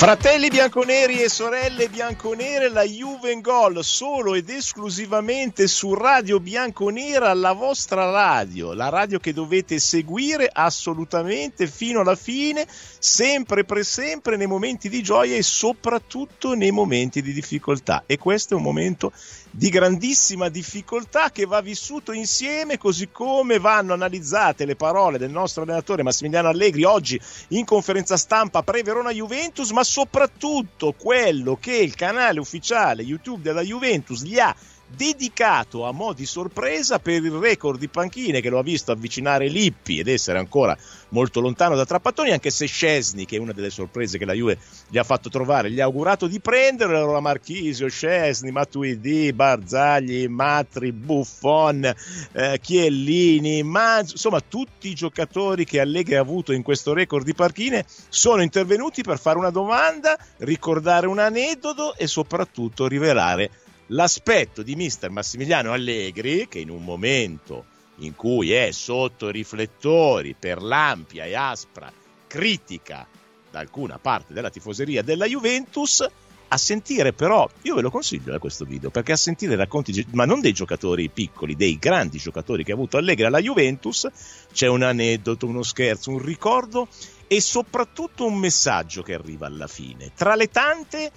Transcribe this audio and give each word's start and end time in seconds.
Fratelli 0.00 0.48
bianconeri 0.48 1.20
e 1.20 1.28
sorelle 1.28 1.90
bianconere, 1.90 2.70
la 2.70 2.84
Juve 2.84 3.32
in 3.32 3.42
gol 3.42 3.84
solo 3.84 4.34
ed 4.34 4.48
esclusivamente 4.48 5.66
su 5.66 5.92
Radio 5.92 6.40
Bianconera, 6.40 7.34
la 7.34 7.52
vostra 7.52 8.10
radio, 8.10 8.72
la 8.72 8.88
radio 8.88 9.18
che 9.18 9.34
dovete 9.34 9.78
seguire 9.78 10.48
assolutamente 10.50 11.66
fino 11.66 12.00
alla 12.00 12.16
fine, 12.16 12.66
sempre 12.98 13.64
per 13.64 13.84
sempre 13.84 14.38
nei 14.38 14.46
momenti 14.46 14.88
di 14.88 15.02
gioia 15.02 15.36
e 15.36 15.42
soprattutto 15.42 16.54
nei 16.54 16.70
momenti 16.70 17.20
di 17.20 17.34
difficoltà. 17.34 18.04
E 18.06 18.16
questo 18.16 18.54
è 18.54 18.56
un 18.56 18.62
momento 18.62 19.12
di 19.50 19.68
grandissima 19.68 20.48
difficoltà 20.48 21.30
che 21.30 21.44
va 21.44 21.60
vissuto 21.60 22.12
insieme, 22.12 22.78
così 22.78 23.10
come 23.10 23.58
vanno 23.58 23.92
analizzate 23.92 24.64
le 24.64 24.76
parole 24.76 25.18
del 25.18 25.30
nostro 25.30 25.62
allenatore 25.62 26.02
Massimiliano 26.02 26.48
Allegri 26.48 26.84
oggi 26.84 27.20
in 27.48 27.64
conferenza 27.64 28.16
stampa 28.16 28.62
pre-Verona 28.62 29.10
Juventus, 29.10 29.70
ma 29.70 29.82
soprattutto 29.82 30.92
quello 30.92 31.56
che 31.56 31.76
il 31.76 31.94
canale 31.94 32.38
ufficiale 32.38 33.02
YouTube 33.02 33.42
della 33.42 33.62
Juventus 33.62 34.22
gli 34.22 34.38
ha 34.38 34.54
dedicato 34.94 35.86
a 35.86 35.92
mo' 35.92 36.12
di 36.12 36.26
sorpresa 36.26 36.98
per 36.98 37.24
il 37.24 37.30
record 37.30 37.78
di 37.78 37.88
panchine 37.88 38.40
che 38.40 38.48
lo 38.48 38.58
ha 38.58 38.62
visto 38.62 38.92
avvicinare 38.92 39.48
Lippi 39.48 39.98
ed 39.98 40.08
essere 40.08 40.38
ancora 40.38 40.76
molto 41.10 41.40
lontano 41.40 41.74
da 41.74 41.84
Trapattoni, 41.84 42.30
anche 42.30 42.50
se 42.50 42.66
Scesni, 42.66 43.24
che 43.24 43.36
è 43.36 43.38
una 43.38 43.52
delle 43.52 43.70
sorprese 43.70 44.18
che 44.18 44.24
la 44.24 44.32
Juve 44.32 44.58
gli 44.88 44.98
ha 44.98 45.04
fatto 45.04 45.28
trovare, 45.28 45.70
gli 45.70 45.80
ha 45.80 45.84
augurato 45.84 46.26
di 46.26 46.40
prendere, 46.40 46.96
allora 46.96 47.20
Marchisio, 47.20 47.88
Scesni, 47.88 48.50
Matuidi, 48.50 49.32
Barzagli, 49.32 50.26
Matri, 50.28 50.92
Buffon, 50.92 51.92
eh, 52.32 52.58
Chiellini, 52.60 53.62
ma 53.62 54.00
insomma 54.00 54.40
tutti 54.40 54.88
i 54.88 54.94
giocatori 54.94 55.64
che 55.64 55.80
Allegri 55.80 56.16
ha 56.16 56.20
avuto 56.20 56.52
in 56.52 56.62
questo 56.62 56.92
record 56.92 57.24
di 57.24 57.34
panchine 57.34 57.84
sono 58.08 58.42
intervenuti 58.42 59.02
per 59.02 59.18
fare 59.18 59.38
una 59.38 59.50
domanda, 59.50 60.18
ricordare 60.38 61.06
un 61.06 61.18
aneddoto 61.18 61.96
e 61.96 62.06
soprattutto 62.06 62.86
rivelare 62.86 63.50
l'aspetto 63.90 64.62
di 64.62 64.74
mister 64.74 65.10
Massimiliano 65.10 65.72
Allegri, 65.72 66.48
che 66.48 66.58
in 66.58 66.70
un 66.70 66.82
momento 66.82 67.64
in 67.98 68.14
cui 68.14 68.52
è 68.52 68.70
sotto 68.70 69.28
i 69.28 69.32
riflettori 69.32 70.34
per 70.38 70.62
l'ampia 70.62 71.24
e 71.24 71.34
aspra 71.34 71.92
critica 72.26 73.06
da 73.50 73.58
alcuna 73.58 73.98
parte 73.98 74.32
della 74.32 74.50
tifoseria 74.50 75.02
della 75.02 75.26
Juventus, 75.26 76.06
a 76.52 76.56
sentire 76.56 77.12
però, 77.12 77.48
io 77.62 77.74
ve 77.74 77.80
lo 77.80 77.90
consiglio 77.90 78.30
da 78.30 78.36
eh, 78.36 78.40
questo 78.40 78.64
video, 78.64 78.90
perché 78.90 79.12
a 79.12 79.16
sentire 79.16 79.54
racconti, 79.54 80.04
ma 80.12 80.24
non 80.24 80.40
dei 80.40 80.52
giocatori 80.52 81.08
piccoli, 81.08 81.54
dei 81.54 81.78
grandi 81.78 82.18
giocatori 82.18 82.64
che 82.64 82.72
ha 82.72 82.74
avuto 82.74 82.96
Allegri 82.96 83.24
alla 83.24 83.38
Juventus, 83.38 84.08
c'è 84.52 84.66
un 84.66 84.82
aneddoto, 84.82 85.46
uno 85.46 85.62
scherzo, 85.62 86.10
un 86.10 86.18
ricordo 86.18 86.88
e 87.28 87.40
soprattutto 87.40 88.26
un 88.26 88.36
messaggio 88.38 89.02
che 89.02 89.14
arriva 89.14 89.46
alla 89.46 89.68
fine. 89.68 90.10
Tra 90.14 90.34
le 90.34 90.48
tante 90.48 91.12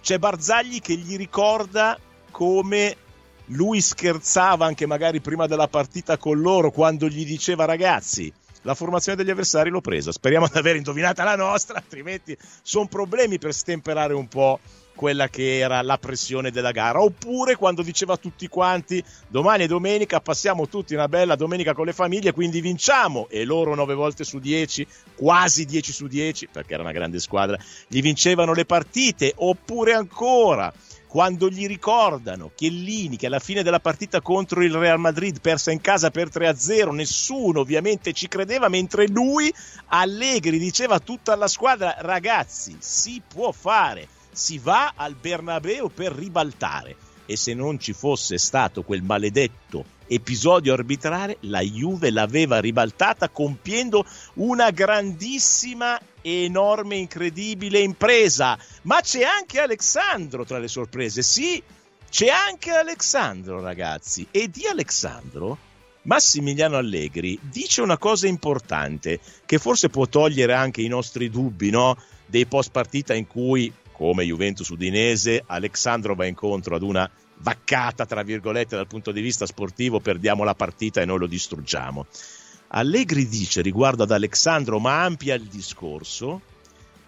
c'è 0.00 0.18
Barzagli 0.18 0.80
che 0.80 0.96
gli 0.96 1.16
ricorda 1.16 1.98
come 2.30 2.96
lui 3.46 3.80
scherzava 3.80 4.64
anche 4.66 4.86
magari 4.86 5.20
prima 5.20 5.46
della 5.46 5.68
partita 5.68 6.16
con 6.16 6.40
loro 6.40 6.70
quando 6.70 7.08
gli 7.08 7.24
diceva 7.24 7.64
ragazzi 7.64 8.32
la 8.62 8.74
formazione 8.74 9.16
degli 9.16 9.30
avversari 9.30 9.70
l'ho 9.70 9.80
presa, 9.80 10.12
speriamo 10.12 10.46
di 10.46 10.58
aver 10.58 10.76
indovinata 10.76 11.24
la 11.24 11.36
nostra, 11.36 11.76
altrimenti 11.76 12.36
sono 12.62 12.86
problemi 12.86 13.38
per 13.38 13.54
stemperare 13.54 14.12
un 14.12 14.28
po' 14.28 14.60
quella 14.94 15.28
che 15.28 15.56
era 15.56 15.80
la 15.80 15.96
pressione 15.96 16.50
della 16.50 16.72
gara. 16.72 17.00
Oppure 17.00 17.56
quando 17.56 17.80
diceva 17.80 18.14
a 18.14 18.18
tutti 18.18 18.48
quanti 18.48 19.02
domani 19.28 19.64
è 19.64 19.66
domenica, 19.66 20.20
passiamo 20.20 20.68
tutti 20.68 20.92
una 20.92 21.08
bella 21.08 21.36
domenica 21.36 21.72
con 21.72 21.86
le 21.86 21.94
famiglie, 21.94 22.32
quindi 22.32 22.60
vinciamo. 22.60 23.26
E 23.30 23.44
loro 23.44 23.74
9 23.74 23.94
volte 23.94 24.24
su 24.24 24.38
10, 24.38 24.86
quasi 25.14 25.64
10 25.64 25.92
su 25.92 26.06
10, 26.06 26.48
perché 26.52 26.74
era 26.74 26.82
una 26.82 26.92
grande 26.92 27.18
squadra, 27.18 27.58
gli 27.88 28.02
vincevano 28.02 28.52
le 28.52 28.66
partite. 28.66 29.32
Oppure 29.36 29.94
ancora 29.94 30.70
quando 31.10 31.50
gli 31.50 31.66
ricordano 31.66 32.52
Chiellini 32.54 33.16
che 33.16 33.26
alla 33.26 33.40
fine 33.40 33.64
della 33.64 33.80
partita 33.80 34.20
contro 34.20 34.62
il 34.62 34.72
Real 34.72 35.00
Madrid 35.00 35.40
persa 35.40 35.72
in 35.72 35.80
casa 35.80 36.12
per 36.12 36.28
3-0, 36.28 36.92
nessuno 36.92 37.58
ovviamente 37.58 38.12
ci 38.12 38.28
credeva, 38.28 38.68
mentre 38.68 39.08
lui 39.08 39.52
Allegri 39.88 40.56
diceva 40.56 40.94
a 40.94 41.00
tutta 41.00 41.34
la 41.34 41.48
squadra 41.48 41.96
ragazzi 41.98 42.76
si 42.78 43.20
può 43.26 43.50
fare, 43.50 44.06
si 44.30 44.58
va 44.58 44.92
al 44.94 45.16
Bernabeu 45.16 45.90
per 45.92 46.12
ribaltare 46.12 46.94
e 47.26 47.36
se 47.36 47.54
non 47.54 47.80
ci 47.80 47.92
fosse 47.92 48.38
stato 48.38 48.84
quel 48.84 49.02
maledetto 49.02 49.84
episodio 50.06 50.72
arbitrale, 50.74 51.38
la 51.40 51.60
Juve 51.60 52.10
l'aveva 52.10 52.60
ribaltata 52.60 53.28
compiendo 53.28 54.04
una 54.34 54.70
grandissima 54.70 56.00
enorme, 56.22 56.96
incredibile 56.96 57.80
impresa. 57.80 58.58
Ma 58.82 59.00
c'è 59.00 59.22
anche 59.22 59.60
Alessandro 59.60 60.44
tra 60.44 60.58
le 60.58 60.68
sorprese, 60.68 61.22
sì, 61.22 61.62
c'è 62.10 62.28
anche 62.28 62.70
Alessandro, 62.70 63.60
ragazzi. 63.60 64.26
E 64.30 64.48
di 64.48 64.66
Alessandro 64.66 65.68
Massimiliano 66.02 66.76
Allegri 66.76 67.38
dice 67.42 67.82
una 67.82 67.98
cosa 67.98 68.26
importante 68.26 69.20
che 69.44 69.58
forse 69.58 69.90
può 69.90 70.06
togliere 70.06 70.54
anche 70.54 70.80
i 70.80 70.88
nostri 70.88 71.28
dubbi, 71.28 71.70
no? 71.70 71.96
Dei 72.24 72.46
post 72.46 72.70
partita 72.70 73.14
in 73.14 73.26
cui, 73.26 73.72
come 73.92 74.24
Juventus 74.24 74.68
Udinese, 74.68 75.42
Alessandro 75.46 76.14
va 76.14 76.24
incontro 76.24 76.74
ad 76.74 76.82
una 76.82 77.10
vaccata, 77.42 78.06
tra 78.06 78.22
virgolette, 78.22 78.76
dal 78.76 78.86
punto 78.86 79.12
di 79.12 79.20
vista 79.20 79.46
sportivo, 79.46 80.00
perdiamo 80.00 80.44
la 80.44 80.54
partita 80.54 81.02
e 81.02 81.04
noi 81.04 81.18
lo 81.18 81.26
distruggiamo. 81.26 82.06
Allegri 82.72 83.26
dice 83.26 83.62
riguardo 83.62 84.04
ad 84.04 84.12
Alessandro, 84.12 84.78
ma 84.78 85.02
ampia 85.02 85.34
il 85.34 85.46
discorso, 85.46 86.40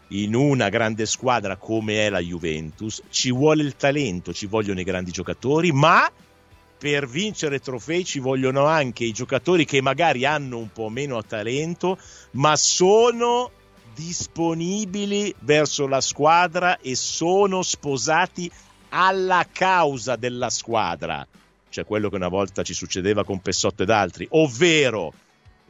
in 0.09 0.34
una 0.34 0.69
grande 0.69 1.06
squadra 1.06 1.56
come 1.56 2.05
è 2.05 2.11
la 2.11 2.19
Juventus, 2.19 3.00
ci 3.11 3.31
vuole 3.31 3.62
il 3.62 3.77
talento, 3.77 4.33
ci 4.33 4.47
vogliono 4.47 4.81
i 4.81 4.84
grandi 4.84 5.12
giocatori, 5.12 5.71
ma 5.71 6.11
per 6.77 7.09
vincere 7.09 7.61
trofei 7.61 8.05
ci 8.05 8.19
vogliono 8.19 8.65
anche 8.65 9.05
i 9.05 9.12
giocatori 9.12 9.65
che 9.65 9.81
magari 9.81 10.25
hanno 10.25 10.59
un 10.59 10.72
po' 10.72 10.89
meno 10.89 11.22
talento, 11.22 11.97
ma 12.33 12.56
sono 12.56 13.53
disponibili 13.95 15.33
verso 15.41 15.87
la 15.87 16.01
squadra 16.01 16.78
e 16.78 16.97
sono 16.97 17.62
sposati 17.62 18.51
alla 18.89 19.47
causa 19.51 20.17
della 20.17 20.51
squadra, 20.51 21.25
cioè 21.69 21.84
quello 21.84 22.09
che 22.11 22.17
una 22.17 22.27
volta 22.27 22.65
ci 22.65 22.75
succedeva 22.75 23.25
con 23.25 23.41
Pessotto 23.41 23.84
ed 23.84 23.91
altri, 23.91 24.27
ovvero 24.31 25.12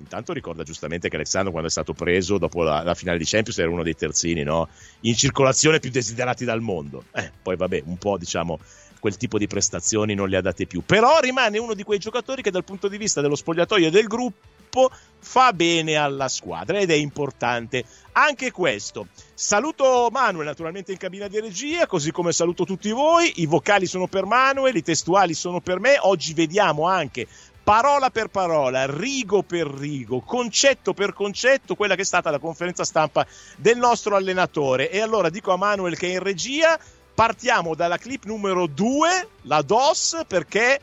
intanto 0.02 0.32
ricorda 0.32 0.64
giustamente 0.64 1.08
che 1.08 1.16
Alessandro 1.16 1.50
quando 1.50 1.68
è 1.68 1.70
stato 1.72 1.94
preso 1.94 2.38
dopo 2.38 2.62
la, 2.62 2.82
la, 2.82 2.94
finale 2.94 3.18
di 3.18 3.24
Champions 3.24 3.58
era 3.58 3.70
uno 3.70 3.82
dei 3.82 3.94
terzini 3.94 4.42
no? 4.42 4.68
in 5.00 5.14
circolazione 5.14 5.78
più 5.78 5.90
desiderati 5.90 6.44
dal 6.44 6.60
mondo 6.60 7.04
eh, 7.12 7.30
poi 7.40 7.56
vabbè 7.56 7.82
un 7.86 7.96
po' 7.96 8.18
diciamo 8.18 8.58
quel 8.98 9.16
tipo 9.16 9.38
di 9.38 9.46
prestazioni 9.46 10.14
non 10.14 10.28
le 10.28 10.36
ha 10.36 10.40
date 10.40 10.66
più 10.66 10.82
però 10.84 11.20
rimane 11.20 11.58
uno 11.58 11.74
di 11.74 11.82
quei 11.82 11.98
giocatori 11.98 12.42
che 12.42 12.50
dal 12.50 12.64
punto 12.64 12.88
di 12.88 12.98
vista 12.98 13.20
dello 13.20 13.36
spogliatoio 13.36 13.86
e 13.86 13.90
del 13.90 14.06
gruppo 14.06 14.90
fa 15.18 15.52
bene 15.52 15.96
alla 15.96 16.28
squadra 16.28 16.78
ed 16.78 16.90
è 16.90 16.94
importante 16.94 17.84
anche 18.12 18.50
questo. 18.50 19.06
Saluto 19.34 20.08
Manuel 20.10 20.46
naturalmente 20.46 20.92
in 20.92 20.98
cabina 20.98 21.28
di 21.28 21.40
regia, 21.40 21.86
così 21.86 22.10
come 22.10 22.32
saluto 22.32 22.64
tutti 22.64 22.90
voi. 22.90 23.40
I 23.42 23.46
vocali 23.46 23.86
sono 23.86 24.06
per 24.06 24.24
Manuel, 24.24 24.76
i 24.76 24.82
testuali 24.82 25.34
sono 25.34 25.60
per 25.60 25.78
me. 25.78 25.96
Oggi 26.00 26.32
vediamo 26.32 26.86
anche 26.86 27.26
parola 27.62 28.10
per 28.10 28.28
parola, 28.28 28.86
rigo 28.86 29.42
per 29.42 29.66
rigo, 29.66 30.20
concetto 30.20 30.94
per 30.94 31.12
concetto, 31.12 31.74
quella 31.74 31.94
che 31.94 32.02
è 32.02 32.04
stata 32.04 32.30
la 32.30 32.38
conferenza 32.38 32.84
stampa 32.84 33.26
del 33.56 33.78
nostro 33.78 34.16
allenatore. 34.16 34.90
E 34.90 35.00
allora 35.00 35.30
dico 35.30 35.52
a 35.52 35.56
Manuel 35.56 35.96
che 35.96 36.08
è 36.08 36.12
in 36.12 36.22
regia, 36.22 36.78
partiamo 37.14 37.74
dalla 37.74 37.98
clip 37.98 38.24
numero 38.24 38.66
2, 38.66 39.28
la 39.42 39.62
DOS, 39.62 40.22
perché 40.26 40.80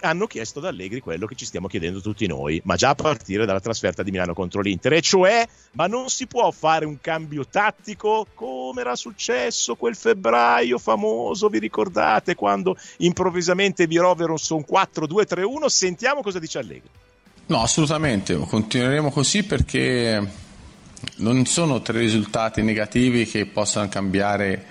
hanno 0.00 0.26
chiesto 0.26 0.58
ad 0.58 0.66
Allegri 0.66 1.00
quello 1.00 1.26
che 1.26 1.34
ci 1.34 1.44
stiamo 1.44 1.66
chiedendo 1.66 2.00
tutti 2.00 2.26
noi, 2.26 2.60
ma 2.64 2.76
già 2.76 2.90
a 2.90 2.94
partire 2.94 3.46
dalla 3.46 3.60
trasferta 3.60 4.02
di 4.02 4.10
Milano 4.10 4.34
contro 4.34 4.60
l'Inter, 4.60 4.94
e 4.94 5.00
cioè, 5.00 5.46
ma 5.72 5.86
non 5.86 6.08
si 6.08 6.26
può 6.26 6.50
fare 6.50 6.84
un 6.84 7.00
cambio 7.00 7.46
tattico 7.46 8.26
come 8.34 8.80
era 8.80 8.96
successo 8.96 9.74
quel 9.74 9.96
febbraio 9.96 10.78
famoso, 10.78 11.48
vi 11.48 11.58
ricordate, 11.58 12.34
quando 12.34 12.76
improvvisamente 12.98 13.86
vi 13.86 13.96
rovero 13.96 14.36
un 14.50 14.64
4-2-3-1? 14.68 15.66
Sentiamo 15.66 16.22
cosa 16.22 16.38
dice 16.38 16.58
Allegri. 16.58 16.88
No, 17.46 17.62
assolutamente, 17.62 18.36
continueremo 18.36 19.10
così 19.10 19.42
perché 19.42 20.46
non 21.16 21.46
sono 21.46 21.80
tre 21.80 22.00
risultati 22.00 22.62
negativi 22.62 23.24
che 23.26 23.46
possano 23.46 23.88
cambiare 23.88 24.64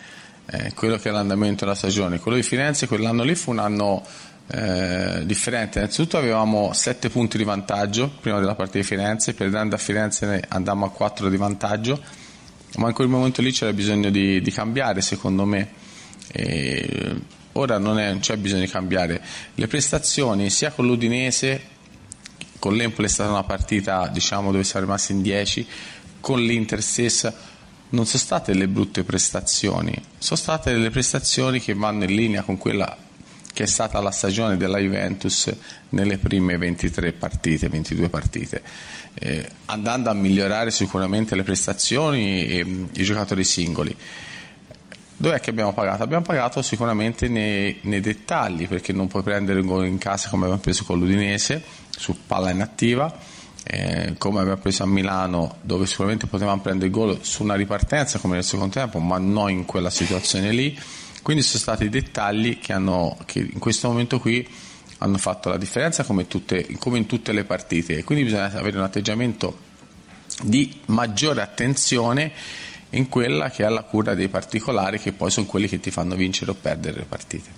eh, 0.46 0.74
quello 0.74 0.98
che 0.98 1.10
è 1.10 1.12
l'andamento 1.12 1.66
della 1.66 1.76
stagione. 1.76 2.20
Quello 2.20 2.38
di 2.38 2.44
Firenze 2.44 2.88
quell'anno 2.88 3.24
lì 3.24 3.36
fu 3.36 3.52
un 3.52 3.60
anno 3.60 4.06
eh, 4.50 5.22
differente. 5.26 5.80
Innanzitutto 5.80 6.18
avevamo 6.18 6.72
7 6.74 7.10
punti 7.10 7.38
di 7.38 7.44
vantaggio 7.44 8.10
prima 8.22 8.40
della 8.40 8.56
partita 8.56 8.80
di 8.80 8.84
Firenze, 8.84 9.34
perdendo 9.34 9.76
a 9.76 9.78
Firenze 9.78 10.44
andammo 10.48 10.86
a 10.86 10.92
4 10.92 11.30
di 11.30 11.38
vantaggio, 11.38 12.02
ma 12.78 12.88
in 12.88 12.94
quel 12.94 13.08
momento 13.08 13.42
lì 13.42 13.52
c'era 13.52 13.74
bisogno 13.74 14.10
di, 14.10 14.42
di 14.42 14.52
cambiare 14.52 15.02
secondo 15.02 15.46
me. 15.46 15.86
E 16.32 17.16
ora 17.54 17.78
non, 17.78 18.00
è, 18.00 18.10
non 18.10 18.20
c'è 18.20 18.38
bisogno 18.38 18.62
di 18.62 18.70
cambiare 18.70 19.22
le 19.56 19.68
prestazioni 19.68 20.50
sia 20.50 20.72
con 20.72 20.86
l'Udinese 20.86 21.76
con 22.60 22.76
l'Empoli 22.76 23.08
è 23.08 23.10
stata 23.10 23.30
una 23.30 23.44
partita 23.44 24.08
diciamo, 24.08 24.52
dove 24.52 24.64
siamo 24.64 24.86
rimasti 24.86 25.12
in 25.12 25.22
10 25.22 25.68
con 26.20 26.40
l'Inter 26.40 26.82
stessa 26.82 27.34
non 27.90 28.06
sono 28.06 28.22
state 28.22 28.54
le 28.54 28.68
brutte 28.68 29.04
prestazioni 29.04 29.94
sono 30.18 30.40
state 30.40 30.72
delle 30.72 30.90
prestazioni 30.90 31.60
che 31.60 31.74
vanno 31.74 32.04
in 32.04 32.14
linea 32.14 32.44
con 32.44 32.58
quella 32.58 32.96
che 33.58 33.64
è 33.64 33.66
stata 33.66 34.00
la 34.02 34.12
stagione 34.12 34.56
della 34.56 34.78
Juventus 34.78 35.52
nelle 35.90 36.20
prime 36.20 36.60
23 36.60 37.12
partite, 37.14 37.68
22 37.68 38.08
partite, 38.08 38.62
eh, 39.16 39.50
andando 39.66 40.12
a 40.12 40.14
migliorare 40.14 40.70
sicuramente 40.70 41.36
le 41.36 41.42
prestazioni 41.42 42.46
e 42.46 42.60
i 42.94 43.04
giocatori 43.04 43.44
singoli. 43.44 43.98
Dov'è 45.18 45.40
che 45.40 45.50
abbiamo 45.50 45.74
pagato? 45.74 46.04
Abbiamo 46.04 46.24
pagato 46.24 46.62
sicuramente 46.62 47.30
nei, 47.30 47.80
nei, 47.82 48.00
dettagli, 48.00 48.68
perché 48.68 48.94
non 48.94 49.08
puoi 49.08 49.24
prendere 49.24 49.62
un 49.62 49.66
gol 49.66 49.88
in 49.88 49.98
casa 49.98 50.30
come 50.30 50.44
abbiamo 50.44 50.62
preso 50.62 50.84
con 50.84 51.00
l'Udinese, 51.00 51.64
su 51.90 52.16
palla 52.28 52.52
inattiva, 52.52 53.12
eh, 53.64 54.14
come 54.20 54.42
abbiamo 54.42 54.60
preso 54.60 54.84
a 54.84 54.86
Milano, 54.86 55.56
dove 55.64 55.88
sicuramente 55.88 56.28
potevamo 56.28 56.62
prendere 56.62 56.86
il 56.86 56.94
gol 56.94 57.18
su 57.24 57.42
una 57.42 57.56
ripartenza 57.56 58.20
come 58.20 58.36
nel 58.36 58.44
secondo 58.44 58.76
tempo, 58.76 59.00
ma 59.00 59.18
non 59.18 59.50
in 59.50 59.66
quella 59.66 59.90
situazione 59.90 60.52
lì. 60.52 60.80
Quindi 61.28 61.44
sono 61.44 61.60
stati 61.60 61.90
dettagli 61.90 62.58
che, 62.58 62.72
hanno, 62.72 63.18
che 63.26 63.40
in 63.40 63.60
questo 63.60 63.90
momento 63.90 64.18
qui 64.18 64.48
hanno 65.00 65.18
fatto 65.18 65.50
la 65.50 65.58
differenza 65.58 66.06
come, 66.06 66.26
tutte, 66.26 66.66
come 66.80 67.00
in 67.00 67.06
tutte 67.06 67.34
le 67.34 67.44
partite 67.44 68.02
quindi 68.06 68.24
bisogna 68.24 68.46
avere 68.46 68.78
un 68.78 68.84
atteggiamento 68.84 69.58
di 70.44 70.80
maggiore 70.86 71.42
attenzione 71.42 72.32
in 72.92 73.10
quella 73.10 73.50
che 73.50 73.66
è 73.66 73.68
la 73.68 73.84
cura 73.84 74.16
dei 74.16 74.30
particolari 74.30 75.00
che 75.00 75.12
poi 75.12 75.30
sono 75.30 75.46
quelli 75.48 75.68
che 75.68 75.82
ti 75.82 75.92
fanno 75.92 76.16
vincere 76.16 76.52
o 76.52 76.54
perdere 76.54 77.00
le 77.00 77.06
partite. 77.06 77.50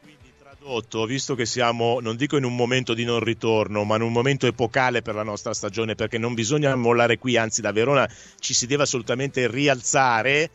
Quindi 0.00 0.32
tradotto, 0.38 1.04
visto 1.06 1.34
che 1.34 1.44
siamo, 1.44 1.98
non 1.98 2.14
dico 2.14 2.36
in 2.36 2.44
un 2.44 2.54
momento 2.54 2.94
di 2.94 3.02
non 3.02 3.18
ritorno, 3.18 3.82
ma 3.82 3.96
in 3.96 4.02
un 4.02 4.12
momento 4.12 4.46
epocale 4.46 5.02
per 5.02 5.16
la 5.16 5.24
nostra 5.24 5.52
stagione, 5.52 5.96
perché 5.96 6.18
non 6.18 6.34
bisogna 6.34 6.72
mollare 6.76 7.18
qui, 7.18 7.36
anzi 7.36 7.60
da 7.60 7.72
Verona 7.72 8.08
ci 8.38 8.54
si 8.54 8.68
deve 8.68 8.84
assolutamente 8.84 9.50
rialzare 9.50 10.50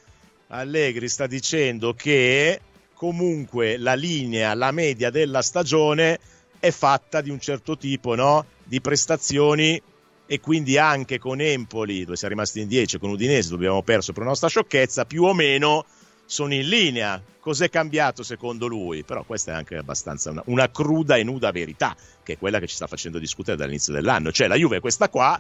Allegri 0.50 1.10
sta 1.10 1.28
dicendo 1.28 1.94
che 1.94 2.62
comunque 2.94 3.78
la 3.78 3.96
linea, 3.96 4.54
la 4.54 4.72
media 4.72 5.10
della 5.10 5.42
stagione 5.42 6.20
è 6.60 6.72
fatta 6.72 7.20
di 7.22 7.30
un 7.30 7.40
certo 7.40 7.78
tipo 7.78 8.16
no? 8.16 8.46
di 8.64 8.80
prestazioni 8.80 9.82
e 10.26 10.40
quindi 10.40 10.78
anche 10.78 11.20
con 11.20 11.42
Empoli, 11.42 12.04
dove 12.04 12.16
siamo 12.16 12.34
rimasti 12.34 12.62
in 12.62 12.68
10, 12.68 12.98
con 12.98 13.10
Udinese, 13.10 13.50
dove 13.50 13.66
abbiamo 13.66 13.84
perso 13.84 14.14
per 14.14 14.24
nostra 14.24 14.48
sciocchezza, 14.48 15.06
più 15.06 15.24
o 15.24 15.34
meno 15.34 15.86
sono 16.26 16.54
in 16.54 16.68
linea. 16.68 17.22
Cos'è 17.40 17.70
cambiato 17.70 18.24
secondo 18.24 18.68
lui? 18.68 19.04
Però 19.04 19.24
questa 19.24 19.52
è 19.52 19.56
anche 19.56 19.78
abbastanza 19.78 20.32
una, 20.32 20.44
una 20.48 20.70
cruda 20.70 21.16
e 21.16 21.24
nuda 21.24 21.52
verità, 21.52 21.96
che 22.24 22.34
è 22.34 22.38
quella 22.38 22.60
che 22.60 22.68
ci 22.68 22.76
sta 22.76 22.88
facendo 22.88 23.20
discutere 23.20 23.56
dall'inizio 23.56 23.94
dell'anno. 23.94 24.32
Cioè 24.34 24.48
la 24.48 24.56
Juve 24.56 24.78
è 24.78 24.82
questa 24.82 25.08
qua, 25.08 25.40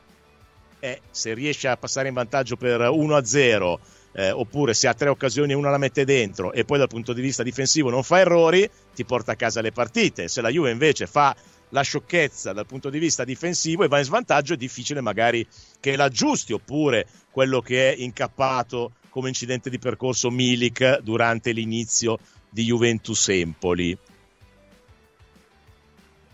e 0.80 1.01
se 1.12 1.33
riesce 1.33 1.68
a 1.68 1.75
passare 1.75 2.07
in 2.07 2.13
vantaggio 2.13 2.56
per 2.56 2.80
1-0 2.80 3.77
eh, 4.13 4.31
oppure 4.31 4.74
se 4.74 4.88
ha 4.88 4.94
tre 4.94 5.09
occasioni 5.09 5.51
e 5.51 5.56
una 5.56 5.69
la 5.69 5.77
mette 5.77 6.06
dentro 6.06 6.51
e 6.51 6.65
poi 6.65 6.77
dal 6.77 6.88
punto 6.88 7.13
di 7.13 7.21
vista 7.21 7.44
difensivo 7.44 7.89
non 7.89 8.04
fa 8.04 8.19
errori, 8.19 8.69
ti 8.95 9.06
porta 9.06 9.33
a 9.33 9.36
casa 9.36 9.62
le 9.62 9.71
partite. 9.71 10.27
Se 10.27 10.42
la 10.42 10.50
Juve 10.50 10.71
invece 10.71 11.07
fa 11.07 11.36
la 11.69 11.81
sciocchezza 11.81 12.54
dal 12.54 12.65
punto 12.65 12.89
di 12.89 13.00
vista 13.00 13.24
difensivo 13.24 13.83
e 13.83 13.88
va 13.88 14.00
in 14.00 14.06
svantaggio, 14.06 14.54
è 14.54 14.57
difficile 14.57 15.01
magari 15.01 15.45
che 15.80 15.95
l'aggiusti, 15.95 16.54
oppure 16.54 17.07
quello 17.31 17.62
che 17.62 17.94
è 17.94 17.95
incappato 18.01 18.94
come 19.09 19.30
incidente 19.30 19.69
di 19.69 19.80
percorso 19.80 20.30
Milik 20.30 21.00
durante 21.00 21.51
l'inizio 21.51 22.19
di 22.50 22.63
Juventus 22.63 23.30
Empoli. 23.30 23.98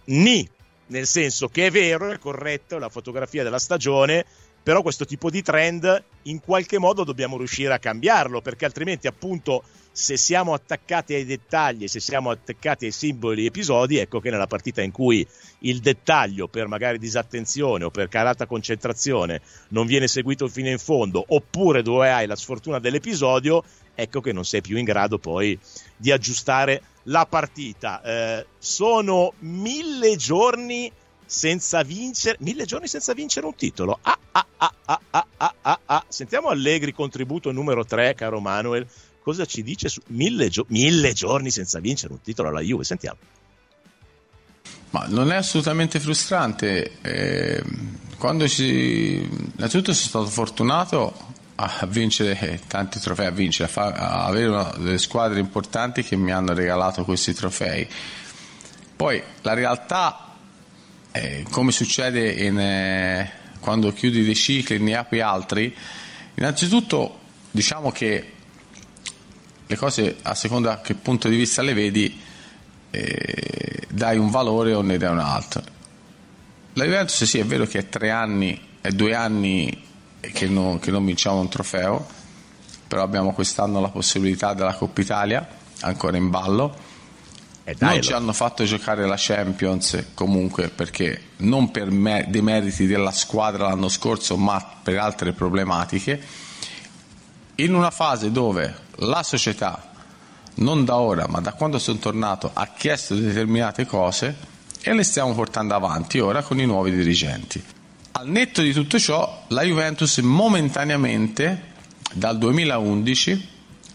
Ni, 0.05 0.47
nel 0.87 1.07
senso 1.07 1.47
che 1.47 1.67
è 1.67 1.71
vero, 1.71 2.11
è 2.11 2.19
corretto, 2.19 2.77
la 2.77 2.89
fotografia 2.89 3.43
della 3.43 3.59
stagione 3.59 4.25
però 4.63 4.81
questo 4.81 5.05
tipo 5.05 5.29
di 5.29 5.41
trend 5.41 6.03
in 6.23 6.39
qualche 6.39 6.79
modo 6.79 7.03
dobbiamo 7.03 7.37
riuscire 7.37 7.73
a 7.73 7.79
cambiarlo 7.79 8.41
perché 8.41 8.63
altrimenti 8.63 9.07
appunto 9.07 9.63
se 9.95 10.17
siamo 10.17 10.53
attaccati 10.53 11.13
ai 11.13 11.23
dettagli, 11.23 11.87
se 11.87 11.99
siamo 11.99 12.31
attaccati 12.31 12.85
ai 12.85 12.91
simboli 12.91 13.45
episodi, 13.45 13.97
ecco 13.97 14.19
che 14.19 14.31
nella 14.31 14.47
partita 14.47 14.81
in 14.81 14.91
cui 14.91 15.25
il 15.59 15.79
dettaglio 15.81 16.47
per 16.47 16.67
magari 16.67 16.97
disattenzione 16.97 17.83
o 17.83 17.91
per 17.91 18.07
calata 18.07 18.47
concentrazione 18.47 19.41
non 19.69 19.85
viene 19.85 20.07
seguito 20.07 20.47
fino 20.47 20.69
in 20.69 20.79
fondo, 20.79 21.23
oppure 21.27 21.83
dove 21.83 22.09
hai 22.09 22.25
la 22.25 22.35
sfortuna 22.35 22.79
dell'episodio, 22.79 23.63
ecco 23.93 24.19
che 24.19 24.31
non 24.31 24.45
sei 24.45 24.61
più 24.61 24.77
in 24.77 24.85
grado 24.85 25.19
poi 25.19 25.57
di 25.95 26.11
aggiustare 26.11 26.81
la 27.03 27.27
partita. 27.27 28.01
Eh, 28.01 28.45
sono 28.57 29.33
mille 29.39 30.15
giorni 30.15 30.91
senza 31.33 31.81
vincere, 31.81 32.37
mille 32.41 32.63
giorni 32.65 32.87
senza 32.87 33.13
vincere 33.13 33.47
un 33.47 33.55
titolo. 33.55 33.97
Ah, 34.03 34.17
ah, 34.33 34.45
ah, 34.57 34.73
ah, 34.85 34.99
ah, 35.09 35.25
ah, 35.37 35.55
ah, 35.61 35.79
ah. 35.83 36.05
Sentiamo 36.07 36.49
Allegri, 36.49 36.93
contributo 36.93 37.51
numero 37.51 37.83
3, 37.83 38.13
caro 38.13 38.39
Manuel. 38.39 38.85
Cosa 39.19 39.43
ci 39.45 39.63
dice 39.63 39.89
su 39.89 39.99
mille, 40.09 40.49
gio- 40.49 40.65
mille 40.67 41.11
giorni 41.13 41.49
senza 41.49 41.79
vincere 41.79 42.13
un 42.13 42.21
titolo 42.21 42.49
alla 42.49 42.61
Juve? 42.61 42.83
Sentiamo. 42.83 43.17
Ma 44.91 45.07
non 45.07 45.31
è 45.31 45.35
assolutamente 45.35 45.99
frustrante. 45.99 46.99
Eh, 47.01 47.63
quando 48.19 48.47
ci... 48.47 49.27
Innanzitutto 49.55 49.91
sono 49.93 50.25
stato 50.25 50.27
fortunato 50.27 51.31
a 51.55 51.87
vincere 51.87 52.61
tanti 52.67 52.99
trofei, 52.99 53.25
a 53.25 53.31
vincere, 53.31 53.69
a, 53.69 53.71
far, 53.71 53.93
a 53.99 54.25
avere 54.25 54.49
una, 54.49 54.71
delle 54.77 54.99
squadre 54.99 55.39
importanti 55.39 56.03
che 56.03 56.15
mi 56.15 56.31
hanno 56.31 56.53
regalato 56.53 57.03
questi 57.03 57.33
trofei. 57.33 57.89
Poi 58.95 59.21
la 59.41 59.53
realtà 59.53 60.22
eh, 61.13 61.45
come 61.49 61.71
succede 61.71 62.31
in, 62.31 62.59
eh, 62.59 63.31
quando 63.59 63.93
chiudi 63.93 64.23
dei 64.23 64.35
cicli 64.35 64.75
e 64.75 64.79
ne 64.79 64.95
apri 64.95 65.21
altri, 65.21 65.73
innanzitutto 66.33 67.19
diciamo 67.51 67.91
che 67.91 68.31
le 69.65 69.75
cose 69.75 70.17
a 70.23 70.33
seconda 70.33 70.81
che 70.81 70.95
punto 70.95 71.29
di 71.29 71.35
vista 71.35 71.61
le 71.61 71.73
vedi 71.73 72.19
eh, 72.89 73.87
dai 73.89 74.17
un 74.17 74.31
valore 74.31 74.73
o 74.73 74.81
ne 74.81 74.97
dai 74.97 75.11
un 75.11 75.19
altro. 75.19 75.61
La 76.73 76.83
Juventus 76.83 77.23
sì 77.25 77.37
è 77.37 77.45
vero 77.45 77.65
che 77.67 77.79
è 77.79 77.89
tre 77.89 78.09
anni, 78.09 78.59
è 78.81 78.89
due 78.89 79.13
anni 79.13 79.85
che 80.19 80.47
non, 80.47 80.79
che 80.79 80.89
non 80.89 81.05
vinciamo 81.05 81.39
un 81.39 81.47
trofeo, 81.47 82.05
però 82.87 83.03
abbiamo 83.03 83.33
quest'anno 83.33 83.79
la 83.79 83.89
possibilità 83.89 84.55
della 84.55 84.73
Coppa 84.73 85.01
Italia 85.01 85.47
ancora 85.81 86.17
in 86.17 86.29
ballo 86.31 86.91
eh 87.65 87.75
non 87.79 88.01
ci 88.01 88.11
hanno 88.11 88.33
fatto 88.33 88.65
giocare 88.65 89.07
la 89.07 89.15
Champions 89.17 90.07
comunque 90.13 90.67
perché 90.67 91.29
non 91.37 91.71
per 91.71 91.91
me, 91.91 92.25
dei 92.27 92.41
meriti 92.41 92.85
della 92.87 93.11
squadra 93.11 93.69
l'anno 93.69 93.87
scorso 93.87 94.35
ma 94.35 94.61
per 94.83 94.97
altre 94.97 95.31
problematiche. 95.31 96.21
In 97.55 97.73
una 97.73 97.91
fase 97.91 98.31
dove 98.31 98.75
la 98.97 99.23
società 99.23 99.91
non 100.55 100.83
da 100.83 100.97
ora 100.97 101.25
ma 101.29 101.39
da 101.39 101.53
quando 101.53 101.79
sono 101.79 101.99
tornato 101.99 102.51
ha 102.53 102.67
chiesto 102.67 103.15
determinate 103.15 103.85
cose 103.85 104.35
e 104.81 104.93
le 104.93 105.03
stiamo 105.03 105.33
portando 105.33 105.73
avanti 105.73 106.19
ora 106.19 106.41
con 106.41 106.59
i 106.59 106.65
nuovi 106.65 106.91
dirigenti. 106.91 107.63
Al 108.11 108.27
netto 108.27 108.61
di 108.61 108.73
tutto 108.73 108.99
ciò 108.99 109.45
la 109.47 109.61
Juventus 109.61 110.17
momentaneamente 110.17 111.71
dal 112.11 112.37
2011 112.37 113.49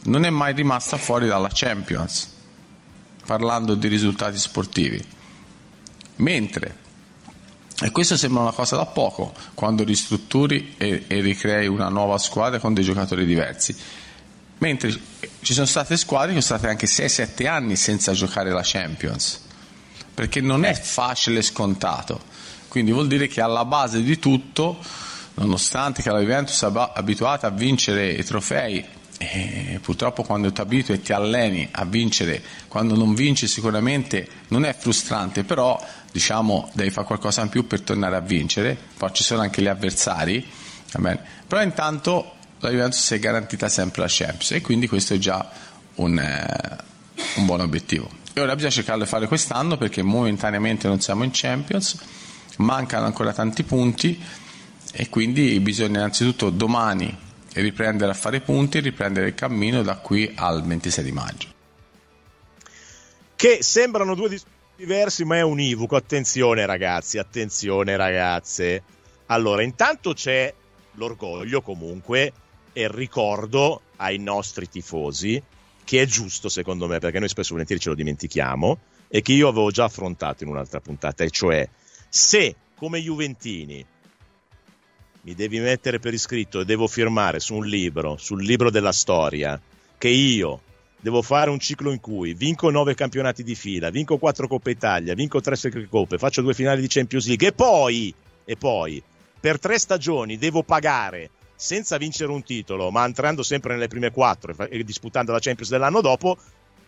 non 0.05 0.25
è 0.25 0.31
mai 0.31 0.55
rimasta 0.55 0.97
fuori 0.97 1.27
dalla 1.27 1.51
Champions 1.53 2.37
parlando 3.29 3.75
di 3.75 3.89
risultati 3.89 4.39
sportivi. 4.39 5.05
Mentre, 6.17 6.77
e 7.79 7.91
questo 7.91 8.17
sembra 8.17 8.41
una 8.41 8.53
cosa 8.53 8.77
da 8.77 8.87
poco, 8.87 9.35
quando 9.53 9.85
ristrutturi 9.85 10.77
e, 10.79 11.05
e 11.07 11.21
ricrei 11.21 11.67
una 11.67 11.91
nuova 11.91 12.17
squadra 12.17 12.59
con 12.59 12.73
dei 12.73 12.83
giocatori 12.83 13.27
diversi, 13.27 13.77
mentre 14.61 14.99
ci 15.43 15.53
sono 15.53 15.67
state 15.67 15.99
squadre 15.99 16.33
che 16.33 16.41
sono 16.41 16.59
state 16.59 16.73
anche 16.73 16.87
6-7 16.87 17.47
anni 17.47 17.77
senza 17.77 18.13
giocare 18.13 18.51
la 18.51 18.63
Champions, 18.65 19.43
perché 20.15 20.41
non 20.41 20.65
è 20.65 20.73
facile 20.73 21.41
e 21.41 21.43
scontato. 21.43 22.19
Quindi 22.69 22.93
vuol 22.93 23.09
dire 23.09 23.29
che 23.29 23.43
alla 23.43 23.67
base 23.67 24.03
di 24.03 24.19
tutto, 24.19 24.79
nonostante 25.35 26.01
che 26.01 26.11
la 26.11 26.21
Juventus 26.21 26.65
è 26.65 26.71
abituata 26.95 27.49
a 27.49 27.51
vincere 27.51 28.11
i 28.11 28.25
trofei 28.25 28.97
e 29.19 29.81
purtroppo 29.83 30.23
quando 30.23 30.53
ti 30.53 30.61
abitui 30.61 30.95
e 30.95 31.03
ti 31.03 31.13
alleni 31.13 31.69
a 31.73 31.85
vincere, 31.85 32.41
quando 32.69 32.95
non 32.95 33.15
vinci 33.15 33.49
sicuramente 33.49 34.27
non 34.49 34.65
è 34.65 34.75
frustrante, 34.75 35.43
però 35.43 35.79
diciamo 36.11 36.71
devi 36.73 36.91
fare 36.91 37.07
qualcosa 37.07 37.43
in 37.43 37.49
più 37.49 37.67
per 37.67 37.81
tornare 37.81 38.15
a 38.17 38.21
vincere, 38.21 38.79
poi 38.97 39.13
ci 39.13 39.25
sono 39.25 39.43
anche 39.43 39.61
gli 39.61 39.67
avversari, 39.67 40.47
però 41.47 41.63
intanto 41.63 42.35
la 42.61 42.71
Juventus 42.71 43.03
si 43.03 43.15
è 43.15 43.19
garantita 43.19 43.69
sempre 43.69 44.03
la 44.03 44.09
Champions 44.09 44.53
e 44.53 44.61
quindi 44.61 44.87
questo 44.87 45.15
è 45.15 45.19
già 45.19 45.51
un, 45.97 46.19
eh, 46.19 46.77
un 47.37 47.45
buon 47.45 47.61
obiettivo. 47.61 48.09
E 48.33 48.41
ora 48.41 48.55
bisogna 48.55 48.73
cercarlo 48.73 49.03
di 49.03 49.09
fare 49.09 49.27
quest'anno 49.27 49.77
perché 49.77 50.03
momentaneamente 50.03 50.87
non 50.87 51.01
siamo 51.01 51.25
in 51.25 51.31
Champions, 51.33 51.99
mancano 52.59 53.05
ancora 53.05 53.33
tanti 53.33 53.65
punti 53.65 54.21
e 54.93 55.09
quindi 55.09 55.59
bisogna 55.59 55.99
innanzitutto 55.99 56.51
domani 56.51 57.27
e 57.53 57.61
riprendere 57.61 58.11
a 58.11 58.15
fare 58.15 58.41
punti 58.41 58.79
e 58.79 58.81
riprendere 58.81 59.29
il 59.29 59.35
cammino 59.35 59.83
da 59.83 59.97
qui 59.97 60.33
al 60.37 60.65
26 60.65 61.05
di 61.05 61.13
maggio. 61.13 61.49
che 63.37 63.63
sembrano 63.63 64.17
due 64.17 64.29
discorsi 64.31 64.57
diversi, 64.79 65.25
ma 65.25 65.37
è 65.37 65.43
univoco. 65.43 65.97
Attenzione, 65.97 66.65
ragazzi, 66.65 67.19
attenzione, 67.19 67.97
ragazze. 67.97 68.83
Allora, 69.27 69.63
intanto 69.63 70.13
c'è 70.13 70.53
l'orgoglio 70.95 71.61
comunque 71.61 72.33
e 72.73 72.83
il 72.83 72.89
ricordo 72.89 73.83
ai 73.97 74.19
nostri 74.19 74.69
tifosi, 74.69 75.43
che 75.85 76.03
è 76.03 76.07
giusto 76.07 76.49
secondo 76.49 76.87
me, 76.87 76.99
perché 76.99 77.19
noi 77.19 77.29
spesso 77.29 77.51
volentieri 77.51 77.81
ce 77.83 77.89
lo 77.91 77.95
dimentichiamo, 77.95 78.79
e 79.09 79.21
che 79.21 79.33
io 79.33 79.49
avevo 79.49 79.71
già 79.71 79.85
affrontato 79.85 80.45
in 80.45 80.51
un'altra 80.51 80.81
puntata, 80.81 81.25
e 81.25 81.31
cioè 81.31 81.69
se 82.09 82.55
come 82.77 83.01
Juventini 83.01 83.85
mi 85.29 85.35
devi 85.35 85.61
mettere 85.61 85.99
per 85.99 86.15
iscritto 86.15 86.61
e 86.61 86.65
devo 86.65 86.87
firmare 86.87 87.39
su 87.39 87.55
un 87.55 87.67
libro, 87.67 88.17
sul 88.17 88.43
libro 88.43 88.71
della 88.71 88.93
storia, 88.93 89.61
che 89.99 90.09
io 90.09 90.63
devo 90.99 91.21
fare 91.21 91.51
un 91.51 91.59
ciclo 91.59 91.93
in 91.93 92.01
cui 92.01 92.33
vinco 92.33 92.71
nove 92.71 92.95
campionati 92.95 93.43
di 93.43 93.55
fila, 93.55 93.91
vinco 93.91 94.17
quattro 94.17 94.49
Coppe 94.49 94.71
Italia, 94.71 95.13
vinco 95.13 95.43
tre 95.43 95.55
Secret 95.55 95.89
Coppe, 95.91 96.17
faccio 96.17 96.41
due 96.41 96.55
finali 96.55 96.81
di 96.81 96.89
Champions 96.89 97.27
League 97.27 97.49
e 97.49 97.53
poi, 97.53 98.15
e 98.43 98.57
poi 98.57 99.03
per 99.39 99.59
tre 99.59 99.79
stagioni 99.79 100.39
devo 100.39 100.63
pagare 100.63 101.29
senza 101.55 101.99
vincere 101.99 102.33
un 102.33 102.43
titolo, 102.43 102.91
ma 102.91 103.05
entrando 103.05 103.43
sempre 103.43 103.75
nelle 103.75 103.89
prime 103.89 104.11
quattro 104.11 104.55
e 104.67 104.83
disputando 104.83 105.33
la 105.33 105.41
Champions 105.41 105.71
dell'anno 105.71 106.01
dopo, 106.01 106.39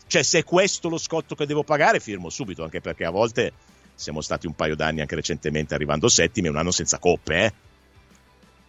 cioè 0.07 0.23
se 0.23 0.39
è 0.39 0.45
questo 0.45 0.89
lo 0.89 0.99
scotto 0.99 1.35
che 1.35 1.45
devo 1.45 1.63
pagare, 1.63 2.01
firmo 2.01 2.31
subito, 2.31 2.65
anche 2.65 2.81
perché 2.81 3.05
a 3.05 3.11
volte 3.11 3.53
siamo 3.95 4.23
stati 4.23 4.47
un 4.47 4.55
paio 4.55 4.77
d'anni 4.77 5.03
anche 5.03 5.15
recentemente 5.15 5.75
arrivando 5.75 6.09
settimi, 6.09 6.49
un 6.49 6.57
anno 6.57 6.71
senza 6.71 6.99
coppe, 6.99 7.45
eh? 7.45 7.53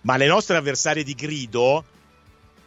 Ma 0.02 0.18
le 0.18 0.28
nostre 0.28 0.58
avversarie 0.58 1.04
di 1.04 1.14
grido, 1.14 1.84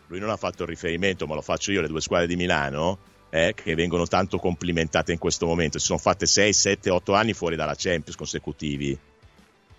lui 0.07 0.21
non 0.21 0.31
ha 0.31 0.37
fatto 0.37 0.63
il 0.63 0.69
riferimento, 0.69 1.27
ma 1.27 1.35
lo 1.35 1.43
faccio 1.43 1.73
io, 1.73 1.81
le 1.81 1.89
due 1.89 2.01
squadre 2.01 2.27
di 2.27 2.37
Milano, 2.37 2.99
eh, 3.31 3.55
che 3.55 3.75
vengono 3.75 4.07
tanto 4.07 4.39
complimentate 4.39 5.13
in 5.13 5.19
questo 5.19 5.47
momento, 5.47 5.79
si 5.79 5.87
sono 5.87 5.99
fatte 5.99 6.27
6, 6.27 6.53
7, 6.53 6.91
8 6.91 7.15
anni 7.15 7.33
fuori 7.33 7.57
dalla 7.57 7.75
Champions 7.77 8.17
consecutivi, 8.17 8.97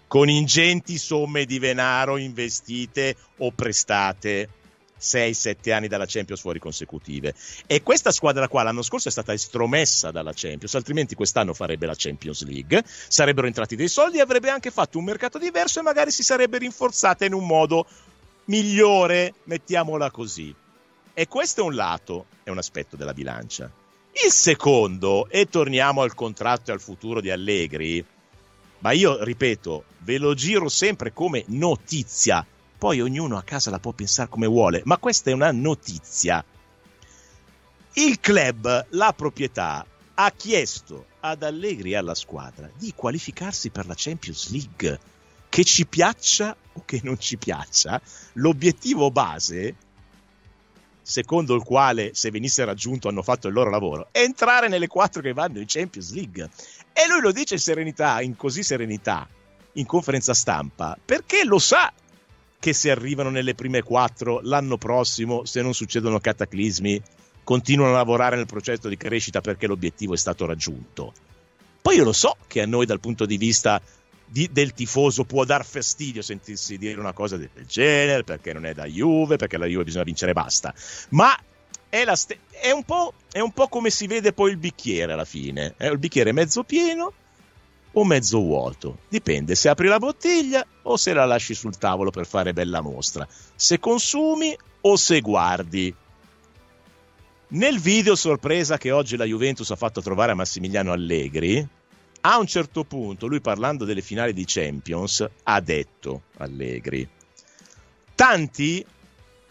con 0.07 0.29
ingenti 0.29 0.97
somme 0.97 1.45
di 1.45 1.57
denaro 1.57 2.17
investite 2.17 3.15
o 3.37 3.51
prestate 3.51 4.49
6-7 4.99 5.71
anni 5.71 5.87
dalla 5.87 6.05
Champions 6.07 6.41
fuori 6.41 6.59
consecutive. 6.59 7.33
E 7.67 7.83
questa 7.83 8.11
squadra 8.11 8.47
qua 8.47 8.63
l'anno 8.63 8.81
scorso 8.81 9.07
è 9.07 9.11
stata 9.11 9.33
estromessa 9.33 10.11
dalla 10.11 10.31
Champions, 10.33 10.73
altrimenti 10.75 11.15
quest'anno 11.15 11.53
farebbe 11.53 11.85
la 11.85 11.95
Champions 11.95 12.43
League, 12.43 12.83
sarebbero 12.85 13.47
entrati 13.47 13.75
dei 13.75 13.87
soldi, 13.87 14.19
avrebbe 14.19 14.49
anche 14.49 14.71
fatto 14.71 14.97
un 14.97 15.03
mercato 15.03 15.37
diverso 15.37 15.79
e 15.79 15.83
magari 15.83 16.11
si 16.11 16.23
sarebbe 16.23 16.57
rinforzata 16.57 17.25
in 17.25 17.33
un 17.33 17.45
modo 17.45 17.85
migliore, 18.45 19.33
mettiamola 19.43 20.11
così. 20.11 20.53
E 21.13 21.27
questo 21.27 21.61
è 21.61 21.63
un 21.63 21.75
lato, 21.75 22.25
è 22.43 22.49
un 22.49 22.57
aspetto 22.57 22.95
della 22.95 23.13
bilancia. 23.13 23.71
Il 24.23 24.31
secondo, 24.31 25.27
e 25.29 25.47
torniamo 25.47 26.01
al 26.01 26.13
contratto 26.13 26.71
e 26.71 26.73
al 26.73 26.81
futuro 26.81 27.21
di 27.21 27.29
Allegri, 27.29 28.05
ma 28.79 28.91
io 28.91 29.23
ripeto, 29.23 29.83
ve 29.99 30.17
lo 30.17 30.33
giro 30.33 30.69
sempre 30.69 31.11
come 31.11 31.43
notizia, 31.47 32.45
poi 32.77 33.01
ognuno 33.01 33.37
a 33.37 33.43
casa 33.43 33.69
la 33.69 33.79
può 33.79 33.91
pensare 33.91 34.29
come 34.29 34.47
vuole, 34.47 34.81
ma 34.85 34.97
questa 34.97 35.29
è 35.29 35.33
una 35.33 35.51
notizia. 35.51 36.43
Il 37.93 38.19
club, 38.19 38.87
la 38.89 39.13
proprietà, 39.13 39.85
ha 40.15 40.31
chiesto 40.31 41.07
ad 41.21 41.43
Allegri 41.43 41.91
e 41.91 41.95
alla 41.97 42.15
squadra 42.15 42.69
di 42.77 42.93
qualificarsi 42.95 43.69
per 43.69 43.85
la 43.85 43.93
Champions 43.95 44.49
League. 44.51 44.99
Che 45.47 45.63
ci 45.63 45.85
piaccia 45.85 46.55
o 46.73 46.83
che 46.83 46.99
non 47.03 47.17
ci 47.17 47.37
piaccia, 47.37 48.01
l'obiettivo 48.33 49.09
base, 49.09 49.75
secondo 51.01 51.55
il 51.55 51.63
quale 51.63 52.11
se 52.13 52.31
venisse 52.31 52.65
raggiunto 52.65 53.07
hanno 53.07 53.21
fatto 53.21 53.47
il 53.47 53.53
loro 53.53 53.69
lavoro, 53.69 54.09
è 54.11 54.19
entrare 54.19 54.67
nelle 54.67 54.87
quattro 54.87 55.21
che 55.21 55.31
vanno 55.31 55.59
in 55.59 55.65
Champions 55.67 56.11
League. 56.11 56.49
E 56.91 57.07
lui 57.07 57.21
lo 57.21 57.31
dice 57.31 57.53
in 57.53 57.59
serenità, 57.61 58.19
in 58.21 58.35
così 58.35 58.63
serenità, 58.63 59.27
in 59.73 59.85
conferenza 59.85 60.33
stampa, 60.33 60.97
perché 61.03 61.45
lo 61.45 61.59
sa 61.59 61.93
che 62.65 62.73
se 62.73 62.89
arrivano 62.89 63.29
nelle 63.29 63.53
prime 63.53 63.83
quattro 63.83 64.39
l'anno 64.41 64.79
prossimo, 64.79 65.45
se 65.45 65.61
non 65.61 65.75
succedono 65.75 66.19
cataclismi, 66.19 66.99
continuano 67.43 67.93
a 67.93 67.97
lavorare 67.97 68.37
nel 68.37 68.47
processo 68.47 68.89
di 68.89 68.97
crescita 68.97 69.39
perché 69.39 69.67
l'obiettivo 69.67 70.15
è 70.15 70.17
stato 70.17 70.47
raggiunto. 70.47 71.13
Poi 71.79 71.97
io 71.97 72.03
lo 72.03 72.11
so 72.11 72.37
che 72.47 72.63
a 72.63 72.65
noi 72.65 72.87
dal 72.87 72.99
punto 72.99 73.27
di 73.27 73.37
vista 73.37 73.79
di, 74.25 74.49
del 74.51 74.73
tifoso 74.73 75.25
può 75.25 75.45
dar 75.45 75.63
fastidio 75.63 76.23
sentirsi 76.23 76.79
dire 76.79 76.99
una 76.99 77.13
cosa 77.13 77.37
del 77.37 77.51
genere 77.67 78.23
perché 78.23 78.51
non 78.51 78.65
è 78.65 78.73
da 78.73 78.85
Juve, 78.85 79.35
perché 79.35 79.57
la 79.57 79.67
Juve 79.67 79.83
bisogna 79.83 80.05
vincere 80.05 80.31
e 80.31 80.33
basta. 80.33 80.73
Ma 81.09 81.39
è, 81.87 82.03
st- 82.15 82.35
è, 82.49 82.71
un 82.71 82.81
è, 83.31 83.41
un 83.41 83.51
po', 83.51 83.67
come 83.67 83.91
si 83.91 84.07
vede 84.07 84.33
poi 84.33 84.49
il 84.49 84.57
bicchiere 84.57 85.13
alla 85.13 85.23
fine. 85.23 85.75
È 85.77 85.85
il 85.85 85.99
bicchiere 85.99 86.31
mezzo 86.31 86.63
pieno 86.63 87.13
o 87.97 88.03
mezzo 88.03 88.39
vuoto. 88.39 88.99
Dipende 89.09 89.55
se 89.55 89.69
apri 89.69 89.87
la 89.87 89.99
bottiglia 89.99 90.65
o 90.83 90.97
se 90.97 91.13
la 91.13 91.25
lasci 91.25 91.53
sul 91.53 91.77
tavolo 91.77 92.11
per 92.11 92.25
fare 92.25 92.53
bella 92.53 92.81
mostra. 92.81 93.27
Se 93.55 93.79
consumi 93.79 94.55
o 94.81 94.95
se 94.95 95.21
guardi. 95.21 95.93
Nel 97.47 97.79
video 97.79 98.15
sorpresa 98.15 98.77
che 98.77 98.91
oggi 98.91 99.17
la 99.17 99.25
Juventus 99.25 99.69
ha 99.71 99.75
fatto 99.75 100.01
trovare 100.01 100.31
a 100.31 100.35
Massimiliano 100.35 100.91
Allegri, 100.91 101.65
a 102.21 102.39
un 102.39 102.47
certo 102.47 102.83
punto, 102.83 103.27
lui 103.27 103.39
parlando 103.39 103.85
delle 103.85 104.01
finali 104.01 104.33
di 104.33 104.45
Champions, 104.45 105.25
ha 105.43 105.59
detto 105.61 106.23
Allegri, 106.37 107.07
tanti 108.15 108.83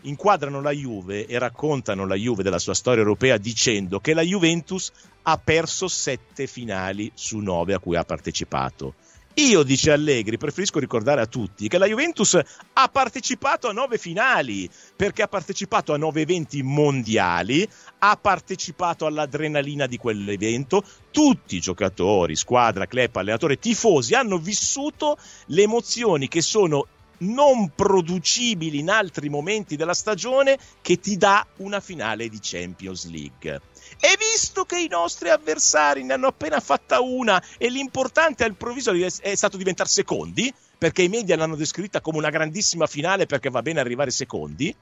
inquadrano 0.04 0.60
la 0.60 0.70
Juve 0.70 1.26
e 1.26 1.38
raccontano 1.38 2.06
la 2.06 2.14
Juve 2.14 2.42
della 2.42 2.58
sua 2.58 2.74
storia 2.74 3.02
europea 3.02 3.36
dicendo 3.36 4.00
che 4.00 4.14
la 4.14 4.22
Juventus 4.22 4.90
ha 5.22 5.38
perso 5.38 5.88
sette 5.88 6.46
finali 6.46 7.10
su 7.14 7.38
nove 7.38 7.74
a 7.74 7.78
cui 7.78 7.96
ha 7.96 8.04
partecipato. 8.04 8.94
Io, 9.36 9.64
dice 9.64 9.90
Allegri, 9.90 10.36
preferisco 10.36 10.78
ricordare 10.78 11.20
a 11.20 11.26
tutti 11.26 11.66
che 11.66 11.78
la 11.78 11.88
Juventus 11.88 12.38
ha 12.74 12.88
partecipato 12.88 13.66
a 13.66 13.72
nove 13.72 13.98
finali, 13.98 14.70
perché 14.94 15.22
ha 15.22 15.28
partecipato 15.28 15.92
a 15.92 15.96
nove 15.96 16.20
eventi 16.20 16.62
mondiali, 16.62 17.68
ha 17.98 18.16
partecipato 18.16 19.06
all'adrenalina 19.06 19.86
di 19.86 19.96
quell'evento, 19.96 20.84
tutti 21.10 21.56
i 21.56 21.60
giocatori, 21.60 22.36
squadra, 22.36 22.86
club, 22.86 23.16
allenatore, 23.16 23.58
tifosi 23.58 24.14
hanno 24.14 24.38
vissuto 24.38 25.18
le 25.46 25.62
emozioni 25.62 26.28
che 26.28 26.40
sono 26.40 26.86
non 27.18 27.70
producibili 27.74 28.78
in 28.78 28.90
altri 28.90 29.28
momenti 29.28 29.76
della 29.76 29.94
stagione 29.94 30.58
che 30.80 30.98
ti 30.98 31.16
dà 31.16 31.46
una 31.56 31.80
finale 31.80 32.28
di 32.28 32.38
Champions 32.40 33.08
League. 33.08 33.60
E 34.00 34.16
visto 34.18 34.64
che 34.64 34.80
i 34.80 34.88
nostri 34.88 35.28
avversari 35.28 36.02
ne 36.04 36.14
hanno 36.14 36.26
appena 36.26 36.60
fatta 36.60 37.00
una 37.00 37.42
e 37.58 37.68
l'importante 37.68 38.44
all'improvviso 38.44 38.92
è 38.92 39.34
stato 39.34 39.56
diventare 39.56 39.88
secondi, 39.88 40.52
perché 40.76 41.02
i 41.02 41.08
media 41.08 41.36
l'hanno 41.36 41.56
descritta 41.56 42.00
come 42.00 42.18
una 42.18 42.30
grandissima 42.30 42.86
finale 42.86 43.26
perché 43.26 43.50
va 43.50 43.62
bene 43.62 43.80
arrivare 43.80 44.10
secondi, 44.10 44.74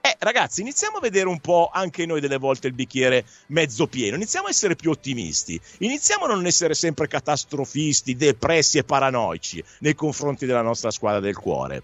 eh, 0.00 0.16
ragazzi, 0.18 0.62
iniziamo 0.62 0.96
a 0.96 1.00
vedere 1.00 1.28
un 1.28 1.40
po' 1.40 1.70
anche 1.72 2.06
noi 2.06 2.20
delle 2.20 2.38
volte 2.38 2.66
il 2.66 2.72
bicchiere 2.72 3.24
mezzo 3.48 3.86
pieno, 3.86 4.16
iniziamo 4.16 4.46
a 4.46 4.50
essere 4.50 4.74
più 4.74 4.90
ottimisti, 4.90 5.60
iniziamo 5.78 6.24
a 6.24 6.28
non 6.28 6.46
essere 6.46 6.74
sempre 6.74 7.06
catastrofisti, 7.06 8.16
depressi 8.16 8.78
e 8.78 8.84
paranoici 8.84 9.62
nei 9.80 9.94
confronti 9.94 10.46
della 10.46 10.62
nostra 10.62 10.90
squadra 10.90 11.20
del 11.20 11.36
cuore. 11.36 11.82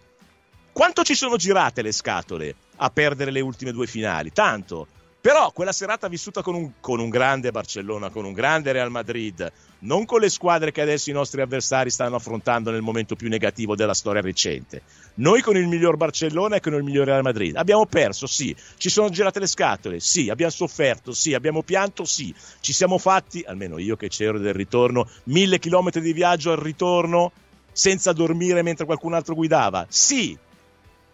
Quanto 0.72 1.04
ci 1.04 1.14
sono 1.14 1.36
girate 1.36 1.82
le 1.82 1.92
scatole 1.92 2.54
a 2.76 2.90
perdere 2.90 3.30
le 3.30 3.40
ultime 3.40 3.72
due 3.72 3.86
finali? 3.86 4.32
Tanto. 4.32 4.86
Però 5.26 5.50
quella 5.50 5.72
serata 5.72 6.06
vissuta 6.06 6.40
con 6.40 6.54
un, 6.54 6.70
con 6.78 7.00
un, 7.00 7.08
grande 7.08 7.50
Barcellona, 7.50 8.10
con 8.10 8.24
un 8.24 8.32
grande 8.32 8.70
Real 8.70 8.92
Madrid, 8.92 9.50
non 9.80 10.04
con 10.04 10.20
le 10.20 10.28
squadre 10.28 10.70
che 10.70 10.80
adesso 10.80 11.10
i 11.10 11.12
nostri 11.12 11.40
avversari 11.40 11.90
stanno 11.90 12.14
affrontando 12.14 12.70
nel 12.70 12.80
momento 12.80 13.16
più 13.16 13.28
negativo 13.28 13.74
della 13.74 13.92
storia 13.92 14.20
recente. 14.20 14.82
Noi 15.14 15.42
con 15.42 15.56
il 15.56 15.66
miglior 15.66 15.96
Barcellona 15.96 16.54
e 16.54 16.60
con 16.60 16.74
il 16.74 16.84
miglior 16.84 17.06
Real 17.06 17.22
Madrid. 17.22 17.56
Abbiamo 17.56 17.86
perso, 17.86 18.28
sì. 18.28 18.54
Ci 18.76 18.88
sono 18.88 19.08
girate 19.08 19.40
le 19.40 19.48
scatole, 19.48 19.98
sì. 19.98 20.30
Abbiamo 20.30 20.52
sofferto, 20.52 21.10
sì. 21.10 21.34
Abbiamo 21.34 21.64
pianto, 21.64 22.04
sì. 22.04 22.32
Ci 22.60 22.72
siamo 22.72 22.96
fatti, 22.96 23.42
almeno 23.44 23.78
io 23.78 23.96
che 23.96 24.06
c'ero 24.06 24.38
del 24.38 24.54
ritorno, 24.54 25.10
mille 25.24 25.58
chilometri 25.58 26.02
di 26.02 26.12
viaggio 26.12 26.52
al 26.52 26.58
ritorno 26.58 27.32
senza 27.72 28.12
dormire 28.12 28.62
mentre 28.62 28.84
qualcun 28.84 29.14
altro 29.14 29.34
guidava. 29.34 29.86
Sì. 29.88 30.38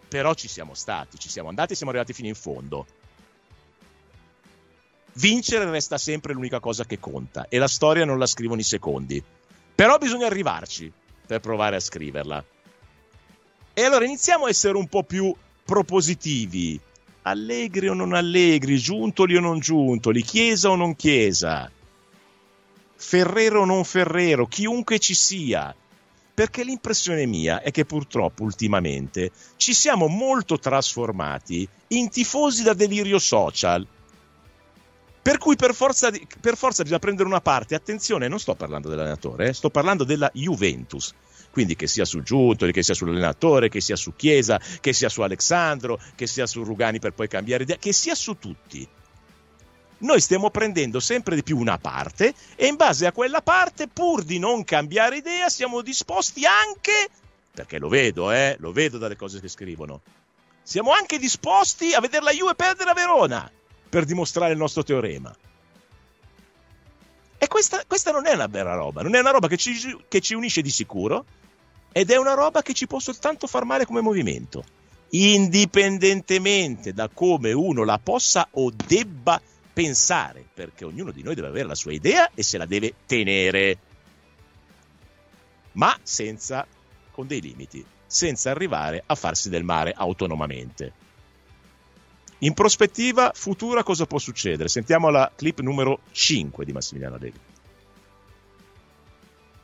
Però 0.07 0.35
ci 0.35 0.47
siamo 0.47 0.75
stati, 0.75 1.17
ci 1.17 1.29
siamo 1.29 1.49
andati 1.49 1.73
e 1.73 1.75
siamo 1.75 1.91
arrivati 1.91 2.13
fino 2.13 2.27
in 2.27 2.35
fondo 2.35 2.85
vincere 5.13 5.69
resta 5.69 5.97
sempre 5.97 6.33
l'unica 6.33 6.59
cosa 6.59 6.85
che 6.85 6.99
conta 6.99 7.47
e 7.49 7.57
la 7.57 7.67
storia 7.67 8.05
non 8.05 8.17
la 8.17 8.25
scrivono 8.25 8.61
i 8.61 8.63
secondi. 8.63 9.23
Però 9.75 9.97
bisogna 9.97 10.27
arrivarci 10.27 10.91
per 11.25 11.39
provare 11.39 11.75
a 11.75 11.79
scriverla. 11.79 12.43
E 13.73 13.83
allora 13.83 14.05
iniziamo 14.05 14.45
a 14.45 14.49
essere 14.49 14.77
un 14.77 14.87
po' 14.87 15.03
più 15.03 15.33
propositivi. 15.65 16.79
Allegri 17.23 17.87
o 17.87 17.93
non 17.93 18.13
allegri, 18.13 18.77
giuntoli 18.77 19.35
o 19.35 19.39
non 19.39 19.59
giuntoli, 19.59 20.21
chiesa 20.21 20.69
o 20.69 20.75
non 20.75 20.95
chiesa, 20.95 21.71
Ferrero 23.03 23.61
o 23.61 23.65
non 23.65 23.83
Ferrero, 23.83 24.47
chiunque 24.47 24.97
ci 24.97 25.13
sia. 25.13 25.75
Perché 26.33 26.63
l'impressione 26.63 27.25
mia 27.27 27.61
è 27.61 27.69
che 27.69 27.85
purtroppo 27.85 28.43
ultimamente 28.43 29.31
ci 29.55 29.73
siamo 29.73 30.07
molto 30.07 30.57
trasformati 30.57 31.67
in 31.89 32.09
tifosi 32.09 32.63
da 32.63 32.73
delirio 32.73 33.19
social 33.19 33.85
Per 35.23 35.37
cui 35.37 35.55
per 35.55 35.73
forza, 35.73 36.11
per 36.41 36.57
forza 36.57 36.83
bisogna 36.83 36.99
prendere 36.99 37.29
una 37.29 37.39
parte. 37.39 37.75
Attenzione, 37.75 38.27
non 38.27 38.39
sto 38.39 38.55
parlando 38.55 38.89
dell'allenatore, 38.89 39.47
eh, 39.47 39.53
sto 39.53 39.69
parlando 39.69 40.03
della 40.03 40.29
Juventus. 40.33 41.13
Quindi 41.49 41.77
che 41.77 41.87
sia 41.87 42.03
su 42.03 42.21
Giuntoli, 42.21 42.73
che 42.73 42.83
sia 42.83 42.93
sull'allenatore, 42.93 43.69
che 43.69 43.79
sia 43.79 43.95
su 43.95 44.17
Chiesa, 44.17 44.59
che 44.81 44.91
sia 44.91 45.07
su 45.07 45.21
Alexandro, 45.21 45.97
che 46.15 46.27
sia 46.27 46.45
su 46.45 46.63
Rugani 46.63 46.99
per 46.99 47.13
poi 47.13 47.29
cambiare 47.29 47.63
idea, 47.63 47.77
che 47.77 47.93
sia 47.93 48.15
su 48.15 48.37
tutti. 48.37 48.85
Noi 49.99 50.19
stiamo 50.19 50.49
prendendo 50.49 50.99
sempre 50.99 51.35
di 51.35 51.43
più 51.43 51.57
una 51.57 51.77
parte 51.77 52.33
e 52.57 52.67
in 52.67 52.75
base 52.75 53.05
a 53.05 53.13
quella 53.13 53.41
parte, 53.41 53.87
pur 53.87 54.23
di 54.23 54.39
non 54.39 54.65
cambiare 54.65 55.15
idea, 55.15 55.47
siamo 55.47 55.81
disposti 55.81 56.43
anche, 56.45 57.07
perché 57.53 57.79
lo 57.79 57.87
vedo, 57.87 58.29
eh, 58.29 58.57
lo 58.59 58.73
vedo 58.73 58.97
dalle 58.97 59.15
cose 59.15 59.39
che 59.39 59.47
scrivono, 59.47 60.01
siamo 60.61 60.91
anche 60.91 61.17
disposti 61.17 61.93
a 61.93 62.01
vedere 62.01 62.25
la 62.25 62.31
Juve 62.31 62.55
perdere 62.55 62.89
a 62.89 62.93
Verona 62.93 63.49
per 63.93 64.05
dimostrare 64.05 64.53
il 64.53 64.57
nostro 64.57 64.81
teorema. 64.81 65.31
E 67.37 67.47
questa, 67.47 67.83
questa 67.85 68.09
non 68.09 68.25
è 68.25 68.33
una 68.33 68.47
bella 68.47 68.73
roba, 68.73 69.03
non 69.03 69.13
è 69.13 69.19
una 69.19 69.29
roba 69.29 69.47
che 69.47 69.55
ci, 69.55 69.71
che 70.07 70.19
ci 70.19 70.33
unisce 70.33 70.63
di 70.63 70.71
sicuro 70.71 71.23
ed 71.91 72.09
è 72.09 72.17
una 72.17 72.33
roba 72.33 72.63
che 72.63 72.73
ci 72.73 72.87
può 72.87 72.97
soltanto 72.97 73.45
far 73.45 73.65
male 73.65 73.85
come 73.85 74.01
movimento, 74.01 74.63
indipendentemente 75.09 76.91
da 76.91 77.07
come 77.07 77.51
uno 77.51 77.83
la 77.83 77.99
possa 78.01 78.47
o 78.53 78.71
debba 78.71 79.39
pensare, 79.71 80.43
perché 80.51 80.85
ognuno 80.85 81.11
di 81.11 81.21
noi 81.21 81.35
deve 81.35 81.49
avere 81.49 81.67
la 81.67 81.75
sua 81.75 81.93
idea 81.93 82.31
e 82.33 82.41
se 82.41 82.57
la 82.57 82.65
deve 82.65 82.95
tenere, 83.05 83.77
ma 85.73 85.95
senza, 86.01 86.65
con 87.11 87.27
dei 87.27 87.41
limiti, 87.41 87.85
senza 88.07 88.49
arrivare 88.49 89.03
a 89.05 89.13
farsi 89.13 89.49
del 89.49 89.63
male 89.63 89.93
autonomamente. 89.95 91.02
In 92.43 92.53
prospettiva 92.53 93.31
futura 93.33 93.83
cosa 93.83 94.05
può 94.05 94.19
succedere? 94.19 94.67
Sentiamo 94.67 95.09
la 95.09 95.31
clip 95.33 95.61
numero 95.61 95.99
5 96.11 96.65
di 96.65 96.73
Massimiliano 96.73 97.15
Allegri. 97.15 97.39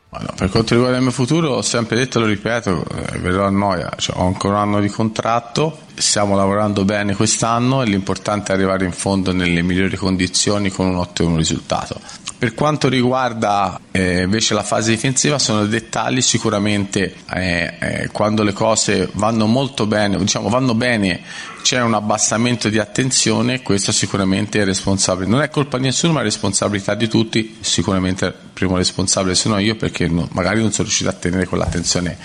Bueno, 0.10 0.34
per 0.36 0.50
quanto 0.50 0.74
riguarda 0.74 0.98
il 0.98 1.04
mio 1.04 1.12
futuro, 1.12 1.50
ho 1.52 1.62
sempre 1.62 1.98
detto 1.98 2.18
e 2.18 2.22
lo 2.22 2.28
ripeto, 2.28 2.86
eh, 2.90 3.18
verrò 3.20 3.46
a 3.46 3.50
noia, 3.50 3.92
cioè, 3.98 4.18
ho 4.18 4.26
ancora 4.26 4.56
un 4.56 4.62
anno 4.62 4.80
di 4.80 4.88
contratto, 4.88 5.78
stiamo 6.00 6.36
lavorando 6.36 6.86
bene 6.86 7.16
quest'anno 7.16 7.82
e 7.84 7.86
l'importante 7.86 8.52
è 8.52 8.56
arrivare 8.56 8.86
in 8.86 8.92
fondo 8.92 9.34
nelle 9.34 9.62
migliori 9.62 9.98
condizioni 9.98 10.70
con 10.70 10.88
un 10.88 10.96
ottimo 10.96 11.36
risultato. 11.36 12.00
Per 12.38 12.54
quanto 12.54 12.88
riguarda 12.88 13.78
eh, 13.92 14.22
invece 14.22 14.54
la 14.54 14.64
fase 14.64 14.92
difensiva 14.92 15.38
sono 15.38 15.66
dettagli 15.66 16.22
sicuramente 16.22 17.16
eh, 17.34 17.74
eh, 17.80 18.10
quando 18.14 18.44
le 18.44 18.54
cose 18.54 19.10
vanno 19.14 19.46
molto 19.46 19.86
bene, 19.88 20.18
diciamo 20.18 20.48
vanno 20.48 20.74
bene, 20.74 21.20
c'è 21.62 21.82
un 21.82 21.94
abbassamento 21.94 22.70
di 22.70 22.80
attenzione, 22.80 23.62
questo 23.62 23.92
sicuramente 23.92 24.62
è 24.62 24.64
responsabile. 24.64 25.28
Non 25.28 25.42
è 25.42 25.50
colpa 25.50 25.78
di 25.78 25.84
nessuno, 25.84 26.14
ma 26.14 26.22
è 26.22 26.24
responsabilità 26.24 26.96
di 26.96 27.10
tutti, 27.10 27.58
sicuramente 27.60 28.26
il 28.26 28.36
primo 28.54 28.78
responsabile 28.78 29.36
sono 29.36 29.58
io 29.58 29.76
perché 29.76 30.08
no, 30.08 30.30
magari 30.32 30.62
non 30.62 30.72
sono 30.72 30.84
riuscito 30.84 31.10
a 31.10 31.14
tenere 31.14 31.46
quell'attenzione 31.46 32.18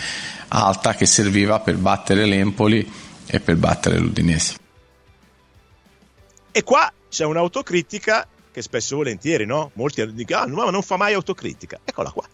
alta 0.48 0.94
che 0.94 1.06
serviva 1.06 1.58
per 1.58 1.76
battere 1.76 2.24
l'Empoli 2.24 2.88
e 3.26 3.40
per 3.40 3.56
battere 3.56 3.98
l'Udinese. 3.98 4.56
E 6.52 6.62
qua 6.62 6.92
c'è 7.08 7.24
un'autocritica 7.24 8.28
che 8.52 8.62
spesso 8.62 8.94
e 8.94 8.96
volentieri, 8.96 9.46
no? 9.46 9.72
Molti 9.74 10.14
dicono, 10.14 10.40
ah, 10.40 10.46
no, 10.46 10.70
non 10.70 10.82
fa 10.82 10.96
mai 10.96 11.12
autocritica. 11.14 11.80
Eccola 11.82 12.10
qua. 12.10 12.24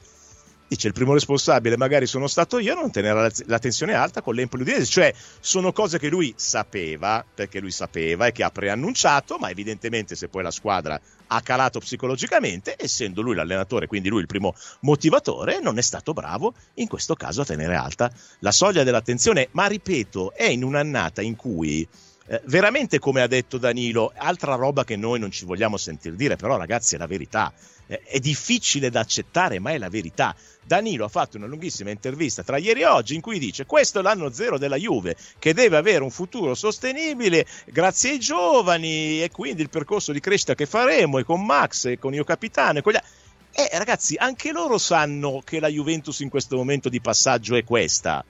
Dice 0.71 0.87
il 0.87 0.93
primo 0.93 1.15
responsabile, 1.15 1.77
magari 1.77 2.07
sono 2.07 2.29
stato 2.29 2.61
io, 2.61 2.77
non 2.77 2.93
tenere 2.93 3.33
la, 3.47 3.59
tensione 3.59 3.93
alta 3.93 4.23
con 4.23 4.37
l'Empoli 4.37 4.62
Udinese. 4.62 4.87
Cioè, 4.87 5.12
sono 5.41 5.73
cose 5.73 5.99
che 5.99 6.09
lui 6.09 6.33
sapeva, 6.37 7.25
perché 7.35 7.59
lui 7.59 7.73
sapeva 7.73 8.27
e 8.27 8.31
che 8.31 8.45
ha 8.45 8.53
preannunciato, 8.53 9.37
ma 9.37 9.50
evidentemente 9.50 10.15
se 10.15 10.29
poi 10.29 10.45
la 10.45 10.53
squadra 10.53 11.00
ha 11.27 11.41
calato 11.41 11.81
psicologicamente, 11.81 12.77
essendo 12.79 13.21
lui 13.21 13.35
l'allenatore, 13.35 13.89
quindi 13.89 14.11
lui 14.11 14.21
il 14.21 14.29
primo 14.29 14.55
motivatore, 14.83 15.59
non 15.61 15.76
è 15.76 15.83
stato 15.83 16.13
bravo 16.13 16.54
in 16.75 16.87
questo 16.87 17.17
caso 17.17 17.41
a 17.41 17.45
tenere 17.45 17.75
alta 17.75 18.09
la 18.39 18.52
soglia 18.52 18.85
dell'attenzione. 18.85 19.49
Ma 19.50 19.67
ripeto, 19.67 20.35
è 20.35 20.45
in 20.45 20.63
un'annata 20.63 21.21
in 21.21 21.35
cui 21.35 21.85
eh, 22.32 22.40
veramente 22.45 23.00
come 23.00 23.23
ha 23.23 23.26
detto 23.26 23.58
Danilo, 23.58 24.12
altra 24.14 24.54
roba 24.54 24.84
che 24.84 24.95
noi 24.95 25.19
non 25.19 25.32
ci 25.32 25.45
vogliamo 25.45 25.76
sentir 25.76 26.14
dire, 26.14 26.36
però 26.36 26.56
ragazzi 26.56 26.95
è 26.95 26.99
la 26.99 27.08
verità, 27.08 27.52
eh, 27.88 28.02
è 28.04 28.21
difficile 28.21 28.88
da 28.88 29.00
accettare, 29.00 29.58
ma 29.58 29.73
è 29.73 29.78
la 29.78 29.88
verità. 29.88 30.36
Danilo 30.62 31.04
ha 31.04 31.08
fatto 31.08 31.38
una 31.38 31.47
lunghissima 31.47 31.90
intervista 31.90 32.45
tra 32.45 32.56
ieri 32.56 32.82
e 32.82 32.86
oggi 32.86 33.16
in 33.16 33.21
cui 33.21 33.40
dice 33.40 33.66
questo 33.66 33.99
è 33.99 34.02
l'anno 34.02 34.30
zero 34.30 34.58
della 34.58 34.76
Juve 34.76 35.16
che 35.40 35.52
deve 35.54 35.76
avere 35.76 36.04
un 36.04 36.10
futuro 36.12 36.54
sostenibile 36.54 37.45
grazie 37.64 38.10
ai 38.10 38.21
giovani 38.21 39.25
e 39.25 39.30
quindi 39.32 39.62
il 39.62 39.69
percorso 39.69 40.12
di 40.12 40.21
crescita 40.21 40.54
che 40.54 40.66
faremo 40.66 41.19
e 41.19 41.25
con 41.25 41.45
Max 41.45 41.86
e 41.86 41.99
con 41.99 42.14
Io 42.14 42.23
Capitano 42.23 42.78
e 42.78 42.82
con 42.82 42.93
gli 42.93 42.97
altri. 42.97 43.10
Eh 43.52 43.76
ragazzi, 43.76 44.14
anche 44.16 44.52
loro 44.52 44.78
sanno 44.78 45.43
che 45.45 45.58
la 45.58 45.66
Juventus 45.66 46.21
in 46.21 46.28
questo 46.28 46.56
momento 46.56 46.88
di 46.88 47.00
passaggio 47.00 47.56
è 47.56 47.64
questa. 47.64 48.25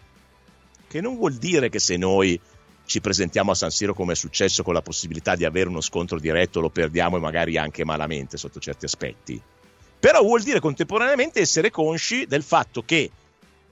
Che 0.88 1.00
non 1.02 1.16
vuol 1.16 1.34
dire 1.34 1.68
che 1.68 1.78
se 1.78 1.98
noi 1.98 2.40
ci 2.90 3.00
presentiamo 3.00 3.53
a 3.53 3.55
San 3.55 3.70
Siro 3.70 3.94
come 3.94 4.14
è 4.14 4.16
successo 4.16 4.64
con 4.64 4.74
la 4.74 4.83
possibilità 4.83 5.37
di 5.37 5.44
avere 5.44 5.68
uno 5.68 5.81
scontro 5.81 6.18
diretto, 6.18 6.59
lo 6.59 6.70
perdiamo 6.70 7.18
e 7.18 7.20
magari 7.20 7.57
anche 7.57 7.85
malamente 7.85 8.37
sotto 8.37 8.59
certi 8.59 8.85
aspetti. 8.85 9.40
Però 10.00 10.20
vuol 10.22 10.42
dire 10.42 10.59
contemporaneamente 10.59 11.38
essere 11.38 11.70
consci 11.70 12.26
del 12.26 12.42
fatto 12.42 12.83
che 12.83 13.09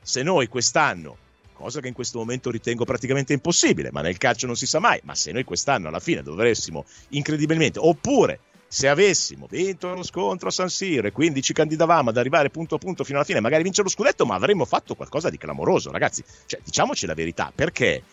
se 0.01 0.23
noi 0.23 0.47
quest'anno, 0.47 1.17
cosa 1.53 1.81
che 1.81 1.89
in 1.89 1.95
questo 1.95 2.19
momento 2.19 2.53
ritengo 2.53 2.85
praticamente 2.85 3.33
impossibile, 3.33 3.91
ma 3.91 4.03
nel 4.03 4.19
calcio 4.19 4.47
non 4.47 4.55
si 4.55 4.67
sa 4.67 4.79
mai, 4.79 5.01
ma 5.03 5.17
se 5.17 5.33
noi 5.33 5.43
quest'anno 5.43 5.89
alla 5.89 5.99
fine 5.99 6.23
dovessimo 6.23 6.85
incredibilmente, 7.09 7.81
oppure 7.81 8.39
se 8.69 8.87
avessimo 8.87 9.49
vinto 9.51 9.95
lo 9.95 10.05
scontro 10.05 10.47
a 10.47 10.53
San 10.53 10.69
Siro 10.69 11.09
e 11.09 11.11
quindi 11.11 11.43
ci 11.43 11.53
candidavamo 11.53 12.11
ad 12.11 12.19
arrivare 12.19 12.51
punto 12.51 12.77
a 12.77 12.79
punto 12.79 13.03
fino 13.03 13.17
alla 13.17 13.27
fine, 13.27 13.41
magari 13.41 13.65
vincere 13.65 13.89
lo 13.89 13.93
scudetto, 13.93 14.25
ma 14.25 14.37
avremmo 14.37 14.65
fatto 14.65 14.95
qualcosa 14.95 15.29
di 15.29 15.39
clamoroso, 15.39 15.91
ragazzi. 15.91 16.23
Cioè, 16.47 16.61
diciamoci 16.63 17.05
la 17.05 17.15
verità, 17.15 17.51
perché 17.53 18.05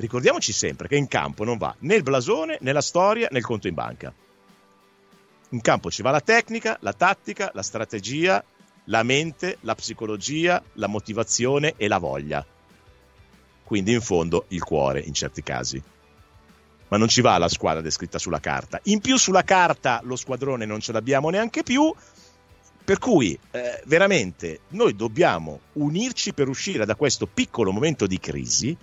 ricordiamoci 0.00 0.52
sempre 0.52 0.88
che 0.88 0.96
in 0.96 1.06
campo 1.06 1.44
non 1.44 1.58
va 1.58 1.74
né 1.80 1.94
il 1.94 2.02
blasone, 2.02 2.58
né 2.60 2.72
la 2.72 2.80
storia, 2.80 3.28
né 3.30 3.38
il 3.38 3.44
conto 3.44 3.68
in 3.68 3.74
banca. 3.74 4.12
In 5.50 5.60
campo 5.60 5.90
ci 5.90 6.02
va 6.02 6.10
la 6.10 6.20
tecnica, 6.20 6.78
la 6.80 6.92
tattica, 6.92 7.50
la 7.54 7.62
strategia, 7.62 8.42
la 8.84 9.02
mente, 9.02 9.58
la 9.60 9.74
psicologia, 9.74 10.62
la 10.74 10.86
motivazione 10.86 11.74
e 11.76 11.86
la 11.86 11.98
voglia. 11.98 12.44
Quindi 13.64 13.92
in 13.92 14.00
fondo 14.00 14.46
il 14.48 14.62
cuore 14.62 15.00
in 15.00 15.12
certi 15.12 15.42
casi. 15.42 15.82
Ma 16.88 16.96
non 16.96 17.08
ci 17.08 17.20
va 17.20 17.38
la 17.38 17.48
squadra 17.48 17.82
descritta 17.82 18.18
sulla 18.18 18.40
carta. 18.40 18.80
In 18.84 19.00
più 19.00 19.16
sulla 19.16 19.44
carta 19.44 20.00
lo 20.02 20.16
squadrone 20.16 20.66
non 20.66 20.80
ce 20.80 20.92
l'abbiamo 20.92 21.30
neanche 21.30 21.62
più. 21.62 21.92
Per 22.82 22.98
cui 22.98 23.38
eh, 23.52 23.82
veramente 23.86 24.60
noi 24.70 24.96
dobbiamo 24.96 25.60
unirci 25.74 26.32
per 26.32 26.48
uscire 26.48 26.84
da 26.84 26.96
questo 26.96 27.26
piccolo 27.26 27.70
momento 27.70 28.06
di 28.06 28.18
crisi 28.18 28.76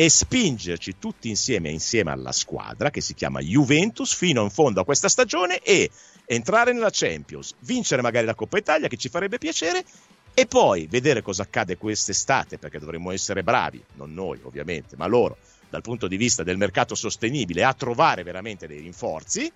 e 0.00 0.08
spingerci 0.08 0.96
tutti 0.98 1.28
insieme, 1.28 1.68
insieme 1.68 2.10
alla 2.10 2.32
squadra 2.32 2.88
che 2.88 3.02
si 3.02 3.12
chiama 3.12 3.40
Juventus 3.40 4.14
fino 4.14 4.42
in 4.42 4.48
fondo 4.48 4.80
a 4.80 4.84
questa 4.86 5.10
stagione 5.10 5.58
e 5.58 5.90
entrare 6.24 6.72
nella 6.72 6.88
Champions, 6.90 7.54
vincere 7.58 8.00
magari 8.00 8.24
la 8.24 8.34
Coppa 8.34 8.56
Italia 8.56 8.88
che 8.88 8.96
ci 8.96 9.10
farebbe 9.10 9.36
piacere 9.36 9.84
e 10.32 10.46
poi 10.46 10.86
vedere 10.86 11.20
cosa 11.20 11.42
accade 11.42 11.76
quest'estate 11.76 12.56
perché 12.56 12.78
dovremmo 12.78 13.10
essere 13.10 13.42
bravi, 13.42 13.84
non 13.96 14.14
noi 14.14 14.40
ovviamente, 14.42 14.96
ma 14.96 15.04
loro 15.04 15.36
dal 15.68 15.82
punto 15.82 16.08
di 16.08 16.16
vista 16.16 16.42
del 16.42 16.56
mercato 16.56 16.94
sostenibile 16.94 17.62
a 17.62 17.74
trovare 17.74 18.22
veramente 18.22 18.66
dei 18.66 18.80
rinforzi 18.80 19.52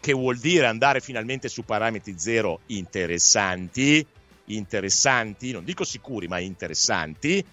che 0.00 0.12
vuol 0.14 0.38
dire 0.38 0.64
andare 0.64 1.00
finalmente 1.00 1.50
su 1.50 1.62
parametri 1.62 2.14
zero 2.16 2.60
interessanti, 2.68 4.06
interessanti, 4.46 5.52
non 5.52 5.62
dico 5.62 5.84
sicuri 5.84 6.26
ma 6.26 6.38
interessanti 6.38 7.44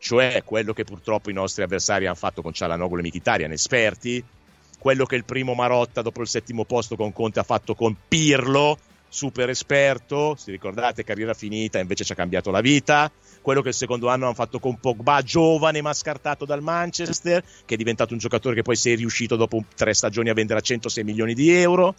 cioè 0.00 0.42
quello 0.44 0.72
che 0.72 0.84
purtroppo 0.84 1.28
i 1.28 1.34
nostri 1.34 1.62
avversari 1.62 2.06
hanno 2.06 2.14
fatto 2.14 2.40
con 2.40 2.54
Cialanoglu 2.54 2.98
e 2.98 3.02
Mkhitaryan, 3.02 3.52
esperti, 3.52 4.24
quello 4.78 5.04
che 5.04 5.14
il 5.14 5.26
primo 5.26 5.52
Marotta 5.52 6.00
dopo 6.00 6.22
il 6.22 6.26
settimo 6.26 6.64
posto 6.64 6.96
con 6.96 7.12
Conte 7.12 7.38
ha 7.38 7.44
fatto 7.44 7.74
con 7.74 7.94
Pirlo, 8.08 8.78
super 9.10 9.50
esperto, 9.50 10.36
si 10.36 10.50
ricordate, 10.50 11.04
carriera 11.04 11.34
finita, 11.34 11.78
invece 11.78 12.04
ci 12.04 12.12
ha 12.12 12.14
cambiato 12.14 12.50
la 12.50 12.62
vita, 12.62 13.12
quello 13.42 13.60
che 13.60 13.68
il 13.68 13.74
secondo 13.74 14.08
anno 14.08 14.24
hanno 14.24 14.34
fatto 14.34 14.58
con 14.58 14.80
Pogba, 14.80 15.20
giovane 15.20 15.82
ma 15.82 15.92
scartato 15.92 16.46
dal 16.46 16.62
Manchester, 16.62 17.44
che 17.66 17.74
è 17.74 17.76
diventato 17.76 18.14
un 18.14 18.18
giocatore 18.18 18.54
che 18.54 18.62
poi 18.62 18.76
si 18.76 18.90
è 18.90 18.96
riuscito 18.96 19.36
dopo 19.36 19.62
tre 19.76 19.92
stagioni 19.92 20.30
a 20.30 20.34
vendere 20.34 20.60
a 20.60 20.62
106 20.62 21.04
milioni 21.04 21.34
di 21.34 21.50
euro. 21.50 21.94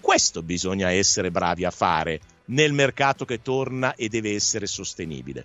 Questo 0.00 0.42
bisogna 0.42 0.90
essere 0.90 1.30
bravi 1.30 1.66
a 1.66 1.70
fare 1.70 2.18
nel 2.46 2.72
mercato 2.72 3.26
che 3.26 3.42
torna 3.42 3.94
e 3.94 4.08
deve 4.08 4.34
essere 4.34 4.66
sostenibile. 4.66 5.44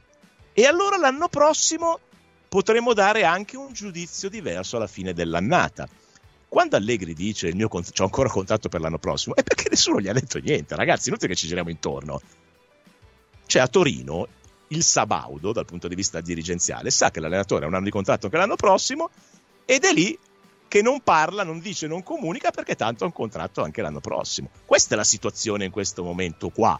E 0.57 0.65
allora 0.65 0.95
l'anno 0.95 1.27
prossimo 1.27 1.99
potremo 2.47 2.93
dare 2.93 3.25
anche 3.25 3.57
un 3.57 3.73
giudizio 3.73 4.29
diverso 4.29 4.77
alla 4.77 4.87
fine 4.87 5.11
dell'annata. 5.11 5.85
Quando 6.47 6.77
Allegri 6.77 7.13
dice 7.13 7.49
il 7.49 7.57
mio 7.57 7.67
cont- 7.67 7.99
ho 7.99 8.03
ancora 8.05 8.29
contratto 8.29 8.69
per 8.69 8.79
l'anno 8.79 8.97
prossimo, 8.97 9.35
è 9.35 9.43
perché 9.43 9.67
nessuno 9.69 9.99
gli 9.99 10.07
ha 10.07 10.13
detto 10.13 10.39
niente, 10.39 10.73
ragazzi, 10.77 11.09
inutile 11.09 11.33
che 11.33 11.37
ci 11.37 11.47
giriamo 11.47 11.69
intorno. 11.69 12.21
Cioè 13.45 13.61
a 13.61 13.67
Torino 13.67 14.29
il 14.69 14.81
Sabaudo, 14.81 15.51
dal 15.51 15.65
punto 15.65 15.89
di 15.89 15.95
vista 15.95 16.21
dirigenziale, 16.21 16.89
sa 16.89 17.11
che 17.11 17.19
l'allenatore 17.19 17.65
ha 17.65 17.67
un 17.67 17.73
anno 17.73 17.83
di 17.83 17.91
contratto 17.91 18.27
anche 18.27 18.37
l'anno 18.37 18.55
prossimo 18.55 19.09
ed 19.65 19.83
è 19.83 19.91
lì 19.91 20.17
che 20.69 20.81
non 20.81 21.01
parla, 21.01 21.43
non 21.43 21.59
dice, 21.59 21.85
non 21.85 22.01
comunica 22.01 22.51
perché 22.51 22.75
tanto 22.75 23.03
ha 23.03 23.07
un 23.07 23.13
contratto 23.13 23.61
anche 23.61 23.81
l'anno 23.81 23.99
prossimo. 23.99 24.49
Questa 24.63 24.93
è 24.93 24.97
la 24.97 25.03
situazione 25.03 25.65
in 25.65 25.71
questo 25.71 26.01
momento 26.01 26.47
qua. 26.47 26.79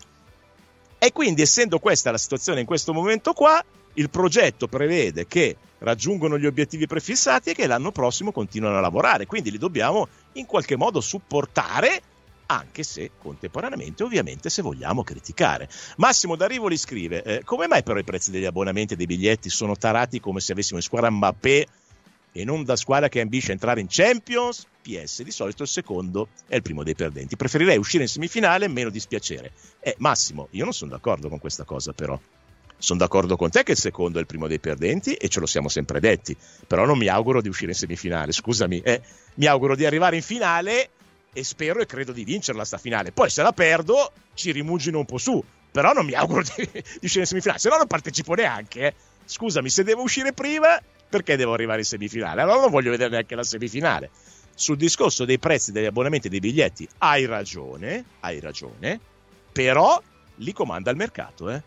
E 1.06 1.12
quindi, 1.12 1.44
essendo 1.44 1.78
questa 1.78 2.10
la 2.10 2.18
situazione 2.18 2.62
in 2.62 2.65
questo 2.65 2.91
momento 2.91 3.34
qua, 3.34 3.63
il 3.94 4.10
progetto 4.10 4.68
prevede 4.68 5.28
che 5.28 5.56
raggiungono 5.78 6.36
gli 6.39 6.48
obiettivi 6.48 6.88
prefissati 6.88 7.52
e 7.52 7.54
che 7.54 7.68
l'anno 7.68 7.91
prossimo 7.91 8.32
continuano 8.32 8.78
a 8.78 8.82
lavorare. 8.82 9.28
Quindi 9.28 9.52
li 9.52 9.60
dobbiamo 9.60 10.08
in 10.32 10.48
qualche 10.48 10.76
modo 10.76 11.02
supportare, 11.02 12.02
anche 12.48 12.82
se 12.82 13.12
contemporaneamente, 13.20 14.02
ovviamente, 14.02 14.50
se 14.50 14.63
vogliamo 14.63 15.04
criticare. 15.04 15.70
Massimo 15.98 16.36
D'Arrivoli 16.36 16.76
scrive: 16.76 17.22
eh, 17.22 17.44
Come 17.44 17.68
mai 17.68 17.84
però 17.84 18.00
i 18.00 18.04
prezzi 18.04 18.32
degli 18.32 18.46
abbonamenti 18.46 18.96
e 18.96 18.98
dei 18.98 19.06
biglietti 19.06 19.52
sono 19.52 19.76
tarati 19.76 20.20
come 20.20 20.39
se 20.39 20.54
avessimo 20.54 20.80
in 20.80 20.84
squadra 20.84 21.12
Mbappé? 21.12 21.68
E 22.38 22.43
non 22.43 22.65
da 22.65 22.76
squadra 22.76 23.08
che 23.08 23.21
ambisce 23.21 23.52
a 23.52 23.54
entrare 23.54 23.80
in 23.80 23.88
Champions, 23.89 24.67
PS 24.82 25.24
di 25.24 25.32
solito 25.32 25.63
il 25.63 25.69
secondo 25.69 26.28
è 26.48 26.56
il 26.56 26.62
primo 26.62 26.84
dei 26.84 26.93
perdenti. 26.93 27.38
Preferirei 27.38 27.78
uscire 27.78 28.04
in 28.04 28.10
semifinale, 28.10 28.67
meno 28.67 28.89
dispiacere. 28.89 29.54
Eh, 29.80 29.95
Massimo, 30.00 30.50
io 30.52 30.65
non 30.65 30.74
sono 30.74 30.91
d'accordo 30.91 31.30
con 31.30 31.39
questa 31.39 31.63
cosa 31.63 31.93
però. 31.93 32.19
Sono 32.78 33.00
d'accordo 33.00 33.38
con 33.38 33.50
te 33.50 33.63
che 33.63 33.71
il 33.71 33.78
secondo 33.78 34.17
è 34.17 34.19
il 34.21 34.28
primo 34.28 34.48
dei 34.48 34.60
perdenti 34.60 35.13
e 35.13 35.30
ce 35.30 35.39
lo 35.39 35.45
siamo 35.45 35.69
sempre 35.69 36.02
detti, 36.02 36.36
però 36.67 36.86
non 36.86 36.98
mi 36.98 37.08
auguro 37.08 37.41
di 37.41 37.48
uscire 37.48 37.71
in 37.71 37.78
semifinale, 37.78 38.34
scusami, 38.34 38.82
eh, 38.82 39.02
mi 39.36 39.45
auguro 39.45 39.78
di 39.78 39.86
arrivare 39.86 40.17
in 40.17 40.21
finale 40.21 40.89
e 41.32 41.43
spero 41.45 41.80
e 41.80 41.86
credo 41.86 42.12
di 42.12 42.26
vincerla 42.26 42.65
sta 42.65 42.78
finale. 42.78 43.13
Poi 43.13 43.30
se 43.30 43.43
la 43.43 43.54
perdo 43.54 44.12
ci 44.34 44.52
rimugino 44.52 45.00
un 45.00 45.06
po' 45.06 45.17
su, 45.17 45.41
però 45.71 45.93
non 45.93 46.06
mi 46.06 46.13
auguro 46.13 46.43
di, 46.43 46.67
di 46.67 47.00
uscire 47.02 47.21
in 47.21 47.28
semifinale, 47.28 47.60
se 47.60 47.69
no 47.69 47.78
non 47.78 47.88
partecipo 47.88 48.34
neanche. 48.34 48.88
Eh. 48.88 48.93
Scusami, 49.24 49.69
se 49.69 49.84
devo 49.84 50.02
uscire 50.02 50.34
prima 50.34 50.78
perché 51.10 51.36
devo 51.36 51.54
arrivare 51.54 51.80
in 51.80 51.86
semifinale? 51.86 52.41
Allora 52.41 52.62
non 52.62 52.72
voglio 52.72 52.91
vedere 52.91 53.10
neanche 53.10 53.36
la 53.36 53.44
semifinale. 53.44 54.10
Sul 54.54 54.78
discorso 54.78 55.26
dei 55.26 55.38
prezzi 55.38 55.72
degli 55.72 55.86
abbonamenti 55.86 56.28
e 56.28 56.30
dei 56.30 56.39
biglietti 56.39 56.88
hai 57.00 57.26
ragione, 57.26 58.06
hai 58.22 58.39
ragione, 58.39 59.00
però 59.52 60.02
li 60.38 60.54
comanda 60.54 60.91
il 60.91 60.98
mercato, 60.98 61.50
eh? 61.50 61.62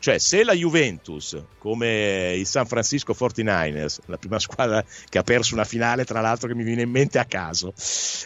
Cioè, 0.00 0.16
se 0.16 0.44
la 0.44 0.54
Juventus, 0.54 1.36
come 1.58 2.34
il 2.34 2.46
San 2.46 2.64
Francisco 2.64 3.12
49ers, 3.12 3.98
la 4.06 4.16
prima 4.16 4.38
squadra 4.38 4.82
che 5.10 5.18
ha 5.18 5.22
perso 5.22 5.52
una 5.52 5.64
finale, 5.64 6.06
tra 6.06 6.22
l'altro 6.22 6.48
che 6.48 6.54
mi 6.54 6.64
viene 6.64 6.82
in 6.82 6.90
mente 6.90 7.18
a 7.18 7.26
caso, 7.26 7.74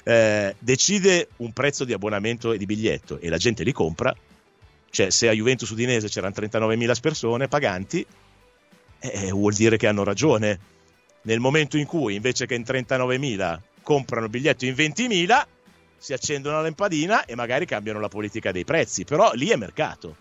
eh, 0.05 0.55
decide 0.57 1.31
un 1.39 1.53
prezzo 1.53 1.85
di 1.85 1.93
abbonamento 1.93 2.53
e 2.53 2.59
di 2.59 2.67
biglietto 2.67 3.19
e 3.19 3.29
la 3.29 3.39
gente 3.39 3.65
li 3.65 3.73
compra, 3.73 4.15
cioè 4.89 5.11
se 5.11 5.29
a 5.29 5.33
Juventus 5.33 5.69
Udinese 5.71 6.07
c'erano 6.07 6.33
39.000 6.37 7.01
persone 7.01 7.49
paganti, 7.49 8.07
eh, 8.99 9.31
vuol 9.31 9.55
dire 9.55 9.77
che 9.77 9.87
hanno 9.87 10.05
ragione. 10.05 10.73
Nel 11.23 11.41
momento 11.41 11.79
in 11.79 11.87
cui 11.87 12.15
invece 12.15 12.47
che 12.47 12.55
in 12.55 12.63
39.000 12.63 13.59
comprano 13.83 14.25
il 14.27 14.31
biglietto 14.31 14.65
in 14.65 14.75
20.000, 14.75 15.45
si 15.97 16.13
accendono 16.13 16.57
la 16.57 16.63
lampadina 16.63 17.25
e 17.25 17.35
magari 17.35 17.65
cambiano 17.65 17.99
la 17.99 18.09
politica 18.09 18.53
dei 18.53 18.65
prezzi, 18.65 19.05
però 19.05 19.33
lì 19.33 19.49
è 19.49 19.57
mercato. 19.57 20.17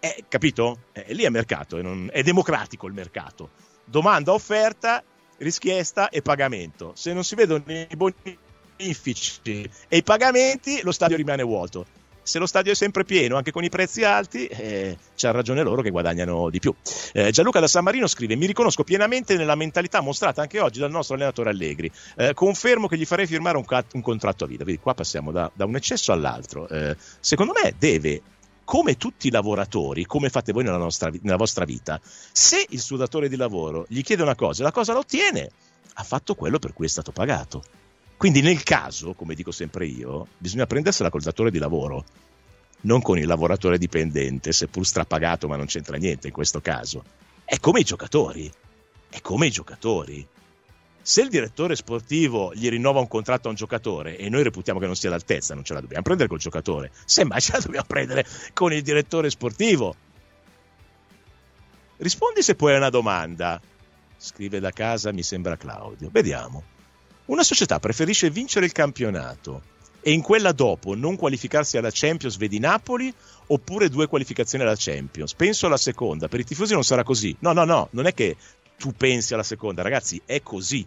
Eh, 0.00 0.24
capito? 0.28 0.84
Eh, 0.92 1.12
lì 1.14 1.24
è 1.24 1.28
mercato, 1.28 1.76
è, 1.76 1.82
non, 1.82 2.08
è 2.10 2.22
democratico 2.22 2.86
il 2.86 2.94
mercato. 2.94 3.50
Domanda, 3.84 4.32
offerta, 4.32 5.02
richiesta 5.38 6.08
e 6.08 6.22
pagamento. 6.22 6.92
Se 6.96 7.12
non 7.12 7.24
si 7.24 7.34
vedono 7.34 7.62
i 7.66 7.96
bonifici 7.96 9.68
e 9.88 9.96
i 9.96 10.02
pagamenti, 10.02 10.80
lo 10.82 10.92
stadio 10.92 11.16
rimane 11.16 11.42
vuoto 11.42 12.00
se 12.22 12.38
lo 12.38 12.46
stadio 12.46 12.72
è 12.72 12.74
sempre 12.74 13.04
pieno, 13.04 13.36
anche 13.36 13.50
con 13.50 13.64
i 13.64 13.68
prezzi 13.68 14.04
alti, 14.04 14.46
eh, 14.46 14.96
c'ha 15.16 15.30
ragione 15.30 15.62
loro 15.62 15.82
che 15.82 15.90
guadagnano 15.90 16.50
di 16.50 16.60
più. 16.60 16.74
Eh, 17.12 17.30
Gianluca 17.30 17.60
da 17.60 17.66
San 17.66 17.84
Marino 17.84 18.06
scrive: 18.06 18.36
Mi 18.36 18.46
riconosco 18.46 18.84
pienamente 18.84 19.36
nella 19.36 19.54
mentalità 19.54 20.00
mostrata 20.00 20.42
anche 20.42 20.60
oggi 20.60 20.78
dal 20.78 20.90
nostro 20.90 21.14
allenatore 21.14 21.50
Allegri. 21.50 21.90
Eh, 22.16 22.34
confermo 22.34 22.88
che 22.88 22.96
gli 22.96 23.04
farei 23.04 23.26
firmare 23.26 23.56
un, 23.56 23.64
cat- 23.64 23.94
un, 23.94 24.02
contratto 24.02 24.44
a 24.44 24.46
vita. 24.46 24.64
Vedi, 24.64 24.78
qua 24.78 24.94
passiamo 24.94 25.32
da, 25.32 25.50
da 25.52 25.64
un 25.64 25.76
eccesso 25.76 26.12
all'altro. 26.12 26.68
Eh, 26.68 26.96
secondo 27.20 27.52
me 27.60 27.74
deve 27.78 28.22
come 28.64 28.96
tutti 28.96 29.26
i 29.26 29.30
lavoratori, 29.30 30.06
come 30.06 30.30
fate 30.30 30.52
voi 30.52 30.64
nella, 30.64 30.76
nostra, 30.76 31.10
nella, 31.22 31.36
vostra 31.36 31.64
vita, 31.64 32.00
se 32.02 32.64
il 32.70 32.80
suo 32.80 32.96
datore 32.96 33.28
di 33.28 33.36
lavoro 33.36 33.84
gli 33.88 34.02
chiede 34.02 34.22
una 34.22 34.36
cosa 34.36 34.62
e 34.62 34.64
la 34.64 34.72
cosa 34.72 34.92
la 34.92 35.00
ottiene, 35.00 35.50
ha 35.94 36.02
fatto 36.04 36.34
quello 36.34 36.58
per 36.58 36.72
cui 36.72 36.86
è 36.86 36.88
stato 36.88 37.12
pagato. 37.12 37.62
Quindi 38.22 38.40
nel 38.40 38.62
caso, 38.62 39.14
come 39.14 39.34
dico 39.34 39.50
sempre 39.50 39.84
io, 39.84 40.28
bisogna 40.38 40.64
prendersela 40.64 41.10
col 41.10 41.22
datore 41.22 41.50
di 41.50 41.58
lavoro, 41.58 42.04
non 42.82 43.02
con 43.02 43.18
il 43.18 43.26
lavoratore 43.26 43.78
dipendente, 43.78 44.52
seppur 44.52 44.86
strapagato 44.86 45.48
ma 45.48 45.56
non 45.56 45.66
c'entra 45.66 45.96
niente 45.96 46.28
in 46.28 46.32
questo 46.32 46.60
caso. 46.60 47.02
È 47.44 47.58
come 47.58 47.80
i 47.80 47.82
giocatori, 47.82 48.48
è 49.10 49.20
come 49.20 49.46
i 49.46 49.50
giocatori. 49.50 50.24
Se 51.02 51.20
il 51.20 51.30
direttore 51.30 51.74
sportivo 51.74 52.54
gli 52.54 52.68
rinnova 52.68 53.00
un 53.00 53.08
contratto 53.08 53.48
a 53.48 53.50
un 53.50 53.56
giocatore 53.56 54.16
e 54.16 54.28
noi 54.28 54.44
reputiamo 54.44 54.78
che 54.78 54.86
non 54.86 54.94
sia 54.94 55.08
all'altezza, 55.08 55.54
non 55.54 55.64
ce 55.64 55.74
la 55.74 55.80
dobbiamo 55.80 56.04
prendere 56.04 56.28
col 56.28 56.38
giocatore, 56.38 56.92
semmai 57.04 57.40
ce 57.42 57.54
la 57.54 57.58
dobbiamo 57.58 57.86
prendere 57.88 58.24
con 58.52 58.72
il 58.72 58.82
direttore 58.82 59.30
sportivo. 59.30 59.96
Rispondi 61.96 62.40
se 62.40 62.54
puoi 62.54 62.74
a 62.74 62.76
una 62.76 62.88
domanda. 62.88 63.60
Scrive 64.16 64.60
da 64.60 64.70
casa, 64.70 65.10
mi 65.10 65.24
sembra 65.24 65.56
Claudio. 65.56 66.08
Vediamo. 66.12 66.71
Una 67.32 67.44
società 67.44 67.80
preferisce 67.80 68.28
vincere 68.28 68.66
il 68.66 68.72
campionato 68.72 69.62
e 70.02 70.12
in 70.12 70.20
quella 70.20 70.52
dopo 70.52 70.94
non 70.94 71.16
qualificarsi 71.16 71.78
alla 71.78 71.88
Champions, 71.90 72.36
vedi 72.36 72.58
Napoli, 72.58 73.10
oppure 73.46 73.88
due 73.88 74.06
qualificazioni 74.06 74.64
alla 74.64 74.76
Champions. 74.76 75.32
Penso 75.32 75.64
alla 75.64 75.78
seconda, 75.78 76.28
per 76.28 76.40
i 76.40 76.44
tifosi 76.44 76.74
non 76.74 76.84
sarà 76.84 77.02
così. 77.02 77.34
No, 77.38 77.54
no, 77.54 77.64
no, 77.64 77.88
non 77.92 78.04
è 78.04 78.12
che 78.12 78.36
tu 78.76 78.92
pensi 78.92 79.32
alla 79.32 79.44
seconda, 79.44 79.80
ragazzi, 79.80 80.20
è 80.26 80.42
così. 80.42 80.86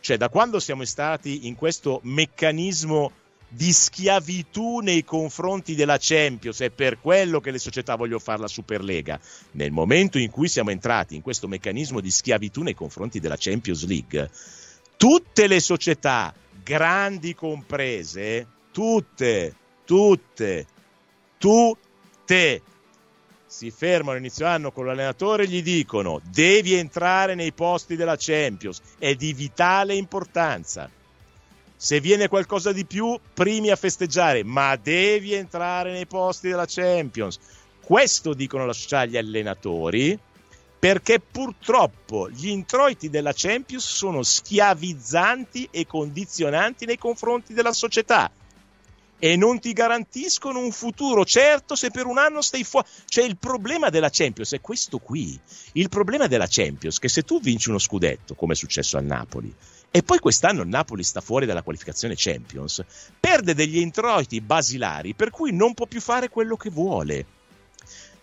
Cioè, 0.00 0.16
da 0.16 0.30
quando 0.30 0.58
siamo 0.58 0.84
stati 0.84 1.46
in 1.46 1.54
questo 1.54 2.00
meccanismo 2.02 3.12
di 3.46 3.72
schiavitù 3.72 4.80
nei 4.80 5.04
confronti 5.04 5.76
della 5.76 5.98
Champions, 6.00 6.58
è 6.58 6.70
per 6.70 6.98
quello 7.00 7.38
che 7.38 7.52
le 7.52 7.60
società 7.60 7.94
vogliono 7.94 8.18
fare 8.18 8.40
la 8.40 8.48
Superlega. 8.48 9.20
Nel 9.52 9.70
momento 9.70 10.18
in 10.18 10.32
cui 10.32 10.48
siamo 10.48 10.70
entrati 10.70 11.14
in 11.14 11.22
questo 11.22 11.46
meccanismo 11.46 12.00
di 12.00 12.10
schiavitù 12.10 12.62
nei 12.62 12.74
confronti 12.74 13.20
della 13.20 13.36
Champions 13.38 13.86
League, 13.86 14.28
tutte 14.96 15.46
le 15.46 15.60
società, 15.60 16.34
grandi 16.62 17.34
comprese, 17.34 18.46
tutte, 18.72 19.54
tutte, 19.84 20.66
tutte, 21.38 22.62
si 23.46 23.70
fermano 23.70 24.18
inizio 24.18 24.46
anno 24.46 24.72
con 24.72 24.86
l'allenatore 24.86 25.44
e 25.44 25.46
gli 25.46 25.62
dicono 25.62 26.20
devi 26.24 26.74
entrare 26.74 27.34
nei 27.34 27.52
posti 27.52 27.94
della 27.94 28.16
Champions, 28.18 28.80
è 28.98 29.14
di 29.14 29.32
vitale 29.32 29.94
importanza. 29.94 30.90
Se 31.76 32.00
viene 32.00 32.28
qualcosa 32.28 32.72
di 32.72 32.86
più, 32.86 33.18
primi 33.34 33.70
a 33.70 33.76
festeggiare, 33.76 34.42
ma 34.42 34.74
devi 34.76 35.34
entrare 35.34 35.92
nei 35.92 36.06
posti 36.06 36.48
della 36.48 36.66
Champions. 36.66 37.38
Questo 37.80 38.32
dicono 38.32 38.64
la 38.64 38.72
società 38.72 39.00
agli 39.00 39.18
allenatori 39.18 40.18
perché 40.84 41.18
purtroppo 41.18 42.28
gli 42.28 42.48
introiti 42.48 43.08
della 43.08 43.32
Champions 43.34 43.86
sono 43.86 44.22
schiavizzanti 44.22 45.66
e 45.70 45.86
condizionanti 45.86 46.84
nei 46.84 46.98
confronti 46.98 47.54
della 47.54 47.72
società 47.72 48.30
e 49.18 49.34
non 49.36 49.60
ti 49.60 49.72
garantiscono 49.72 50.58
un 50.58 50.72
futuro 50.72 51.24
certo 51.24 51.74
se 51.74 51.90
per 51.90 52.04
un 52.04 52.18
anno 52.18 52.42
stai 52.42 52.64
fuori. 52.64 52.86
Cioè 53.06 53.24
il 53.24 53.38
problema 53.38 53.88
della 53.88 54.10
Champions 54.10 54.52
è 54.52 54.60
questo 54.60 54.98
qui. 54.98 55.40
Il 55.72 55.88
problema 55.88 56.26
della 56.26 56.48
Champions 56.50 56.98
è 56.98 57.00
che 57.00 57.08
se 57.08 57.22
tu 57.22 57.40
vinci 57.40 57.70
uno 57.70 57.78
scudetto, 57.78 58.34
come 58.34 58.52
è 58.52 58.56
successo 58.56 58.98
al 58.98 59.06
Napoli, 59.06 59.50
e 59.90 60.02
poi 60.02 60.18
quest'anno 60.18 60.60
il 60.60 60.68
Napoli 60.68 61.02
sta 61.02 61.22
fuori 61.22 61.46
dalla 61.46 61.62
qualificazione 61.62 62.12
Champions, 62.14 62.84
perde 63.18 63.54
degli 63.54 63.78
introiti 63.78 64.42
basilari 64.42 65.14
per 65.14 65.30
cui 65.30 65.50
non 65.50 65.72
può 65.72 65.86
più 65.86 66.02
fare 66.02 66.28
quello 66.28 66.58
che 66.58 66.68
vuole. 66.68 67.26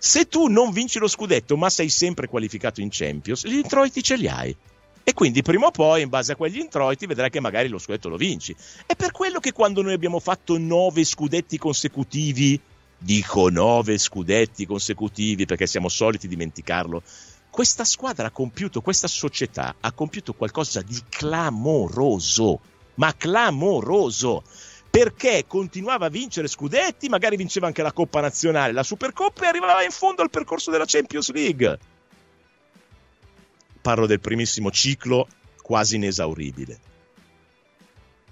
Se 0.04 0.28
tu 0.28 0.48
non 0.48 0.72
vinci 0.72 0.98
lo 0.98 1.08
scudetto, 1.08 1.56
ma 1.58 1.70
sei 1.70 1.88
sempre 1.90 2.28
qualificato 2.28 2.82
in 2.82 2.88
Champions, 2.90 3.46
gli 3.46 3.58
introiti 3.58 4.02
ce 4.02 4.16
li 4.16 4.28
hai. 4.28 4.56
E 5.04 5.14
quindi 5.14 5.44
prima 5.44 5.68
o 5.68 5.72
poi, 5.72 6.02
in 6.02 6.10
base 6.10 6.32
a 6.32 6.36
quegli 6.36 6.58
introiti, 6.58 7.06
vedrai 7.06 7.30
che 7.30 7.40
magari 7.40 7.68
lo 7.68 7.78
scudetto 7.78 8.10
lo 8.10 8.18
vinci. 8.18 8.56
È 8.88 8.96
per 8.96 9.12
quello 9.12 9.40
che 9.40 9.52
quando 9.52 9.84
noi 9.84 9.94
abbiamo 9.94 10.20
fatto 10.20 10.58
nove 10.58 11.04
scudetti 11.04 11.60
consecutivi, 11.60 12.60
dico 12.98 13.50
nove 13.50 14.00
scudetti 14.00 14.66
consecutivi 14.66 15.46
perché 15.46 15.68
siamo 15.68 15.88
soliti 15.88 16.28
dimenticarlo, 16.28 17.04
questa 17.52 17.86
squadra 17.86 18.26
ha 18.26 18.32
compiuto, 18.32 18.82
questa 18.82 19.08
società 19.08 19.76
ha 19.80 19.92
compiuto 19.92 20.34
qualcosa 20.34 20.82
di 20.82 21.00
clamoroso, 21.10 22.60
ma 22.96 23.16
clamoroso 23.16 24.42
perché 24.92 25.46
continuava 25.48 26.08
a 26.08 26.10
vincere 26.10 26.50
scudetti, 26.50 27.08
magari 27.08 27.38
vinceva 27.38 27.66
anche 27.66 27.82
la 27.82 27.94
Coppa 27.94 28.20
Nazionale, 28.20 28.74
la 28.74 28.84
Supercoppa 28.84 29.46
e 29.46 29.48
arrivava 29.48 29.84
in 29.84 29.90
fondo 29.90 30.22
al 30.22 30.30
percorso 30.30 30.70
della 30.70 30.84
Champions 30.86 31.32
League. 31.32 31.80
Parlo 33.82 34.06
del 34.06 34.20
primissimo 34.20 34.70
ciclo 34.70 35.30
quasi 35.62 35.96
inesauribile. 35.96 36.80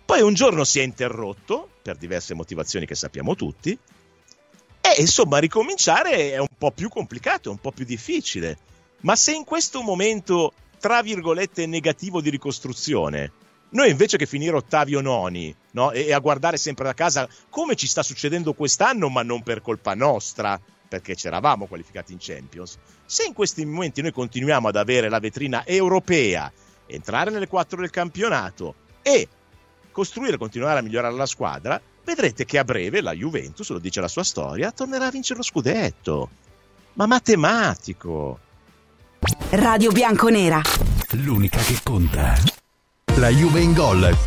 Poi 0.03 0.21
un 0.21 0.33
giorno 0.33 0.65
si 0.65 0.79
è 0.79 0.83
interrotto, 0.83 1.69
per 1.81 1.95
diverse 1.95 2.33
motivazioni 2.33 2.85
che 2.85 2.95
sappiamo 2.95 3.35
tutti, 3.35 3.77
e 4.81 4.95
insomma 4.97 5.37
ricominciare 5.37 6.33
è 6.33 6.39
un 6.39 6.47
po' 6.57 6.71
più 6.71 6.89
complicato, 6.89 7.47
è 7.47 7.51
un 7.51 7.59
po' 7.59 7.71
più 7.71 7.85
difficile. 7.85 8.57
Ma 9.01 9.15
se 9.15 9.31
in 9.33 9.45
questo 9.45 9.81
momento, 9.81 10.51
tra 10.77 11.01
virgolette, 11.01 11.65
negativo 11.67 12.19
di 12.19 12.29
ricostruzione, 12.29 13.31
Noi 13.71 13.91
invece 13.91 14.17
che 14.17 14.25
finire 14.25 14.55
ottavi 14.55 14.95
o 14.95 15.01
noni 15.01 15.55
no? 15.71 15.91
e, 15.91 16.07
e, 16.07 16.13
a 16.13 16.19
guardare 16.19 16.57
sempre 16.57 16.85
da 16.85 16.93
casa 16.93 17.27
come 17.49 17.75
ci 17.75 17.87
sta 17.87 18.01
succedendo 18.01 18.53
quest'anno, 18.53 19.09
ma 19.09 19.21
non 19.21 19.43
per 19.43 19.61
colpa 19.61 19.93
nostra, 19.93 20.59
perché 20.87 21.13
c'eravamo 21.13 21.67
qualificati 21.67 22.13
in 22.13 22.17
Champions, 22.19 22.77
se 23.05 23.25
in 23.25 23.33
questi 23.33 23.63
momenti 23.65 24.01
noi 24.01 24.11
continuiamo 24.11 24.67
ad 24.67 24.75
avere 24.75 25.07
la 25.07 25.19
vetrina 25.19 25.65
europea, 25.65 26.51
entrare 26.87 27.29
nelle 27.29 27.47
quattro 27.47 27.79
del 27.79 27.91
campionato 27.91 28.73
e 29.03 29.27
costruire, 29.91 30.37
continuare 30.37 30.79
a 30.79 30.81
migliorare 30.81 31.13
la 31.13 31.27
squadra, 31.27 31.79
vedrete 32.03 32.45
che 32.45 32.57
a 32.57 32.63
breve 32.63 33.01
la 33.01 33.13
Juventus, 33.13 33.69
lo 33.69 33.79
dice 33.79 34.01
la 34.01 34.07
sua 34.07 34.23
storia, 34.23 34.71
tornerà 34.71 35.05
a 35.05 35.11
vincere 35.11 35.37
lo 35.37 35.45
scudetto. 35.45 36.29
Ma 36.93 37.05
matematico. 37.05 38.39
Radio 39.51 39.91
Bianconera. 39.91 40.61
L'unica 41.11 41.59
che 41.59 41.79
conta. 41.83 42.48
La 43.19 43.27
Juve 43.31 43.59
in 43.59 43.73
gol. 43.73 44.17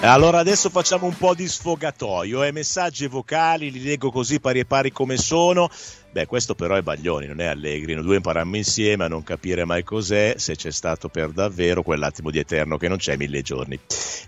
Allora 0.00 0.38
adesso 0.40 0.70
facciamo 0.70 1.06
un 1.06 1.16
po' 1.16 1.34
di 1.34 1.46
sfogatoio, 1.46 2.42
eh? 2.42 2.50
messaggi 2.50 3.06
vocali, 3.06 3.70
li 3.70 3.80
leggo 3.80 4.10
così 4.10 4.40
pari 4.40 4.58
e 4.58 4.64
pari 4.64 4.90
come 4.90 5.16
sono. 5.16 5.70
Beh, 6.10 6.26
questo 6.26 6.56
però 6.56 6.74
è 6.74 6.82
Baglioni, 6.82 7.28
non 7.28 7.40
è 7.40 7.46
Allegri. 7.46 7.94
Noi 7.94 8.02
due 8.02 8.16
imparammo 8.16 8.56
insieme 8.56 9.04
a 9.04 9.08
non 9.08 9.22
capire 9.22 9.64
mai 9.64 9.84
cos'è, 9.84 10.34
se 10.36 10.56
c'è 10.56 10.72
stato 10.72 11.08
per 11.08 11.30
davvero 11.30 11.84
quell'attimo 11.84 12.30
di 12.30 12.40
eterno 12.40 12.76
che 12.76 12.88
non 12.88 12.96
c'è 12.96 13.16
mille 13.16 13.42
giorni. 13.42 13.78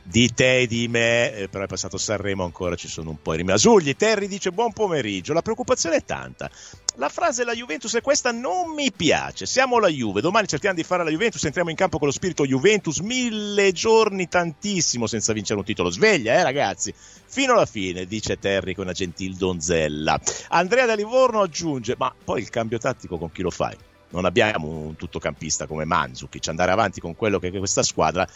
Di 0.09 0.33
te 0.33 0.61
e 0.61 0.67
di 0.69 0.87
me, 0.87 1.35
eh, 1.35 1.49
però 1.49 1.65
è 1.65 1.67
passato 1.67 1.99
Sanremo, 1.99 2.45
ancora 2.45 2.77
ci 2.77 2.87
sono 2.87 3.11
un 3.11 3.21
po' 3.21 3.35
i 3.35 3.39
rimasugli. 3.39 3.97
Terry 3.97 4.29
dice 4.29 4.53
buon 4.53 4.73
pomeriggio, 4.73 5.33
la 5.33 5.43
preoccupazione 5.43 5.97
è 5.97 6.05
tanta. 6.05 6.49
La 6.95 7.09
frase 7.09 7.43
la 7.43 7.53
Juventus 7.53 7.97
è 7.97 8.01
questa, 8.01 8.31
non 8.31 8.73
mi 8.73 8.93
piace. 8.93 9.47
Siamo 9.47 9.81
la 9.81 9.89
Juve, 9.89 10.21
domani 10.21 10.47
cerchiamo 10.47 10.77
di 10.77 10.85
fare 10.85 11.03
la 11.03 11.11
Juventus, 11.11 11.45
entriamo 11.45 11.71
in 11.71 11.77
campo 11.77 11.99
con 11.99 12.07
lo 12.07 12.13
spirito 12.13 12.47
Juventus, 12.47 13.01
mille 13.01 13.73
giorni 13.73 14.29
tantissimo 14.29 15.09
senza 15.09 15.33
vincere 15.33 15.59
un 15.59 15.65
titolo. 15.65 15.91
Sveglia, 15.91 16.35
eh 16.35 16.43
ragazzi 16.45 16.95
fino 17.27 17.53
alla 17.53 17.67
fine, 17.67 18.07
dice 18.07 18.39
Terry 18.39 18.75
con 18.75 18.85
una 18.85 18.95
gentil 18.95 19.35
donzella. 19.35 20.19
Andrea 20.49 20.87
da 20.87 20.95
Livorno 20.95 21.43
aggiunge, 21.43 21.97
ma 21.99 22.15
poi 22.25 22.41
il 22.41 22.49
cambio 22.49 22.79
tattico 22.79 23.19
con 23.19 23.31
chi 23.31 23.43
lo 23.43 23.51
fai? 23.51 23.77
Non 24.09 24.25
abbiamo 24.25 24.69
un 24.69 24.97
tuttocampista 24.97 25.67
come 25.67 25.85
Manzukic, 25.85 26.49
andare 26.49 26.71
avanti 26.71 27.01
con 27.01 27.17
quello 27.17 27.39
che 27.39 27.51
questa 27.51 27.83
squadra 27.83 28.27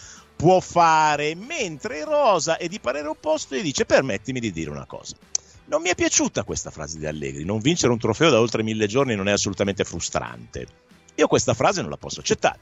può 0.40 0.58
fare, 0.60 1.34
mentre 1.34 2.02
Rosa 2.02 2.56
è 2.56 2.66
di 2.66 2.80
parere 2.80 3.08
opposto 3.08 3.54
e 3.54 3.60
dice 3.60 3.84
permettimi 3.84 4.40
di 4.40 4.50
dire 4.50 4.70
una 4.70 4.86
cosa. 4.86 5.14
Non 5.66 5.82
mi 5.82 5.90
è 5.90 5.94
piaciuta 5.94 6.44
questa 6.44 6.70
frase 6.70 6.98
di 6.98 7.04
Allegri, 7.04 7.44
non 7.44 7.58
vincere 7.58 7.92
un 7.92 7.98
trofeo 7.98 8.30
da 8.30 8.40
oltre 8.40 8.62
mille 8.62 8.86
giorni 8.86 9.14
non 9.14 9.28
è 9.28 9.32
assolutamente 9.32 9.84
frustrante. 9.84 10.66
Io 11.16 11.26
questa 11.26 11.52
frase 11.52 11.82
non 11.82 11.90
la 11.90 11.98
posso 11.98 12.20
accettare. 12.20 12.58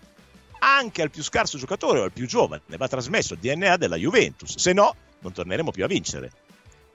Anche 0.58 1.02
al 1.02 1.10
più 1.10 1.22
scarso 1.22 1.56
giocatore 1.56 2.00
o 2.00 2.02
al 2.02 2.10
più 2.10 2.26
giovane 2.26 2.62
va 2.76 2.88
trasmesso 2.88 3.34
il 3.34 3.38
DNA 3.38 3.76
della 3.76 3.94
Juventus, 3.94 4.56
se 4.56 4.72
no 4.72 4.96
non 5.20 5.30
torneremo 5.30 5.70
più 5.70 5.84
a 5.84 5.86
vincere. 5.86 6.32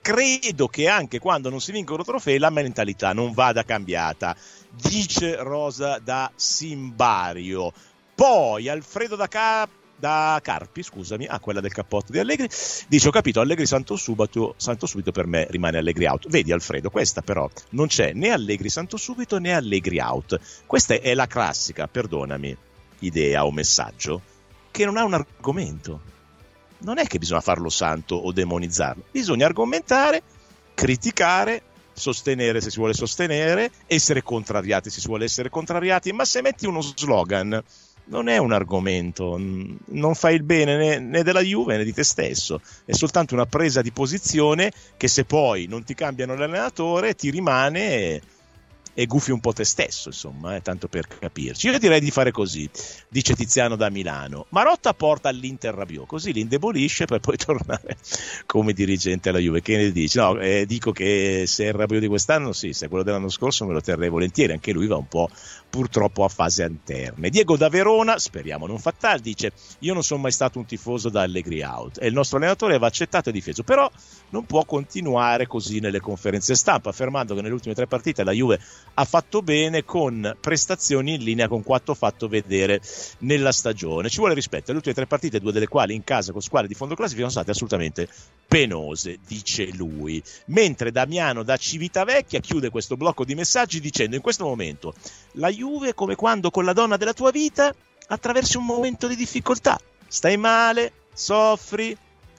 Credo 0.02 0.68
che 0.68 0.86
anche 0.86 1.18
quando 1.18 1.48
non 1.48 1.62
si 1.62 1.72
vincono 1.72 2.04
trofei 2.04 2.36
la 2.36 2.50
mentalità 2.50 3.14
non 3.14 3.32
vada 3.32 3.64
cambiata, 3.64 4.36
dice 4.68 5.36
Rosa 5.36 5.98
da 5.98 6.30
Simbario. 6.36 7.72
Poi 8.14 8.68
Alfredo 8.68 9.16
da, 9.16 9.28
Cap- 9.28 9.82
da 9.96 10.40
Carpi, 10.42 10.82
scusami, 10.82 11.26
ah, 11.26 11.40
quella 11.40 11.60
del 11.60 11.72
cappotto 11.72 12.12
di 12.12 12.18
Allegri, 12.18 12.48
dice: 12.88 13.08
Ho 13.08 13.10
capito, 13.10 13.40
Allegri 13.40 13.66
santo 13.66 13.96
subito, 13.96 14.54
santo 14.56 14.86
subito 14.86 15.12
per 15.12 15.26
me 15.26 15.46
rimane 15.50 15.78
Allegri 15.78 16.06
out. 16.06 16.28
Vedi, 16.28 16.52
Alfredo, 16.52 16.90
questa 16.90 17.22
però 17.22 17.48
non 17.70 17.86
c'è 17.86 18.12
né 18.12 18.30
Allegri 18.30 18.68
santo 18.68 18.96
subito 18.96 19.38
né 19.38 19.52
Allegri 19.52 19.98
out. 19.98 20.38
Questa 20.66 20.94
è 20.94 21.14
la 21.14 21.26
classica, 21.26 21.86
perdonami, 21.88 22.56
idea 23.00 23.44
o 23.44 23.52
messaggio 23.52 24.22
che 24.70 24.84
non 24.84 24.96
ha 24.96 25.04
un 25.04 25.14
argomento 25.14 26.12
non 26.78 26.98
è 26.98 27.06
che 27.06 27.18
bisogna 27.18 27.40
farlo 27.40 27.70
santo 27.70 28.14
o 28.16 28.32
demonizzarlo, 28.32 29.04
bisogna 29.10 29.46
argomentare, 29.46 30.22
criticare, 30.74 31.62
sostenere 31.92 32.60
se 32.60 32.70
si 32.70 32.78
vuole 32.78 32.92
sostenere, 32.92 33.70
essere 33.86 34.22
contrariati 34.22 34.90
se 34.90 35.00
si 35.00 35.06
vuole 35.06 35.24
essere 35.24 35.48
contrariati, 35.48 36.12
ma 36.12 36.24
se 36.24 36.42
metti 36.42 36.66
uno 36.66 36.80
slogan 36.80 37.62
non 38.06 38.28
è 38.28 38.36
un 38.36 38.52
argomento, 38.52 39.36
non 39.38 40.14
fai 40.14 40.34
il 40.34 40.42
bene 40.42 40.76
né, 40.76 40.98
né, 40.98 41.22
della 41.22 41.40
Juve 41.40 41.76
né 41.76 41.84
di 41.84 41.92
te 41.92 42.04
stesso, 42.04 42.60
è 42.84 42.92
soltanto 42.92 43.34
una 43.34 43.46
presa 43.46 43.82
di 43.82 43.92
posizione 43.92 44.72
che 44.96 45.08
se 45.08 45.24
poi 45.24 45.66
non 45.66 45.84
ti 45.84 45.94
cambiano 45.94 46.34
l'allenatore 46.34 47.14
ti 47.14 47.30
rimane 47.30 48.20
e 48.94 49.06
gufi 49.06 49.32
un 49.32 49.40
po' 49.40 49.52
te 49.52 49.64
stesso, 49.64 50.08
insomma, 50.08 50.56
eh, 50.56 50.62
tanto 50.62 50.88
per 50.88 51.06
capirci. 51.06 51.66
Io 51.66 51.78
direi 51.78 52.00
di 52.00 52.10
fare 52.10 52.30
così, 52.30 52.68
dice 53.08 53.34
Tiziano 53.34 53.76
da 53.76 53.90
Milano. 53.90 54.46
Marotta 54.50 54.94
porta 54.94 55.28
all'Inter 55.28 55.74
Rabiot, 55.74 56.06
così 56.06 56.32
li 56.32 56.40
indebolisce 56.40 57.04
per 57.04 57.20
poi 57.20 57.36
tornare 57.38 57.96
come 58.46 58.72
dirigente 58.72 59.28
alla 59.28 59.38
Juve. 59.38 59.60
Che 59.60 59.76
ne 59.76 59.90
dici? 59.90 60.18
No, 60.18 60.38
eh, 60.38 60.64
dico 60.66 60.92
che 60.92 61.44
se 61.46 61.64
è 61.64 61.68
il 61.68 61.74
Rabiot 61.74 62.00
di 62.00 62.08
quest'anno, 62.08 62.52
sì, 62.52 62.72
se 62.72 62.86
è 62.86 62.88
quello 62.88 63.04
dell'anno 63.04 63.28
scorso 63.28 63.66
me 63.66 63.72
lo 63.72 63.80
terrei 63.80 64.08
volentieri, 64.08 64.52
anche 64.52 64.72
lui 64.72 64.86
va 64.86 64.96
un 64.96 65.08
po' 65.08 65.28
purtroppo 65.68 66.24
a 66.24 66.28
fase 66.28 66.62
anterne. 66.62 67.30
Diego 67.30 67.56
da 67.56 67.68
Verona, 67.68 68.18
speriamo 68.18 68.66
non 68.66 68.78
fatal, 68.78 69.18
dice 69.18 69.52
io 69.80 69.92
non 69.92 70.04
sono 70.04 70.22
mai 70.22 70.30
stato 70.30 70.58
un 70.58 70.66
tifoso 70.66 71.08
da 71.08 71.22
Allegri 71.22 71.62
out 71.62 71.98
e 72.00 72.06
il 72.06 72.12
nostro 72.12 72.36
allenatore 72.36 72.78
va 72.78 72.86
accettato 72.86 73.30
e 73.30 73.32
difeso, 73.32 73.64
però 73.64 73.90
non 74.30 74.46
può 74.46 74.64
continuare 74.64 75.46
così 75.46 75.80
nelle 75.80 76.00
conferenze 76.00 76.54
stampa, 76.54 76.90
affermando 76.90 77.34
che 77.34 77.42
nelle 77.42 77.54
ultime 77.54 77.74
tre 77.74 77.86
partite 77.86 78.22
la 78.22 78.32
Juve 78.32 78.60
ha 78.94 79.04
fatto 79.04 79.42
bene 79.42 79.84
con 79.84 80.36
prestazioni 80.40 81.14
in 81.14 81.22
linea 81.22 81.48
con 81.48 81.62
quanto 81.62 81.94
fatto 81.94 82.28
vedere 82.28 82.80
nella 83.18 83.52
stagione. 83.52 84.08
Ci 84.08 84.18
vuole 84.18 84.34
rispetto, 84.34 84.70
le 84.70 84.76
ultime 84.76 84.94
tre 84.94 85.06
partite, 85.06 85.40
due 85.40 85.52
delle 85.52 85.66
quali 85.66 85.94
in 85.94 86.04
casa 86.04 86.32
con 86.32 86.40
squadre 86.40 86.68
di 86.68 86.74
fondo 86.74 86.94
classifica, 86.94 87.28
sono 87.28 87.42
state 87.42 87.50
assolutamente 87.50 88.08
penose, 88.46 89.18
dice 89.26 89.66
lui. 89.72 90.22
Mentre 90.46 90.92
Damiano 90.92 91.42
da 91.42 91.56
Civitavecchia 91.56 92.40
chiude 92.40 92.70
questo 92.70 92.96
blocco 92.96 93.24
di 93.24 93.34
messaggi 93.34 93.80
dicendo 93.80 94.16
in 94.16 94.22
questo 94.22 94.44
momento 94.44 94.94
la 95.32 95.50
Juve 95.50 95.94
come 95.94 96.14
quando 96.14 96.50
con 96.50 96.64
la 96.64 96.72
donna 96.72 96.96
della 96.96 97.14
tua 97.14 97.30
vita 97.30 97.74
attraversi 98.06 98.56
un 98.56 98.64
momento 98.64 99.08
di 99.08 99.16
difficoltà. 99.16 99.78
Stai 100.06 100.36
male, 100.36 100.92
soffri, 101.12 101.96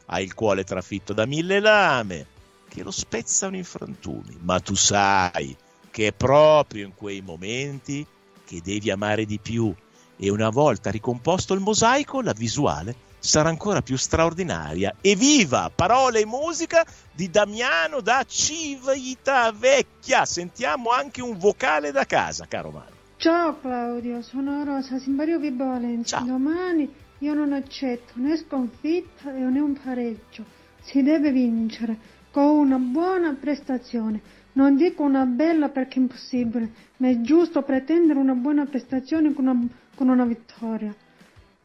hai 0.08 0.24
il 0.24 0.34
cuore 0.34 0.63
trafitto 0.63 1.12
da 1.12 1.26
mille 1.26 1.60
lame 1.60 2.28
che 2.70 2.84
lo 2.84 2.91
spezzano 2.91 3.56
in 3.56 3.63
frantumi, 3.63 4.38
ma 4.41 4.60
tu 4.60 4.76
sai 4.76 5.56
che 5.95 6.08
è 6.08 6.12
proprio 6.12 6.86
in 6.86 6.93
quei 6.93 7.21
momenti 7.21 8.05
che 8.45 8.60
devi 8.62 8.91
amare 8.91 9.23
di 9.23 9.39
più 9.41 9.73
e 10.17 10.29
una 10.29 10.49
volta 10.49 10.91
ricomposto 10.91 11.53
il 11.53 11.62
mosaico 11.62 12.19
la 12.19 12.34
visuale 12.34 12.93
sarà 13.17 13.47
ancora 13.47 13.81
più 13.81 13.95
straordinaria. 13.95 14.93
Evviva! 14.99 15.71
Parole 15.73 16.19
e 16.19 16.25
musica 16.25 16.86
di 17.13 17.29
Damiano 17.29 18.01
da 18.01 18.25
Civitavecchia. 18.27 20.25
Sentiamo 20.25 20.89
anche 20.89 21.21
un 21.21 21.38
vocale 21.38 21.93
da 21.93 22.03
casa, 22.03 22.45
caro 22.45 22.71
Mario. 22.71 22.93
Ciao 23.15 23.58
Claudio, 23.62 24.21
sono 24.21 24.65
Rosa 24.65 24.99
Simbario 24.99 25.39
Vibo 25.39 25.63
Valencia. 25.63 26.17
Ciao. 26.17 26.25
Domani 26.25 26.93
io 27.19 27.34
non 27.34 27.53
accetto 27.53 28.12
né 28.15 28.36
sconfitta 28.36 29.31
né 29.31 29.62
un 29.62 29.79
pareggio. 29.81 30.43
Si 30.81 31.01
deve 31.01 31.31
vincere 31.31 31.97
con 32.31 32.43
una 32.43 32.79
buona 32.79 33.34
prestazione. 33.39 34.43
Non 34.56 34.76
dico 34.78 35.04
una 35.04 35.26
bella 35.26 35.70
perché 35.70 35.96
è 35.96 36.02
impossibile, 36.02 36.70
ma 36.98 37.10
è 37.10 37.20
giusto 37.22 37.62
pretendere 37.63 38.20
una 38.20 38.36
buona 38.36 38.65
prestazione 38.65 39.34
con 39.34 39.48
una, 39.48 39.68
con 39.96 40.08
una 40.08 40.24
vittoria. 40.26 40.96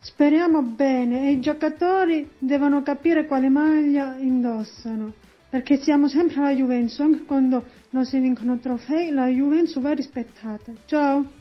Speriamo 0.01 0.63
bene 0.63 1.29
e 1.29 1.33
i 1.33 1.41
giocatori 1.41 2.29
devono 2.39 2.83
capire 2.83 3.27
quale 3.27 3.49
maglia 3.49 4.17
indossano, 4.17 5.13
perché 5.49 5.77
siamo 5.77 6.09
sempre 6.09 6.41
la 6.41 6.53
Juventus, 6.53 6.99
anche 7.01 7.23
quando 7.25 7.65
non 7.91 8.05
si 8.05 8.19
vincono 8.19 8.59
trofei, 8.59 9.11
la 9.11 9.27
Juventus 9.29 9.79
va 9.81 9.93
rispettata. 9.93 10.73
Ciao! 10.87 11.40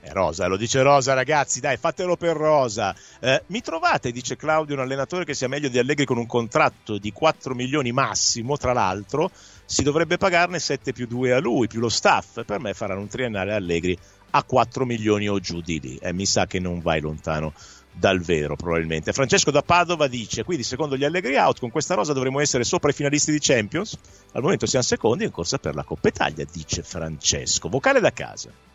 Eh, 0.00 0.12
Rosa, 0.12 0.46
lo 0.46 0.56
dice 0.56 0.82
Rosa, 0.82 1.12
ragazzi, 1.12 1.60
dai, 1.60 1.76
fatelo 1.76 2.16
per 2.16 2.36
Rosa. 2.36 2.94
Eh, 3.20 3.42
mi 3.46 3.60
trovate, 3.60 4.12
dice 4.12 4.36
Claudio, 4.36 4.74
un 4.74 4.80
allenatore 4.80 5.24
che 5.24 5.34
sia 5.34 5.48
meglio 5.48 5.68
di 5.68 5.78
Allegri 5.78 6.04
con 6.04 6.18
un 6.18 6.26
contratto 6.26 6.98
di 6.98 7.12
4 7.12 7.54
milioni 7.54 7.90
massimo, 7.90 8.56
tra 8.56 8.72
l'altro, 8.72 9.30
si 9.64 9.82
dovrebbe 9.82 10.16
pagarne 10.16 10.60
7 10.60 10.92
più 10.92 11.06
2 11.06 11.32
a 11.32 11.40
lui, 11.40 11.66
più 11.66 11.80
lo 11.80 11.88
staff. 11.88 12.44
Per 12.44 12.60
me 12.60 12.74
faranno 12.74 13.00
un 13.00 13.08
triennale 13.08 13.52
Allegri 13.52 13.98
a 14.30 14.44
4 14.44 14.84
milioni 14.84 15.28
o 15.28 15.40
giù 15.40 15.60
di 15.60 15.80
lì. 15.80 15.96
E 15.96 16.12
mi 16.12 16.26
sa 16.26 16.46
che 16.46 16.60
non 16.60 16.80
vai 16.80 17.00
lontano 17.00 17.52
dal 17.92 18.20
vero, 18.20 18.54
probabilmente. 18.54 19.12
Francesco 19.12 19.50
da 19.50 19.62
Padova 19.62 20.06
dice: 20.06 20.44
Quindi, 20.44 20.62
secondo 20.62 20.96
gli 20.96 21.04
Allegri 21.04 21.36
Out, 21.36 21.58
con 21.58 21.70
questa 21.70 21.94
rosa 21.94 22.12
dovremmo 22.12 22.38
essere 22.38 22.62
sopra 22.62 22.90
i 22.90 22.94
finalisti 22.94 23.32
di 23.32 23.40
Champions. 23.40 23.98
Al 24.32 24.42
momento 24.42 24.66
siamo 24.66 24.84
secondi 24.84 25.24
in 25.24 25.32
corsa 25.32 25.58
per 25.58 25.74
la 25.74 25.82
Coppa 25.82 26.08
Italia, 26.08 26.46
dice 26.50 26.82
Francesco. 26.82 27.68
Vocale 27.68 27.98
da 27.98 28.12
casa. 28.12 28.67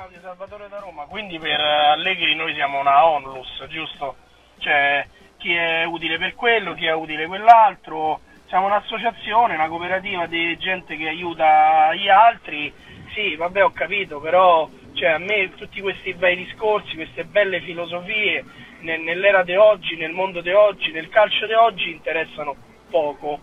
Claudio 0.00 0.20
Salvatore 0.22 0.68
da 0.70 0.78
Roma. 0.78 1.04
Quindi 1.04 1.38
per 1.38 1.60
Allegri 1.60 2.34
noi 2.34 2.54
siamo 2.54 2.80
una 2.80 3.04
onlus, 3.04 3.66
giusto? 3.68 4.16
Cioè, 4.56 5.06
chi 5.36 5.52
è 5.52 5.84
utile 5.84 6.16
per 6.16 6.34
quello, 6.34 6.72
chi 6.72 6.86
è 6.86 6.94
utile 6.94 7.26
quell'altro 7.26 8.20
siamo 8.46 8.64
un'associazione, 8.64 9.56
una 9.56 9.68
cooperativa 9.68 10.24
di 10.24 10.56
gente 10.56 10.96
che 10.96 11.06
aiuta 11.06 11.92
gli 11.92 12.08
altri, 12.08 12.72
sì, 13.12 13.36
vabbè 13.36 13.62
ho 13.62 13.72
capito, 13.72 14.20
però 14.20 14.70
cioè, 14.94 15.10
a 15.10 15.18
me 15.18 15.54
tutti 15.54 15.82
questi 15.82 16.14
bei 16.14 16.34
discorsi, 16.34 16.94
queste 16.94 17.26
belle 17.26 17.60
filosofie 17.60 18.42
nell'era 18.78 19.42
di 19.42 19.54
oggi, 19.54 19.96
nel 19.96 20.12
mondo 20.12 20.40
di 20.40 20.50
oggi, 20.50 20.92
nel 20.92 21.10
calcio 21.10 21.44
di 21.44 21.52
oggi 21.52 21.90
interessano 21.90 22.56
poco. 22.88 23.38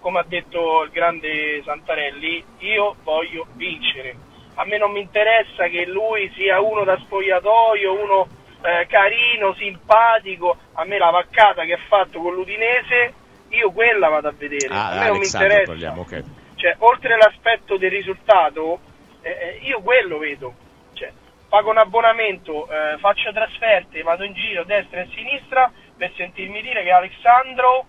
Come 0.00 0.18
ha 0.18 0.24
detto 0.26 0.82
il 0.82 0.90
grande 0.90 1.62
Santarelli, 1.62 2.44
io 2.58 2.96
voglio 3.04 3.46
vincere. 3.52 4.32
A 4.54 4.64
me 4.64 4.78
non 4.78 4.92
mi 4.92 5.00
interessa 5.00 5.66
che 5.68 5.84
lui 5.86 6.30
sia 6.34 6.60
uno 6.60 6.84
da 6.84 6.96
spogliatoio, 6.98 8.02
uno 8.02 8.28
eh, 8.62 8.86
carino, 8.86 9.54
simpatico, 9.54 10.56
a 10.74 10.84
me 10.84 10.98
la 10.98 11.10
vaccata 11.10 11.64
che 11.64 11.74
ha 11.74 11.80
fatto 11.88 12.20
con 12.20 12.34
l'Udinese, 12.34 13.12
io 13.48 13.70
quella 13.72 14.08
vado 14.08 14.28
a 14.28 14.34
vedere. 14.36 14.74
Ah, 14.74 14.90
a 14.90 14.98
me 15.00 15.08
non 15.08 15.18
mi 15.18 15.26
interessa. 15.26 15.64
parliamo, 15.64 16.00
ok. 16.02 16.22
Cioè, 16.56 16.76
oltre 16.78 17.16
l'aspetto 17.16 17.76
del 17.76 17.90
risultato, 17.90 18.78
eh, 19.22 19.30
eh, 19.30 19.58
io 19.62 19.80
quello 19.82 20.18
vedo. 20.18 20.54
Cioè, 20.94 21.12
pago 21.48 21.70
un 21.70 21.78
abbonamento, 21.78 22.68
eh, 22.68 22.96
faccio 22.98 23.32
trasferte, 23.32 24.02
vado 24.02 24.24
in 24.24 24.32
giro 24.32 24.62
a 24.62 24.64
destra 24.64 25.00
e 25.00 25.02
a 25.02 25.08
sinistra 25.14 25.72
per 25.96 26.12
sentirmi 26.16 26.60
dire 26.62 26.82
che 26.82 26.90
Alessandro 26.90 27.86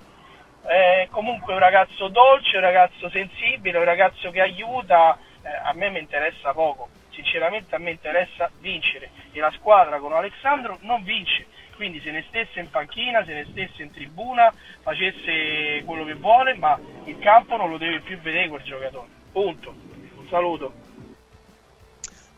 è 0.66 1.08
comunque 1.12 1.54
un 1.54 1.60
ragazzo 1.60 2.08
dolce, 2.08 2.58
un 2.58 2.64
ragazzo 2.64 3.10
sensibile, 3.10 3.78
un 3.78 3.86
ragazzo 3.86 4.32
che 4.32 4.42
aiuta. 4.42 5.18
A 5.64 5.74
me 5.74 5.90
mi 5.90 6.00
interessa 6.00 6.54
poco. 6.54 6.90
Sinceramente 7.12 7.76
a 7.76 7.80
me 7.80 7.92
interessa 7.92 8.50
vincere 8.60 9.10
e 9.32 9.40
la 9.40 9.52
squadra 9.52 10.00
con 10.00 10.14
Alessandro 10.14 10.78
non 10.82 11.04
vince. 11.04 11.46
Quindi 11.76 12.00
se 12.02 12.12
ne 12.12 12.24
stesse 12.28 12.60
in 12.60 12.70
panchina, 12.70 13.24
se 13.26 13.34
ne 13.34 13.46
stesse 13.52 13.84
in 13.84 13.92
tribuna, 13.92 14.54
facesse 14.82 15.84
quello 15.86 16.06
che 16.06 16.14
vuole, 16.16 16.56
ma 16.56 16.80
il 17.06 17.20
campo 17.20 17.58
non 17.58 17.70
lo 17.70 17.78
deve 17.78 18.00
più 18.00 18.18
vedere 18.20 18.48
quel 18.48 18.64
giocatore. 18.64 19.08
Punto. 19.32 19.70
Un 20.18 20.28
saluto. 20.30 20.85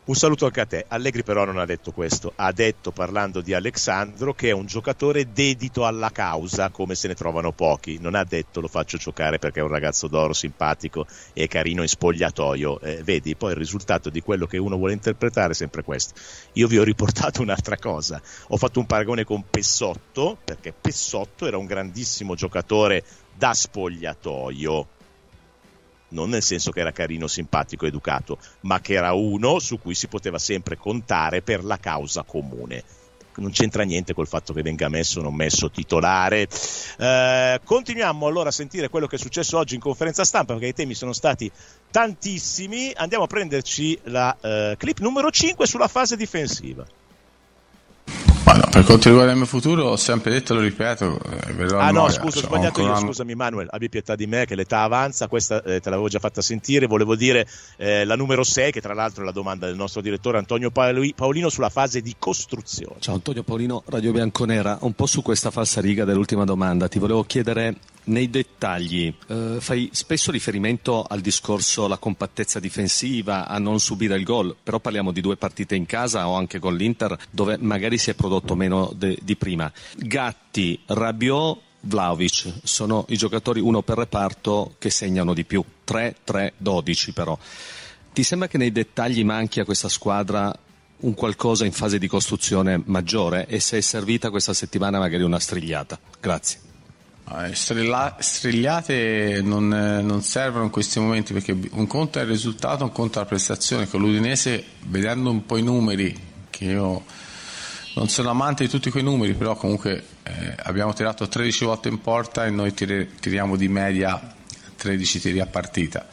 Un 0.08 0.14
saluto 0.14 0.46
anche 0.46 0.62
a 0.62 0.64
te. 0.64 0.86
Allegri 0.88 1.22
però 1.22 1.44
non 1.44 1.58
ha 1.58 1.66
detto 1.66 1.92
questo, 1.92 2.32
ha 2.34 2.50
detto 2.50 2.92
parlando 2.92 3.42
di 3.42 3.52
Alessandro 3.52 4.32
che 4.32 4.48
è 4.48 4.52
un 4.52 4.64
giocatore 4.64 5.34
dedito 5.34 5.84
alla 5.84 6.08
causa 6.08 6.70
come 6.70 6.94
se 6.94 7.08
ne 7.08 7.14
trovano 7.14 7.52
pochi, 7.52 7.98
non 8.00 8.14
ha 8.14 8.24
detto 8.24 8.62
lo 8.62 8.68
faccio 8.68 8.96
giocare 8.96 9.38
perché 9.38 9.60
è 9.60 9.62
un 9.62 9.68
ragazzo 9.68 10.08
d'oro 10.08 10.32
simpatico 10.32 11.06
e 11.34 11.46
carino 11.46 11.82
in 11.82 11.88
spogliatoio, 11.88 12.80
eh, 12.80 13.02
vedi 13.02 13.36
poi 13.36 13.50
il 13.50 13.58
risultato 13.58 14.08
di 14.08 14.22
quello 14.22 14.46
che 14.46 14.56
uno 14.56 14.78
vuole 14.78 14.94
interpretare 14.94 15.52
è 15.52 15.54
sempre 15.54 15.82
questo. 15.82 16.14
Io 16.54 16.68
vi 16.68 16.78
ho 16.78 16.84
riportato 16.84 17.42
un'altra 17.44 17.76
cosa, 17.76 18.18
ho 18.48 18.56
fatto 18.56 18.80
un 18.80 18.86
paragone 18.86 19.24
con 19.24 19.44
Pessotto 19.50 20.38
perché 20.42 20.72
Pessotto 20.72 21.46
era 21.46 21.58
un 21.58 21.66
grandissimo 21.66 22.34
giocatore 22.34 23.04
da 23.36 23.52
spogliatoio 23.52 24.88
non 26.10 26.30
nel 26.30 26.42
senso 26.42 26.70
che 26.70 26.80
era 26.80 26.92
carino, 26.92 27.26
simpatico, 27.26 27.86
educato, 27.86 28.38
ma 28.60 28.80
che 28.80 28.94
era 28.94 29.12
uno 29.12 29.58
su 29.58 29.78
cui 29.78 29.94
si 29.94 30.08
poteva 30.08 30.38
sempre 30.38 30.76
contare 30.76 31.42
per 31.42 31.64
la 31.64 31.78
causa 31.78 32.22
comune. 32.22 32.84
Non 33.36 33.52
c'entra 33.52 33.84
niente 33.84 34.14
col 34.14 34.26
fatto 34.26 34.52
che 34.52 34.62
venga 34.62 34.88
messo 34.88 35.20
o 35.20 35.22
non 35.22 35.34
messo 35.34 35.70
titolare. 35.70 36.48
Eh, 36.98 37.60
continuiamo 37.62 38.26
allora 38.26 38.48
a 38.48 38.52
sentire 38.52 38.88
quello 38.88 39.06
che 39.06 39.14
è 39.14 39.18
successo 39.18 39.58
oggi 39.58 39.76
in 39.76 39.80
conferenza 39.80 40.24
stampa, 40.24 40.54
perché 40.54 40.68
i 40.68 40.74
temi 40.74 40.94
sono 40.94 41.12
stati 41.12 41.48
tantissimi. 41.90 42.92
Andiamo 42.96 43.24
a 43.24 43.28
prenderci 43.28 43.96
la 44.04 44.36
eh, 44.40 44.74
clip 44.76 44.98
numero 44.98 45.30
5 45.30 45.66
sulla 45.68 45.86
fase 45.86 46.16
difensiva. 46.16 46.84
Ma 48.48 48.54
no, 48.54 48.66
per 48.70 48.82
quanto 48.82 49.10
riguarda 49.10 49.32
il 49.32 49.36
mio 49.36 49.46
futuro, 49.46 49.84
ho 49.84 49.96
sempre 49.96 50.30
detto, 50.30 50.54
lo 50.54 50.60
ripeto, 50.60 51.20
eh, 51.20 51.52
vedrò 51.52 51.80
Ah 51.80 51.90
no, 51.90 52.08
scusa, 52.08 52.38
ho 52.38 52.40
Cioè, 52.40 52.44
ho 52.44 52.46
sbagliato 52.46 52.80
io, 52.80 52.96
scusami 52.96 53.34
Manuel, 53.34 53.66
abbi 53.70 53.90
pietà 53.90 54.16
di 54.16 54.26
me 54.26 54.46
che 54.46 54.54
l'età 54.54 54.84
avanza, 54.84 55.28
questa 55.28 55.62
eh, 55.62 55.80
te 55.80 55.90
l'avevo 55.90 56.08
già 56.08 56.18
fatta 56.18 56.40
sentire, 56.40 56.86
volevo 56.86 57.14
dire 57.14 57.46
eh, 57.76 58.06
la 58.06 58.16
numero 58.16 58.42
6, 58.42 58.72
che 58.72 58.80
tra 58.80 58.94
l'altro 58.94 59.20
è 59.20 59.26
la 59.26 59.32
domanda 59.32 59.66
del 59.66 59.76
nostro 59.76 60.00
direttore 60.00 60.38
Antonio 60.38 60.70
Paoli- 60.70 61.12
Paolino 61.14 61.50
sulla 61.50 61.68
fase 61.68 62.00
di 62.00 62.14
costruzione. 62.18 62.94
Ciao 63.00 63.16
Antonio 63.16 63.42
Paolino, 63.42 63.82
Radio 63.84 64.12
Bianconera. 64.12 64.78
Un 64.80 64.94
po' 64.94 65.04
su 65.04 65.20
questa 65.20 65.50
falsa 65.50 65.82
riga 65.82 66.06
dell'ultima 66.06 66.44
domanda, 66.44 66.88
ti 66.88 66.98
volevo 66.98 67.24
chiedere 67.24 67.76
nei 68.08 68.28
dettagli, 68.30 69.12
eh, 69.28 69.56
fai 69.60 69.90
spesso 69.92 70.30
riferimento 70.30 71.02
al 71.02 71.20
discorso 71.20 71.86
la 71.86 71.98
compattezza 71.98 72.60
difensiva, 72.60 73.46
a 73.46 73.58
non 73.58 73.80
subire 73.80 74.16
il 74.16 74.24
gol, 74.24 74.54
però 74.62 74.78
parliamo 74.80 75.12
di 75.12 75.20
due 75.20 75.36
partite 75.36 75.74
in 75.74 75.86
casa 75.86 76.28
o 76.28 76.34
anche 76.34 76.58
con 76.58 76.76
l'Inter 76.76 77.16
dove 77.30 77.56
magari 77.58 77.98
si 77.98 78.10
è 78.10 78.14
prodotto 78.14 78.54
meno 78.54 78.92
de- 78.94 79.18
di 79.22 79.36
prima. 79.36 79.70
Gatti, 79.96 80.78
Rabiot, 80.86 81.60
Vlaovic 81.80 82.52
sono 82.64 83.04
i 83.08 83.16
giocatori 83.16 83.60
uno 83.60 83.82
per 83.82 83.98
reparto 83.98 84.74
che 84.78 84.90
segnano 84.90 85.32
di 85.32 85.44
più, 85.44 85.62
3-3-12 85.86 87.12
però. 87.12 87.38
Ti 88.12 88.22
sembra 88.22 88.48
che 88.48 88.58
nei 88.58 88.72
dettagli 88.72 89.24
manchi 89.24 89.60
a 89.60 89.64
questa 89.64 89.88
squadra 89.88 90.52
un 91.00 91.14
qualcosa 91.14 91.64
in 91.64 91.72
fase 91.72 91.98
di 91.98 92.08
costruzione 92.08 92.82
maggiore 92.86 93.46
e 93.46 93.60
se 93.60 93.78
è 93.78 93.80
servita 93.80 94.30
questa 94.30 94.52
settimana 94.52 94.98
magari 94.98 95.22
una 95.22 95.38
strigliata? 95.38 96.00
Grazie. 96.20 96.67
Eh, 97.30 97.54
strilla- 97.54 98.16
strigliate 98.18 99.40
non, 99.42 99.72
eh, 99.72 100.00
non 100.00 100.22
servono 100.22 100.64
in 100.64 100.70
questi 100.70 100.98
momenti 100.98 101.34
perché 101.34 101.56
un 101.72 101.86
conto 101.86 102.18
è 102.18 102.22
il 102.22 102.28
risultato, 102.28 102.84
un 102.84 102.92
conto 102.92 103.18
è 103.18 103.22
la 103.22 103.28
prestazione. 103.28 103.86
Con 103.86 104.00
l'Udinese, 104.00 104.64
vedendo 104.86 105.30
un 105.30 105.44
po' 105.44 105.58
i 105.58 105.62
numeri, 105.62 106.16
che 106.48 106.64
io 106.64 107.04
non 107.94 108.08
sono 108.08 108.30
amante 108.30 108.64
di 108.64 108.70
tutti 108.70 108.90
quei 108.90 109.02
numeri, 109.02 109.34
però 109.34 109.56
comunque 109.56 110.04
eh, 110.22 110.54
abbiamo 110.62 110.94
tirato 110.94 111.28
13 111.28 111.64
volte 111.64 111.88
in 111.88 112.00
porta 112.00 112.46
e 112.46 112.50
noi 112.50 112.72
tire- 112.72 113.10
tiriamo 113.20 113.56
di 113.56 113.68
media 113.68 114.34
13 114.76 115.20
tiri 115.20 115.40
a 115.40 115.46
partita. 115.46 116.06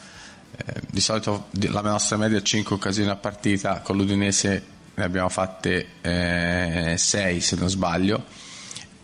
Eh, 0.58 0.82
di 0.90 1.00
solito 1.00 1.48
la 1.52 1.82
nostra 1.82 2.18
media 2.18 2.40
è 2.40 2.42
5 2.42 2.76
occasioni 2.76 3.10
a 3.10 3.16
partita, 3.16 3.80
con 3.80 3.96
l'Udinese 3.96 4.74
ne 4.96 5.04
abbiamo 5.04 5.30
fatte 5.30 5.88
6 6.02 7.42
se 7.42 7.56
non 7.58 7.70
sbaglio 7.70 8.44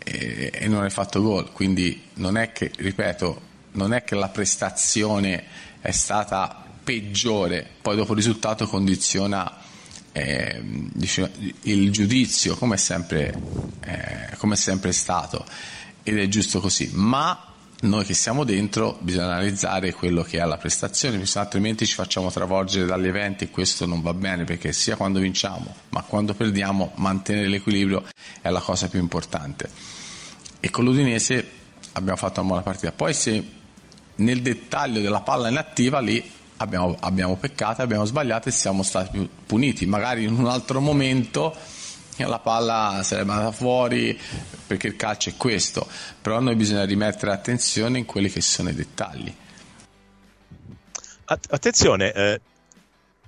e, 0.04 0.66
non 0.68 0.82
hai 0.82 0.90
fatto 0.90 1.22
gol. 1.22 1.52
Quindi 1.52 2.02
non 2.14 2.36
è 2.36 2.52
che, 2.52 2.70
ripeto, 2.76 3.40
non 3.72 3.92
è 3.92 4.04
che 4.04 4.14
la 4.14 4.28
prestazione 4.28 5.44
è 5.80 5.90
stata 5.90 6.64
peggiore, 6.82 7.66
poi 7.80 7.96
dopo 7.96 8.12
il 8.12 8.18
risultato 8.18 8.66
condiziona 8.66 9.60
eh, 10.12 10.60
dice- 10.62 11.32
il 11.62 11.90
giudizio 11.90 12.54
come 12.56 12.74
è 12.74 12.78
sempre, 12.78 13.34
eh, 13.80 14.36
come 14.36 14.54
è 14.54 14.56
sempre 14.56 14.92
stato 14.92 15.44
ed 16.02 16.18
è 16.18 16.28
giusto 16.28 16.60
così. 16.60 16.90
Ma 16.94 17.52
noi 17.82 18.04
che 18.04 18.14
siamo 18.14 18.44
dentro 18.44 18.98
bisogna 19.00 19.26
analizzare 19.26 19.92
quello 19.92 20.22
che 20.22 20.38
è 20.38 20.44
la 20.44 20.56
prestazione, 20.56 21.20
altrimenti 21.34 21.86
ci 21.86 21.94
facciamo 21.94 22.30
travolgere 22.30 22.86
dagli 22.86 23.06
eventi 23.06 23.44
e 23.44 23.50
questo 23.50 23.86
non 23.86 24.02
va 24.02 24.14
bene 24.14 24.44
perché 24.44 24.72
sia 24.72 24.94
quando 24.94 25.18
vinciamo 25.18 25.74
ma 25.88 26.02
quando 26.02 26.32
perdiamo 26.34 26.92
mantenere 26.96 27.48
l'equilibrio 27.48 28.04
è 28.40 28.50
la 28.50 28.60
cosa 28.60 28.88
più 28.88 29.00
importante. 29.00 29.68
E 30.64 30.70
con 30.70 30.84
l'Udinese 30.84 31.44
abbiamo 31.94 32.16
fatto 32.16 32.38
una 32.38 32.48
buona 32.48 32.62
partita. 32.62 32.92
Poi 32.92 33.12
se 33.12 33.44
nel 34.14 34.42
dettaglio 34.42 35.00
della 35.00 35.20
palla 35.22 35.48
inattiva 35.48 35.98
lì 35.98 36.22
abbiamo, 36.58 36.96
abbiamo 37.00 37.36
peccato, 37.36 37.82
abbiamo 37.82 38.04
sbagliato 38.04 38.48
e 38.48 38.52
siamo 38.52 38.84
stati 38.84 39.28
puniti. 39.44 39.86
Magari 39.86 40.22
in 40.22 40.32
un 40.32 40.46
altro 40.46 40.80
momento 40.80 41.52
la 42.18 42.38
palla 42.38 43.00
sarebbe 43.02 43.32
andata 43.32 43.50
fuori 43.50 44.16
perché 44.64 44.86
il 44.86 44.94
calcio 44.94 45.30
è 45.30 45.36
questo, 45.36 45.84
però 46.20 46.38
noi 46.38 46.54
bisogna 46.54 46.84
rimettere 46.84 47.32
attenzione 47.32 47.98
in 47.98 48.04
quelli 48.04 48.30
che 48.30 48.40
sono 48.40 48.68
i 48.68 48.74
dettagli. 48.74 49.34
Att- 51.24 51.48
attenzione, 51.50 52.12
eh, 52.12 52.40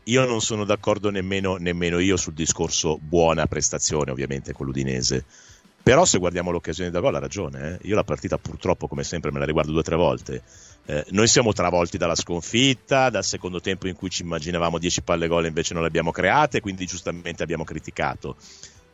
io 0.04 0.24
non 0.24 0.40
sono 0.40 0.64
d'accordo 0.64 1.10
nemmeno, 1.10 1.56
nemmeno 1.56 1.98
io 1.98 2.16
sul 2.16 2.34
discorso 2.34 2.96
buona 2.96 3.46
prestazione, 3.46 4.12
ovviamente, 4.12 4.52
con 4.52 4.66
l'Udinese. 4.66 5.24
Però 5.84 6.06
se 6.06 6.16
guardiamo 6.16 6.50
l'occasione 6.50 6.90
da 6.90 7.00
gol 7.00 7.14
ha 7.14 7.18
ragione. 7.18 7.74
eh. 7.74 7.88
Io 7.88 7.94
la 7.94 8.04
partita 8.04 8.38
purtroppo, 8.38 8.88
come 8.88 9.04
sempre, 9.04 9.30
me 9.30 9.38
la 9.38 9.44
riguardo 9.44 9.70
due 9.70 9.80
o 9.80 9.84
tre 9.84 9.96
volte. 9.96 10.42
Eh, 10.86 11.04
noi 11.10 11.26
siamo 11.28 11.52
travolti 11.52 11.98
dalla 11.98 12.14
sconfitta, 12.14 13.10
dal 13.10 13.22
secondo 13.22 13.60
tempo 13.60 13.86
in 13.86 13.94
cui 13.94 14.08
ci 14.08 14.22
immaginavamo 14.22 14.78
10 14.78 15.02
palle 15.02 15.28
gol 15.28 15.44
e 15.44 15.48
invece 15.48 15.74
non 15.74 15.82
le 15.82 15.88
abbiamo 15.88 16.10
create, 16.10 16.62
quindi 16.62 16.86
giustamente 16.86 17.42
abbiamo 17.42 17.64
criticato. 17.64 18.36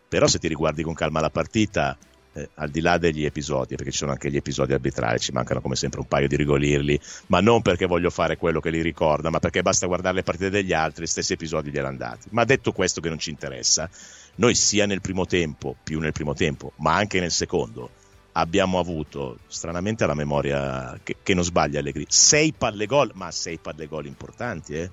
Però 0.08 0.26
se 0.26 0.40
ti 0.40 0.48
riguardi 0.48 0.82
con 0.82 0.94
calma 0.94 1.20
la 1.20 1.30
partita, 1.30 1.96
eh, 2.32 2.48
al 2.54 2.70
di 2.70 2.80
là 2.80 2.98
degli 2.98 3.24
episodi, 3.24 3.76
perché 3.76 3.92
ci 3.92 3.98
sono 3.98 4.10
anche 4.10 4.28
gli 4.28 4.36
episodi 4.36 4.72
arbitrali, 4.72 5.20
ci 5.20 5.30
mancano 5.30 5.60
come 5.60 5.76
sempre 5.76 6.00
un 6.00 6.08
paio 6.08 6.26
di 6.26 6.34
rigolirli, 6.34 6.98
ma 7.28 7.40
non 7.40 7.62
perché 7.62 7.86
voglio 7.86 8.10
fare 8.10 8.36
quello 8.36 8.58
che 8.58 8.70
li 8.70 8.82
ricorda, 8.82 9.30
ma 9.30 9.38
perché 9.38 9.62
basta 9.62 9.86
guardare 9.86 10.16
le 10.16 10.22
partite 10.24 10.50
degli 10.50 10.72
altri, 10.72 11.06
stessi 11.06 11.34
episodi 11.34 11.70
gliel'hanno 11.70 11.98
dati. 11.98 12.28
Ma 12.32 12.44
detto 12.44 12.72
questo 12.72 13.00
che 13.00 13.08
non 13.08 13.18
ci 13.18 13.30
interessa, 13.30 13.88
noi 14.36 14.54
sia 14.54 14.86
nel 14.86 15.00
primo 15.00 15.26
tempo, 15.26 15.76
più 15.82 16.00
nel 16.00 16.12
primo 16.12 16.34
tempo, 16.34 16.72
ma 16.76 16.94
anche 16.94 17.20
nel 17.20 17.30
secondo, 17.30 17.90
abbiamo 18.32 18.78
avuto, 18.78 19.38
stranamente 19.48 20.04
alla 20.04 20.14
memoria 20.14 20.98
che, 21.02 21.16
che 21.22 21.34
non 21.34 21.44
sbaglia 21.44 21.80
Allegri, 21.80 22.06
sei 22.08 22.52
palle 22.52 22.86
gol, 22.86 23.10
ma 23.14 23.30
sei 23.30 23.58
palle 23.58 23.86
gol 23.86 24.06
importanti, 24.06 24.74
eh? 24.74 24.90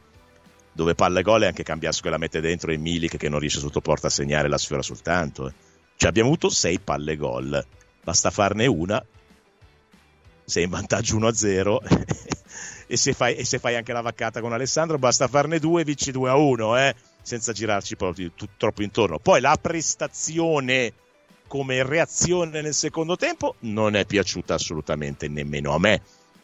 dove 0.71 0.95
palle 0.95 1.21
gol 1.21 1.41
è 1.41 1.47
anche 1.47 1.63
Cambiasso 1.63 2.01
che 2.01 2.09
la 2.09 2.17
mette 2.17 2.39
dentro 2.39 2.71
e 2.71 2.77
Milik 2.77 3.17
che 3.17 3.29
non 3.29 3.39
riesce 3.39 3.59
sotto 3.59 3.81
porta 3.81 4.07
a 4.07 4.11
segnare 4.11 4.47
la 4.47 4.57
sfiora 4.59 4.83
soltanto. 4.83 5.47
eh. 5.47 5.53
Cioè 5.95 6.09
abbiamo 6.09 6.29
avuto 6.29 6.49
sei 6.49 6.79
palle 6.79 7.15
gol, 7.15 7.65
basta 8.03 8.29
farne 8.29 8.67
una 8.67 9.03
sei 10.47 10.63
in 10.63 10.69
vantaggio 10.69 11.17
1-0 11.17 11.77
e, 12.87 12.95
se 12.95 13.11
fai, 13.11 13.35
e 13.35 13.43
se 13.43 13.59
fai 13.59 13.75
anche 13.75 13.91
la 13.91 13.99
vaccata 13.99 14.39
con 14.39 14.53
Alessandro 14.53 14.97
basta 14.97 15.27
farne 15.27 15.59
due 15.59 15.81
e 15.81 15.83
vinci 15.83 16.11
2-1 16.11 16.77
eh? 16.77 16.95
Senza 17.27 17.51
girarci 17.51 17.97
proprio 17.97 18.31
troppo 18.55 18.83
intorno. 18.83 19.19
Poi 19.19 19.41
la 19.41 19.57
prestazione 19.59 20.93
come 21.45 21.83
reazione 21.83 22.61
nel 22.61 22.73
secondo 22.73 23.17
tempo 23.17 23.55
non 23.59 23.95
è 23.97 24.05
piaciuta 24.05 24.53
assolutamente 24.53 25.27
nemmeno 25.27 25.73
a 25.73 25.77
me, 25.77 26.01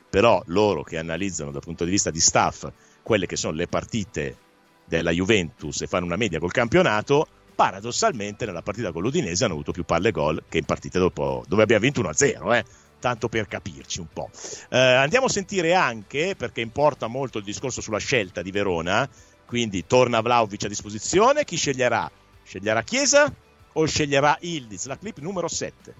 però 0.10 0.44
loro 0.48 0.84
che 0.84 0.98
analizzano 0.98 1.52
dal 1.52 1.62
punto 1.62 1.86
di 1.86 1.92
vista 1.92 2.12
di 2.12 2.20
staff 2.20 2.70
quelle 3.02 3.28
che 3.28 3.38
sono 3.38 3.56
le 3.56 3.68
partite 3.68 4.36
della 4.84 5.12
Juventus 5.12 5.82
e 5.82 5.88
fanno 5.88 6.04
una 6.04 6.18
media 6.18 6.40
col 6.40 6.52
campionato, 6.52 7.28
paradossalmente 7.56 8.46
nella 8.46 8.62
partita 8.62 8.92
con 8.92 9.04
l'Udinese 9.04 9.46
hanno 9.46 9.54
avuto 9.54 9.72
più 9.72 9.86
palle 9.86 10.12
gol 10.12 10.44
che 10.50 10.58
in 10.58 10.66
partite 10.66 11.00
dopo, 11.00 11.46
dove 11.48 11.64
abbiamo 11.64 11.84
vinto 11.84 12.02
1-0, 12.02 12.56
eh? 12.56 12.66
tanto 13.00 13.30
per 13.30 13.48
capirci 13.48 14.02
un 14.02 14.08
po'. 14.12 14.30
Eh, 14.70 14.78
andiamo 14.78 15.28
a 15.28 15.30
sentire 15.30 15.76
anche, 15.76 16.36
perché 16.38 16.60
importa 16.60 17.08
molto 17.08 17.38
il 17.38 17.46
discorso 17.46 17.80
sulla 17.80 18.00
scelta 18.00 18.42
di 18.42 18.52
Verona, 18.52 19.10
quindi 19.54 19.86
torna 19.86 20.20
Vlaovic 20.20 20.64
a 20.64 20.68
disposizione, 20.68 21.44
chi 21.44 21.58
sceglierà? 21.58 22.10
Sceglierà 22.44 22.82
Chiesa 22.82 23.32
o 23.74 23.86
sceglierà 23.86 24.36
Ildiz? 24.40 24.88
La 24.88 24.98
clip 24.98 25.20
numero 25.20 25.48
7. 25.48 25.94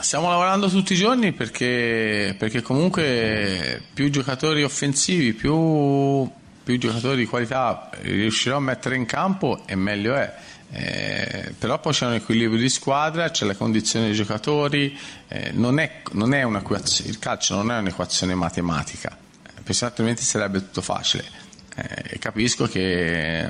Stiamo 0.00 0.28
lavorando 0.28 0.68
tutti 0.68 0.92
i 0.92 0.96
giorni 0.96 1.32
perché, 1.32 2.36
perché 2.38 2.60
comunque 2.60 3.82
più 3.94 4.10
giocatori 4.10 4.62
offensivi, 4.62 5.32
più, 5.32 6.30
più, 6.62 6.76
giocatori 6.76 7.16
di 7.16 7.24
qualità 7.24 7.88
riuscirò 8.02 8.56
a 8.56 8.60
mettere 8.60 8.96
in 8.96 9.06
campo 9.06 9.62
e 9.64 9.74
meglio 9.74 10.14
è. 10.14 10.34
Eh, 10.70 11.54
però 11.58 11.80
poi 11.80 11.94
c'è 11.94 12.04
un 12.04 12.12
equilibrio 12.12 12.60
di 12.60 12.68
squadra, 12.68 13.30
c'è 13.30 13.46
la 13.46 13.56
condizione 13.56 14.04
dei 14.04 14.14
giocatori, 14.14 14.94
eh, 15.28 15.50
non 15.52 15.78
è, 15.78 16.02
non 16.12 16.34
è 16.34 16.44
il 16.44 17.18
calcio 17.18 17.54
non 17.54 17.70
è 17.70 17.78
un'equazione 17.78 18.34
matematica, 18.34 19.16
eh, 19.64 19.76
altrimenti 19.80 20.22
sarebbe 20.22 20.58
tutto 20.58 20.82
facile. 20.82 21.45
Eh, 21.76 22.18
capisco 22.18 22.66
che 22.66 23.48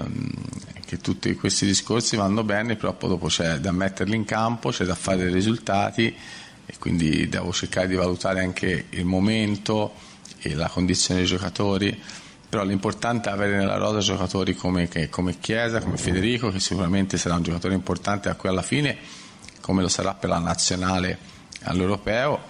che 0.86 0.98
tutti 0.98 1.34
questi 1.34 1.66
discorsi 1.66 2.14
vanno 2.14 2.44
bene, 2.44 2.76
però 2.76 2.96
dopo 2.96 3.26
c'è 3.26 3.58
da 3.58 3.72
metterli 3.72 4.14
in 4.14 4.24
campo, 4.24 4.70
c'è 4.70 4.84
da 4.84 4.94
fare 4.94 5.24
dei 5.24 5.32
risultati 5.32 6.14
e 6.64 6.74
quindi 6.78 7.28
devo 7.28 7.52
cercare 7.52 7.88
di 7.88 7.96
valutare 7.96 8.40
anche 8.40 8.86
il 8.90 9.04
momento 9.04 9.94
e 10.38 10.54
la 10.54 10.68
condizione 10.68 11.20
dei 11.20 11.28
giocatori. 11.28 12.00
Però 12.48 12.62
l'importante 12.64 13.28
è 13.28 13.32
avere 13.32 13.56
nella 13.56 13.76
rosa 13.76 13.98
giocatori 13.98 14.54
come, 14.54 14.88
come 15.10 15.40
Chiesa, 15.40 15.80
come 15.80 15.96
Federico, 15.96 16.50
che 16.50 16.60
sicuramente 16.60 17.18
sarà 17.18 17.34
un 17.34 17.42
giocatore 17.42 17.74
importante 17.74 18.28
a 18.28 18.36
cui 18.36 18.48
alla 18.48 18.62
fine, 18.62 18.96
come 19.60 19.82
lo 19.82 19.88
sarà 19.88 20.14
per 20.14 20.30
la 20.30 20.38
nazionale 20.38 21.18
all'europeo, 21.62 22.40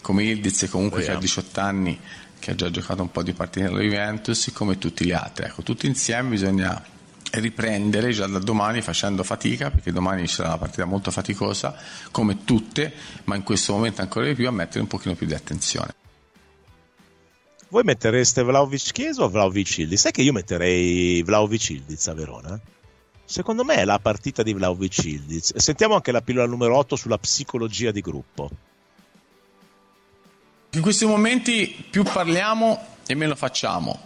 come 0.00 0.22
Ildiz 0.22 0.68
comunque 0.70 1.02
che 1.02 1.10
ha 1.10 1.18
18 1.18 1.60
anni, 1.60 1.98
che 2.40 2.50
ha 2.50 2.54
già 2.56 2.70
giocato 2.70 3.02
un 3.02 3.10
po' 3.12 3.22
di 3.22 3.32
partite 3.32 3.66
nella 3.66 3.80
Juventus, 3.80 4.50
come 4.52 4.78
tutti 4.78 5.04
gli 5.04 5.12
altri. 5.12 5.44
Ecco, 5.44 5.62
tutti 5.62 5.86
insieme 5.86 6.30
bisogna 6.30 6.82
riprendere 7.32 8.10
già 8.10 8.26
da 8.26 8.40
domani 8.40 8.80
facendo 8.80 9.22
fatica, 9.22 9.70
perché 9.70 9.92
domani 9.92 10.26
sarà 10.26 10.48
una 10.48 10.58
partita 10.58 10.84
molto 10.84 11.12
faticosa, 11.12 11.76
come 12.10 12.44
tutte, 12.44 12.92
ma 13.24 13.36
in 13.36 13.44
questo 13.44 13.74
momento 13.74 14.00
ancora 14.00 14.26
di 14.26 14.34
più 14.34 14.48
a 14.48 14.50
mettere 14.50 14.80
un 14.80 14.88
pochino 14.88 15.14
più 15.14 15.26
di 15.26 15.34
attenzione. 15.34 15.94
Voi 17.68 17.84
mettereste 17.84 18.42
Vlaovic 18.42 18.90
Chiesa 18.90 19.22
o 19.22 19.28
Vlaovic 19.28 19.78
Ildiz? 19.78 20.00
Sai 20.00 20.10
che 20.10 20.22
io 20.22 20.32
metterei 20.32 21.22
Vlaovic 21.22 21.70
Ildiz 21.70 22.08
a 22.08 22.14
Verona? 22.14 22.60
Secondo 23.24 23.62
me 23.62 23.76
è 23.76 23.84
la 23.84 24.00
partita 24.00 24.42
di 24.42 24.52
Vlaovic 24.52 25.04
Ildiz. 25.04 25.54
Sentiamo 25.56 25.94
anche 25.94 26.10
la 26.10 26.20
pillola 26.20 26.48
numero 26.48 26.76
8 26.78 26.96
sulla 26.96 27.18
psicologia 27.18 27.92
di 27.92 28.00
gruppo. 28.00 28.50
In 30.74 30.82
questi 30.82 31.04
momenti 31.04 31.84
più 31.90 32.04
parliamo 32.04 32.86
e 33.04 33.16
meno 33.16 33.34
facciamo. 33.34 33.98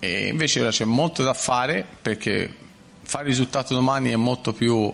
E 0.00 0.28
invece 0.28 0.60
ora 0.60 0.68
c'è 0.68 0.84
molto 0.84 1.22
da 1.22 1.32
fare 1.32 1.86
perché 2.02 2.54
fare 3.02 3.24
il 3.24 3.30
risultato 3.30 3.72
domani 3.72 4.10
è 4.10 4.16
molto 4.16 4.52
più 4.52 4.92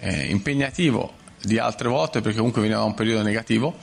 eh, 0.00 0.26
impegnativo 0.26 1.14
di 1.40 1.58
altre 1.58 1.88
volte 1.88 2.20
perché 2.20 2.36
comunque 2.36 2.60
veniva 2.60 2.80
da 2.80 2.84
un 2.84 2.92
periodo 2.92 3.22
negativo 3.22 3.74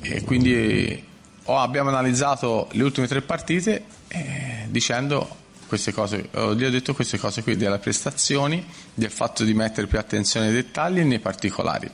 e 0.00 0.22
quindi 0.24 1.00
oh, 1.44 1.58
abbiamo 1.58 1.90
analizzato 1.90 2.68
le 2.72 2.82
ultime 2.82 3.06
tre 3.06 3.22
partite 3.22 3.84
eh, 4.08 4.66
dicendo 4.68 5.28
queste 5.68 5.92
cose, 5.92 6.28
ho 6.34 6.54
detto 6.54 6.92
queste 6.92 7.18
cose 7.18 7.44
qui 7.44 7.56
delle 7.56 7.78
prestazioni, 7.78 8.66
del 8.94 9.10
fatto 9.10 9.44
di 9.44 9.54
mettere 9.54 9.86
più 9.86 9.98
attenzione 9.98 10.48
ai 10.48 10.52
dettagli 10.54 10.98
e 10.98 11.04
nei 11.04 11.20
particolari. 11.20 11.88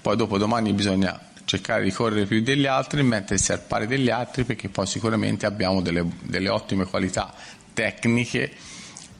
Poi 0.00 0.16
dopo 0.16 0.38
domani 0.38 0.72
bisogna 0.72 1.30
cercare 1.44 1.84
di 1.84 1.90
correre 1.90 2.26
più 2.26 2.42
degli 2.42 2.66
altri, 2.66 3.02
mettersi 3.02 3.52
al 3.52 3.60
pari 3.60 3.86
degli 3.86 4.10
altri 4.10 4.44
perché 4.44 4.68
poi 4.68 4.86
sicuramente 4.86 5.46
abbiamo 5.46 5.80
delle, 5.80 6.06
delle 6.22 6.48
ottime 6.48 6.84
qualità 6.84 7.32
tecniche 7.72 8.50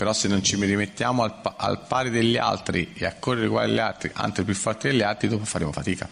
però 0.02 0.12
se 0.12 0.26
non 0.26 0.42
ci 0.42 0.56
rimettiamo 0.56 1.22
al, 1.22 1.40
al 1.58 1.84
pari 1.86 2.10
degli 2.10 2.36
altri 2.36 2.92
e 2.94 3.06
a 3.06 3.14
correre 3.20 3.46
uguali 3.46 3.70
agli 3.70 3.78
altri, 3.78 4.10
anche 4.14 4.42
più 4.42 4.52
forti 4.52 4.88
degli 4.88 5.00
altri, 5.02 5.28
dopo 5.28 5.44
faremo 5.44 5.70
fatica. 5.70 6.08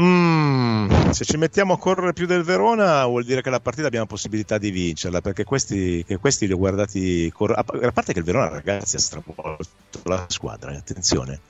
Mm, 0.00 1.10
se 1.10 1.26
ci 1.26 1.36
mettiamo 1.36 1.74
a 1.74 1.78
correre 1.78 2.14
più 2.14 2.24
del 2.24 2.44
Verona 2.44 3.04
vuol 3.04 3.24
dire 3.24 3.42
che 3.42 3.50
la 3.50 3.60
partita 3.60 3.88
abbiamo 3.88 4.06
possibilità 4.06 4.56
di 4.56 4.70
vincerla 4.70 5.20
perché 5.20 5.44
questi, 5.44 6.02
questi 6.18 6.46
li 6.46 6.52
ho 6.54 6.56
guardati 6.56 7.30
a 7.36 7.92
parte 7.92 8.14
che 8.14 8.20
il 8.20 8.24
Verona 8.24 8.48
ragazzi 8.48 8.96
ha 8.96 9.00
stravolto 9.00 10.00
la 10.04 10.24
squadra 10.28 10.70
attenzione 10.70 11.40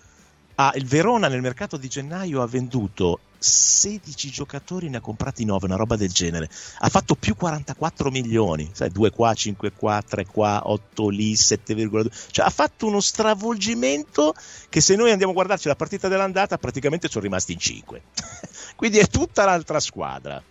Ah, 0.61 0.73
il 0.75 0.87
Verona 0.87 1.29
nel 1.29 1.41
mercato 1.41 1.77
di 1.77 1.87
gennaio 1.87 2.43
ha 2.43 2.47
venduto 2.49 3.21
16 3.39 4.29
giocatori, 4.29 4.89
ne 4.89 4.97
ha 4.97 5.01
comprati 5.01 5.45
9, 5.45 5.67
una 5.67 5.77
roba 5.77 5.95
del 5.95 6.11
genere. 6.11 6.49
Ha 6.79 6.89
fatto 6.89 7.15
più 7.15 7.37
44 7.37 8.11
milioni, 8.11 8.69
sai, 8.73 8.91
2 8.91 9.13
qua, 9.13 9.33
5 9.35 9.71
qua, 9.71 10.03
3 10.05 10.27
qua, 10.27 10.63
8 10.65 11.11
lì, 11.11 11.35
7,2. 11.35 12.09
Cioè 12.33 12.45
ha 12.45 12.51
fatto 12.51 12.89
uno 12.89 12.99
stravolgimento 12.99 14.35
che 14.69 14.81
se 14.81 14.97
noi 14.97 15.13
andiamo 15.13 15.31
a 15.31 15.37
guardarci 15.37 15.69
la 15.69 15.77
partita 15.77 16.09
dell'andata 16.09 16.59
praticamente 16.59 17.07
sono 17.07 17.23
rimasti 17.23 17.53
in 17.53 17.61
5. 17.61 18.03
Quindi 18.75 18.99
è 18.99 19.07
tutta 19.07 19.45
l'altra 19.45 19.79
squadra. 19.79 20.43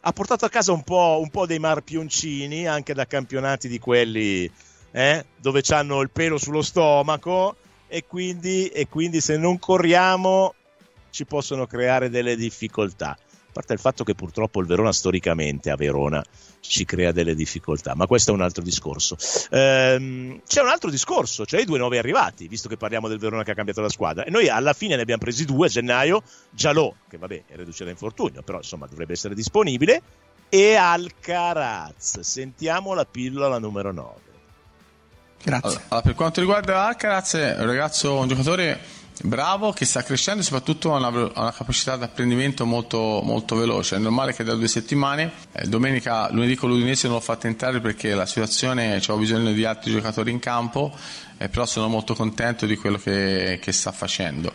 Ha 0.00 0.12
portato 0.12 0.44
a 0.44 0.48
casa 0.48 0.72
un 0.72 0.82
po', 0.82 1.20
un 1.22 1.30
po 1.30 1.46
dei 1.46 1.60
marpioncini, 1.60 2.66
anche 2.66 2.94
da 2.94 3.06
campionati 3.06 3.68
di 3.68 3.78
quelli 3.78 4.50
eh, 4.90 5.24
dove 5.36 5.62
hanno 5.68 6.00
il 6.00 6.10
pelo 6.10 6.36
sullo 6.36 6.62
stomaco 6.62 7.56
e 7.92 8.06
quindi, 8.06 8.68
e 8.68 8.88
quindi 8.88 9.20
se 9.20 9.36
non 9.36 9.58
corriamo 9.58 10.54
ci 11.10 11.26
possono 11.26 11.66
creare 11.66 12.08
delle 12.08 12.36
difficoltà. 12.36 13.10
A 13.10 13.50
parte 13.52 13.74
il 13.74 13.78
fatto 13.78 14.02
che 14.02 14.14
purtroppo 14.14 14.60
il 14.60 14.66
Verona 14.66 14.92
storicamente 14.92 15.68
a 15.68 15.76
Verona 15.76 16.24
ci 16.60 16.86
crea 16.86 17.12
delle 17.12 17.34
difficoltà, 17.34 17.94
ma 17.94 18.06
questo 18.06 18.30
è 18.30 18.34
un 18.34 18.40
altro 18.40 18.62
discorso. 18.62 19.18
Ehm, 19.50 20.40
c'è 20.46 20.62
un 20.62 20.68
altro 20.68 20.88
discorso, 20.88 21.44
cioè 21.44 21.60
i 21.60 21.66
due 21.66 21.76
nuovi 21.76 21.98
arrivati, 21.98 22.48
visto 22.48 22.66
che 22.66 22.78
parliamo 22.78 23.08
del 23.08 23.18
Verona 23.18 23.42
che 23.42 23.50
ha 23.50 23.54
cambiato 23.54 23.82
la 23.82 23.90
squadra. 23.90 24.24
E 24.24 24.30
noi 24.30 24.48
alla 24.48 24.72
fine 24.72 24.96
ne 24.96 25.02
abbiamo 25.02 25.20
presi 25.20 25.44
due 25.44 25.66
a 25.66 25.68
gennaio, 25.68 26.22
Gialò, 26.48 26.90
che 27.10 27.18
vabbè 27.18 27.42
è 27.46 27.56
reduce 27.56 27.84
da 27.84 27.90
infortunio, 27.90 28.40
però 28.40 28.56
insomma 28.56 28.86
dovrebbe 28.86 29.12
essere 29.12 29.34
disponibile, 29.34 30.00
e 30.48 30.76
Alcaraz. 30.76 32.20
Sentiamo 32.20 32.94
la 32.94 33.04
pillola 33.04 33.58
numero 33.58 33.92
9. 33.92 34.31
Grazie. 35.42 35.80
Allora, 35.88 36.02
per 36.02 36.14
quanto 36.14 36.40
riguarda 36.40 36.86
Alcaraz, 36.86 37.34
è 37.34 37.56
un 37.58 37.66
ragazzo, 37.66 38.14
un 38.14 38.28
giocatore 38.28 38.80
bravo 39.22 39.72
che 39.72 39.84
sta 39.84 40.02
crescendo 40.02 40.40
e 40.40 40.44
soprattutto 40.44 40.94
ha 40.94 40.98
una, 40.98 41.08
una, 41.08 41.52
capacità 41.52 41.96
di 41.96 42.04
apprendimento 42.04 42.64
molto, 42.64 43.20
molto, 43.22 43.56
veloce. 43.56 43.96
È 43.96 43.98
normale 43.98 44.34
che 44.34 44.44
da 44.44 44.54
due 44.54 44.68
settimane, 44.68 45.32
eh, 45.52 45.66
domenica, 45.66 46.30
lunedì 46.32 46.54
con 46.54 46.70
l'Udinese 46.70 47.06
non 47.06 47.16
l'ho 47.16 47.22
fatto 47.22 47.46
entrare 47.46 47.80
perché 47.80 48.14
la 48.14 48.26
situazione, 48.26 48.98
c'avevo 49.00 49.18
bisogno 49.18 49.52
di 49.52 49.64
altri 49.64 49.92
giocatori 49.92 50.30
in 50.30 50.38
campo, 50.38 50.92
eh, 51.38 51.48
però 51.48 51.66
sono 51.66 51.88
molto 51.88 52.14
contento 52.14 52.66
di 52.66 52.76
quello 52.76 52.98
che, 52.98 53.58
che 53.60 53.72
sta 53.72 53.92
facendo. 53.92 54.52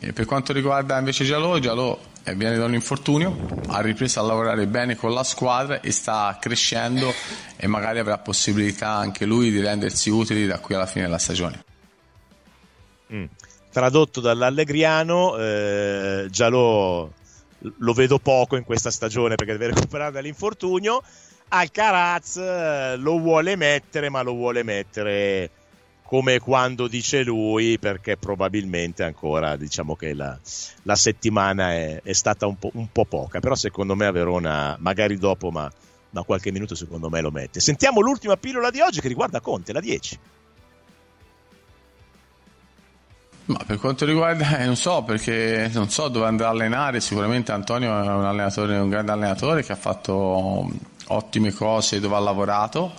E 0.00 0.12
per 0.12 0.24
quanto 0.24 0.52
riguarda 0.52 0.98
invece 0.98 1.24
Giallo, 1.24 1.58
Giallo 1.60 1.98
eh, 1.98 2.13
viene 2.32 2.56
da 2.56 2.64
un 2.64 2.74
infortunio, 2.74 3.36
ha 3.68 3.80
ripreso 3.80 4.20
a 4.20 4.22
lavorare 4.22 4.66
bene 4.66 4.96
con 4.96 5.12
la 5.12 5.22
squadra 5.22 5.80
e 5.80 5.90
sta 5.92 6.36
crescendo 6.40 7.12
e 7.56 7.66
magari 7.66 7.98
avrà 7.98 8.18
possibilità 8.18 8.90
anche 8.90 9.26
lui 9.26 9.50
di 9.50 9.60
rendersi 9.60 10.08
utili 10.08 10.46
da 10.46 10.58
qui 10.58 10.74
alla 10.74 10.86
fine 10.86 11.04
della 11.04 11.18
stagione. 11.18 11.64
Mm. 13.12 13.24
Tradotto 13.70 14.20
dall'Allegriano, 14.20 15.36
eh, 15.36 16.26
Giallo 16.30 17.12
lo 17.78 17.92
vedo 17.92 18.18
poco 18.18 18.56
in 18.56 18.64
questa 18.64 18.90
stagione 18.90 19.34
perché 19.34 19.52
deve 19.52 19.74
recuperare 19.74 20.12
dall'infortunio. 20.12 21.02
Alcaraz 21.48 22.36
eh, 22.36 22.96
lo 22.96 23.18
vuole 23.18 23.56
mettere, 23.56 24.08
ma 24.08 24.22
lo 24.22 24.32
vuole 24.32 24.62
mettere 24.62 25.50
come 26.06 26.38
quando 26.38 26.86
dice 26.86 27.22
lui, 27.22 27.78
perché 27.78 28.16
probabilmente 28.16 29.02
ancora 29.02 29.56
diciamo 29.56 29.96
che 29.96 30.12
la, 30.12 30.38
la 30.82 30.96
settimana 30.96 31.72
è, 31.72 32.02
è 32.02 32.12
stata 32.12 32.46
un 32.46 32.58
po', 32.58 32.70
un 32.74 32.88
po', 32.92 33.06
poca, 33.06 33.40
però 33.40 33.54
secondo 33.54 33.96
me 33.96 34.06
a 34.06 34.10
Verona, 34.10 34.76
magari 34.80 35.16
dopo, 35.16 35.50
ma, 35.50 35.70
ma 36.10 36.22
qualche 36.22 36.52
minuto 36.52 36.74
secondo 36.74 37.08
me 37.08 37.20
lo 37.22 37.30
mette. 37.30 37.58
Sentiamo 37.58 38.00
l'ultima 38.00 38.36
pillola 38.36 38.70
di 38.70 38.80
oggi 38.80 39.00
che 39.00 39.08
riguarda 39.08 39.40
Conte, 39.40 39.72
la 39.72 39.80
10. 39.80 40.18
Ma 43.46 43.60
per 43.66 43.78
quanto 43.78 44.04
riguarda, 44.04 44.58
eh, 44.58 44.66
non 44.66 44.76
so 44.76 45.02
perché 45.02 45.70
non 45.72 45.90
so 45.90 46.08
dove 46.08 46.26
andrà 46.26 46.48
a 46.48 46.50
allenare, 46.50 47.00
sicuramente 47.00 47.52
Antonio 47.52 47.88
è 47.88 48.08
un 48.08 48.24
allenatore, 48.24 48.78
un 48.78 48.88
grande 48.88 49.12
allenatore 49.12 49.62
che 49.62 49.72
ha 49.72 49.76
fatto 49.76 50.70
ottime 51.08 51.52
cose 51.52 52.00
dove 52.00 52.14
ha 52.14 52.20
lavorato 52.20 52.92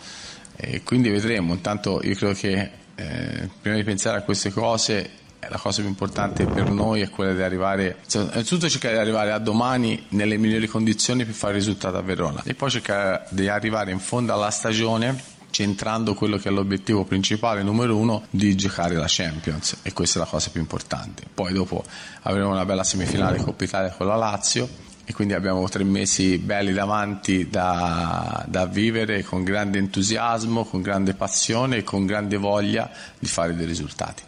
e 0.55 0.83
quindi 0.83 1.09
vedremo. 1.09 1.53
Intanto 1.53 1.99
io 2.03 2.15
credo 2.15 2.33
che 2.33 2.83
eh, 2.95 3.49
prima 3.61 3.75
di 3.75 3.83
pensare 3.83 4.17
a 4.17 4.21
queste 4.21 4.51
cose 4.51 5.23
la 5.49 5.57
cosa 5.57 5.81
più 5.81 5.89
importante 5.89 6.45
per 6.45 6.71
noi 6.71 7.01
è 7.01 7.09
quella 7.09 7.33
di 7.33 7.41
arrivare, 7.41 7.97
innanzitutto 8.13 8.67
cercare 8.67 8.95
di 8.95 8.99
arrivare 8.99 9.31
a 9.31 9.37
domani 9.37 10.05
nelle 10.09 10.37
migliori 10.37 10.67
condizioni 10.67 11.23
per 11.23 11.33
fare 11.33 11.53
il 11.53 11.59
risultato 11.59 11.97
a 11.97 12.01
Verona. 12.01 12.41
E 12.43 12.55
poi 12.55 12.69
cercare 12.71 13.27
di 13.29 13.47
arrivare 13.47 13.91
in 13.91 13.99
fondo 13.99 14.33
alla 14.33 14.49
stagione 14.49 15.33
centrando 15.51 16.15
quello 16.15 16.37
che 16.37 16.49
è 16.49 16.51
l'obiettivo 16.51 17.05
principale 17.05 17.63
numero 17.63 17.95
uno 17.95 18.25
di 18.29 18.55
giocare 18.55 18.95
la 18.95 19.05
Champions. 19.07 19.77
E 19.83 19.93
questa 19.93 20.19
è 20.19 20.23
la 20.23 20.27
cosa 20.27 20.49
più 20.49 20.59
importante. 20.59 21.23
Poi 21.33 21.53
dopo 21.53 21.83
avremo 22.23 22.49
una 22.49 22.65
bella 22.65 22.83
semifinale 22.83 23.37
Coppa 23.37 23.63
Italia 23.63 23.91
con 23.91 24.07
la 24.07 24.15
Lazio 24.15 24.67
e 25.05 25.13
quindi 25.13 25.35
abbiamo 25.35 25.69
tre 25.69 25.83
mesi 25.83 26.39
belli 26.39 26.73
davanti 26.73 27.47
da, 27.47 28.43
da, 28.47 28.65
vivere 28.65 29.23
con 29.23 29.43
grande 29.43 29.77
entusiasmo, 29.77 30.65
con 30.65 30.81
grande 30.81 31.13
passione 31.13 31.77
e 31.77 31.83
con 31.83 32.05
grande 32.05 32.37
voglia 32.37 32.89
di 33.17 33.27
fare 33.27 33.55
dei 33.55 33.67
risultati. 33.67 34.23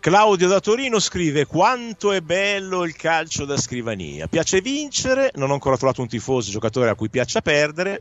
Claudio 0.00 0.48
da 0.48 0.60
Torino 0.60 0.98
scrive 0.98 1.44
quanto 1.44 2.12
è 2.12 2.22
bello 2.22 2.84
il 2.84 2.96
calcio 2.96 3.44
da 3.44 3.58
scrivania. 3.58 4.28
Piace 4.28 4.62
vincere, 4.62 5.30
non 5.34 5.50
ho 5.50 5.52
ancora 5.52 5.76
trovato 5.76 6.00
un 6.00 6.08
tifoso 6.08 6.50
giocatore 6.50 6.88
a 6.88 6.94
cui 6.94 7.10
piaccia 7.10 7.42
perdere. 7.42 8.00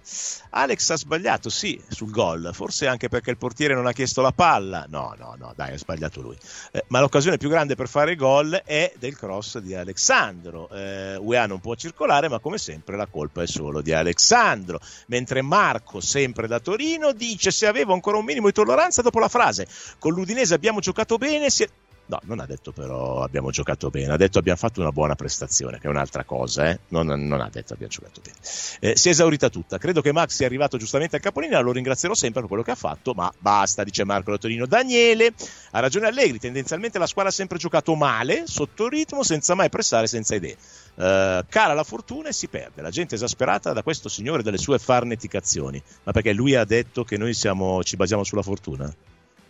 Alex 0.52 0.92
ha 0.92 0.96
sbagliato, 0.96 1.50
sì, 1.50 1.78
sul 1.90 2.10
gol, 2.10 2.52
forse 2.54 2.88
anche 2.88 3.10
perché 3.10 3.32
il 3.32 3.38
portiere 3.38 3.74
non 3.74 3.86
ha 3.86 3.92
chiesto 3.92 4.22
la 4.22 4.32
palla. 4.32 4.86
No, 4.88 5.14
no, 5.18 5.36
no, 5.38 5.52
dai, 5.58 5.74
ha 5.74 5.78
sbagliato 5.78 6.22
lui. 6.22 6.38
Eh, 6.72 6.86
ma 6.88 7.02
l'occasione 7.02 7.36
più 7.36 7.50
grande 7.50 7.76
per 7.76 7.90
fare 7.90 8.16
gol 8.16 8.62
è 8.64 8.94
del 8.98 9.18
cross 9.18 9.58
di 9.58 9.76
Alessandro. 9.76 10.70
Eh, 10.70 11.18
UEA 11.18 11.48
non 11.48 11.60
può 11.60 11.76
circolare, 11.76 12.30
ma 12.30 12.40
come 12.40 12.60
sempre 12.60 12.96
la 12.96 13.08
colpa 13.08 13.44
è 13.44 13.48
solo 13.48 13.82
di 13.82 13.92
Alessandro. 13.92 14.80
Mentre 15.08 15.42
Marco, 15.42 16.00
sempre 16.00 16.48
da 16.48 16.62
Torino, 16.62 17.12
dice 17.12 17.52
se 17.52 17.68
avevo 17.68 17.92
ancora 17.92 18.16
un 18.16 18.24
minimo 18.24 18.48
di 18.48 18.54
tolleranza 18.54 19.02
dopo 19.02 19.20
la 19.20 19.28
frase 19.28 19.68
con 19.98 20.14
l'Udinese 20.14 20.54
abbiamo 20.54 20.80
giocato 20.80 21.18
bene, 21.18 21.50
si 21.50 21.64
è 21.64 21.70
No, 22.10 22.20
non 22.24 22.40
ha 22.40 22.48
detto 22.48 22.72
però 22.72 23.22
abbiamo 23.22 23.52
giocato 23.52 23.92
bene, 23.92 24.14
ha 24.14 24.18
detto 24.18 24.40
abbiamo 24.40 24.58
fatto 24.58 24.82
una 24.82 24.92
buona 24.92 25.14
prestazione, 25.14 25.78
che 25.78 25.86
è 25.86 25.92
un'altra 25.92 26.24
cosa, 26.24 26.68
eh? 26.72 26.80
non, 26.88 27.06
non, 27.06 27.40
ha 27.40 27.50
detto 27.52 27.74
abbiamo 27.74 27.94
giocato 27.94 28.20
bene. 28.24 28.36
Eh, 28.80 28.98
si 28.98 29.10
è 29.10 29.12
esaurita 29.12 29.50
tutta, 29.50 29.78
credo 29.78 30.02
che 30.02 30.12
Max 30.12 30.32
sia 30.32 30.48
arrivato 30.48 30.78
giustamente 30.78 31.18
al 31.18 31.22
capolinea, 31.22 31.60
lo 31.60 31.72
ringrazierò 31.72 32.16
sempre 32.16 32.40
per 32.40 32.50
quello 32.50 32.64
che 32.64 32.72
ha 32.72 32.76
fatto, 32.76 33.14
ma 33.14 33.32
basta, 33.38 33.84
dice 33.84 34.06
Marco 34.06 34.32
Lottorino. 34.32 34.66
Daniele, 34.66 35.34
ha 35.70 35.80
ragione 35.80 36.08
Allegri, 36.08 36.40
tendenzialmente 36.40 36.98
la 36.98 37.06
squadra 37.06 37.30
ha 37.30 37.34
sempre 37.34 37.60
giocato 37.60 37.94
male, 37.94 38.46
sotto 38.48 38.88
ritmo, 38.88 39.22
senza 39.22 39.54
mai 39.54 39.70
pressare, 39.70 40.08
senza 40.08 40.34
idee. 40.34 40.58
Uh, 40.96 41.46
cara 41.48 41.74
la 41.74 41.84
fortuna 41.84 42.30
e 42.30 42.34
si 42.34 42.48
perde. 42.48 42.82
La 42.82 42.90
gente 42.90 43.14
è 43.14 43.18
esasperata 43.18 43.72
da 43.72 43.84
questo 43.84 44.10
signore 44.10 44.40
e 44.40 44.44
dalle 44.44 44.58
sue 44.58 44.80
farneticazioni. 44.80 45.82
Ma 46.04 46.12
perché 46.12 46.34
lui 46.34 46.56
ha 46.56 46.66
detto 46.66 47.04
che 47.04 47.18
noi 47.18 47.36
siamo, 47.36 47.84
ci 47.84 47.96
basiamo 47.98 48.24
sulla 48.24 48.42
fortuna? 48.42 48.92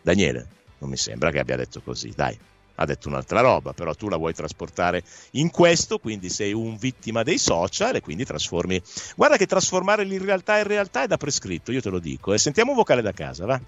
Daniele, 0.01 0.47
non 0.79 0.89
mi 0.89 0.97
sembra 0.97 1.31
che 1.31 1.39
abbia 1.39 1.55
detto 1.55 1.81
così, 1.81 2.11
dai. 2.15 2.37
Ha 2.75 2.85
detto 2.85 3.09
un'altra 3.09 3.41
roba, 3.41 3.73
però 3.73 3.93
tu 3.93 4.07
la 4.07 4.15
vuoi 4.15 4.33
trasportare 4.33 5.03
in 5.31 5.51
questo, 5.51 5.99
quindi 5.99 6.29
sei 6.29 6.53
un 6.53 6.77
vittima 6.77 7.23
dei 7.23 7.37
social 7.37 7.95
e 7.95 8.01
quindi 8.01 8.23
trasformi. 8.23 8.81
Guarda 9.17 9.35
che 9.35 9.45
trasformare 9.45 10.05
l'irrealtà 10.05 10.57
in 10.57 10.63
realtà 10.63 11.03
è 11.03 11.07
da 11.07 11.17
prescritto, 11.17 11.73
io 11.73 11.81
te 11.81 11.89
lo 11.89 11.99
dico. 11.99 12.33
E 12.33 12.37
sentiamo 12.37 12.71
un 12.71 12.77
vocale 12.77 13.01
da 13.01 13.11
casa, 13.11 13.45
va? 13.45 13.59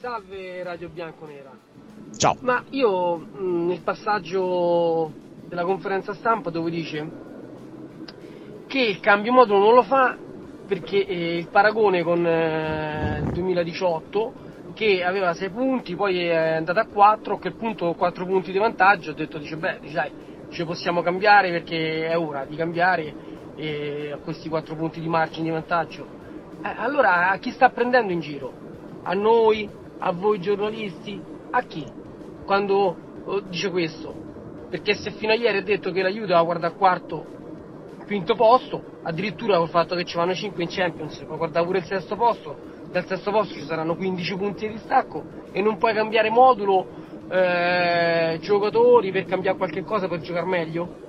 Salve 0.00 0.62
Radio 0.64 0.88
Bianco 0.88 1.24
Nera. 1.24 1.56
Ciao. 2.16 2.36
Ma 2.40 2.64
io 2.70 3.16
nel 3.16 3.80
passaggio 3.80 5.12
della 5.46 5.64
conferenza 5.64 6.14
stampa 6.14 6.50
dove 6.50 6.70
dice 6.70 7.10
che 8.66 8.80
il 8.80 9.00
cambio 9.00 9.32
modulo 9.32 9.58
non 9.58 9.74
lo 9.74 9.82
fa 9.84 10.16
perché 10.66 11.06
eh, 11.06 11.38
il 11.38 11.48
paragone 11.48 12.02
con 12.02 12.26
eh, 12.26 13.22
il 13.24 13.32
2018 13.32 14.44
che 14.74 15.02
aveva 15.02 15.32
6 15.32 15.50
punti, 15.50 15.94
poi 15.94 16.26
è 16.26 16.56
andato 16.56 16.80
a 16.80 16.86
4, 16.86 17.34
a 17.34 17.38
quel 17.38 17.54
punto 17.54 17.94
4 17.94 18.26
punti 18.26 18.52
di 18.52 18.58
vantaggio, 18.58 19.12
ho 19.12 19.14
detto, 19.14 19.38
dice, 19.38 19.56
beh, 19.56 19.80
dai, 19.90 20.10
ci 20.50 20.64
possiamo 20.64 21.00
cambiare 21.00 21.50
perché 21.50 22.08
è 22.08 22.18
ora 22.18 22.44
di 22.44 22.56
cambiare 22.56 23.14
e 23.56 24.10
a 24.12 24.18
questi 24.18 24.48
4 24.48 24.74
punti 24.76 25.00
di 25.00 25.08
margine 25.08 25.44
di 25.44 25.50
vantaggio. 25.50 26.06
Eh, 26.62 26.74
allora 26.76 27.30
a 27.30 27.38
chi 27.38 27.50
sta 27.52 27.70
prendendo 27.70 28.12
in 28.12 28.20
giro? 28.20 28.52
A 29.02 29.14
noi? 29.14 29.68
A 29.98 30.12
voi 30.12 30.40
giornalisti? 30.40 31.20
A 31.50 31.62
chi? 31.62 31.86
Quando 32.44 32.96
oh, 33.24 33.40
dice 33.40 33.70
questo? 33.70 34.14
Perché 34.68 34.94
se 34.94 35.10
fino 35.12 35.32
a 35.32 35.36
ieri 35.36 35.58
ha 35.58 35.62
detto 35.62 35.90
che 35.90 36.02
l'aiuto 36.02 36.34
va 36.34 36.42
guardare 36.42 36.74
a 36.74 36.76
quarto 36.76 37.24
quinto 38.06 38.34
posto, 38.34 38.82
addirittura 39.02 39.58
col 39.58 39.68
fatto 39.68 39.94
che 39.94 40.04
ci 40.04 40.16
vanno 40.16 40.32
5 40.32 40.62
in 40.62 40.68
Champions, 40.70 41.20
ma 41.28 41.36
guarda 41.36 41.62
pure 41.64 41.78
il 41.78 41.84
sesto 41.84 42.16
posto, 42.16 42.56
dal 42.90 43.04
sesto 43.04 43.30
posto 43.30 43.54
ci 43.54 43.64
saranno 43.64 43.96
15 43.96 44.36
punti 44.36 44.66
di 44.66 44.74
distacco 44.74 45.24
e 45.52 45.60
non 45.60 45.76
puoi 45.76 45.92
cambiare 45.92 46.30
modulo, 46.30 46.86
eh, 47.28 48.38
giocatori 48.40 49.10
per 49.10 49.24
cambiare 49.24 49.56
qualche 49.56 49.82
cosa 49.82 50.08
per 50.08 50.20
giocare 50.20 50.46
meglio? 50.46 51.04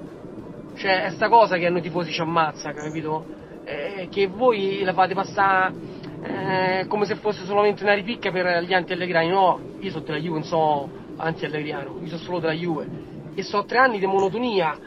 Cioè, 0.76 1.06
è 1.06 1.10
sta 1.12 1.30
cosa 1.30 1.58
che 1.58 1.66
a 1.66 1.70
noi 1.70 1.82
tifosi 1.82 2.12
ci 2.12 2.22
ammazza, 2.22 2.72
capito? 2.74 3.26
Eh, 3.64 4.08
che 4.12 4.28
voi 4.28 4.82
la 4.84 4.93
fate 4.93 5.14
passare 5.14 5.74
eh, 6.22 6.86
come 6.88 7.06
se 7.06 7.16
fosse 7.16 7.45
solamente 7.45 7.84
una 7.84 7.93
ripicca 7.93 8.32
per 8.32 8.64
gli 8.64 8.74
anti-allegrani. 8.74 9.30
No, 9.30 9.60
io 9.80 9.91
sono 9.91 10.04
della 10.04 10.18
Juve, 10.18 10.39
non 10.39 10.43
sono 10.43 10.89
anti-allegriano, 11.18 11.98
io 12.02 12.08
sono 12.08 12.22
solo 12.22 12.39
della 12.39 12.54
Juve. 12.54 12.88
E 13.36 13.43
so 13.43 13.66
tre 13.66 13.78
anni 13.78 14.00
di 14.00 14.06
monotonia 14.06 14.78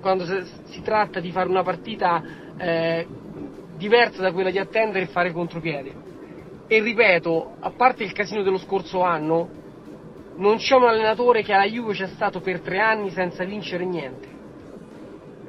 quando 0.00 0.24
si 0.24 0.82
tratta 0.82 1.20
di 1.20 1.30
fare 1.30 1.48
una 1.48 1.62
partita 1.62 2.22
eh, 2.56 3.06
diversa 3.76 4.22
da 4.22 4.32
quella 4.32 4.50
di 4.50 4.58
attendere 4.58 5.04
e 5.04 5.08
fare 5.08 5.32
contropiede. 5.32 6.08
E 6.66 6.80
ripeto, 6.80 7.56
a 7.60 7.70
parte 7.70 8.04
il 8.04 8.12
casino 8.12 8.42
dello 8.42 8.58
scorso 8.58 9.02
anno, 9.02 9.48
non 10.36 10.56
c'è 10.56 10.74
un 10.76 10.84
allenatore 10.84 11.42
che 11.42 11.52
alla 11.52 11.66
Juve 11.66 11.94
c'è 11.94 12.06
stato 12.08 12.40
per 12.40 12.60
tre 12.60 12.78
anni 12.78 13.10
senza 13.10 13.44
vincere 13.44 13.84
niente. 13.84 14.28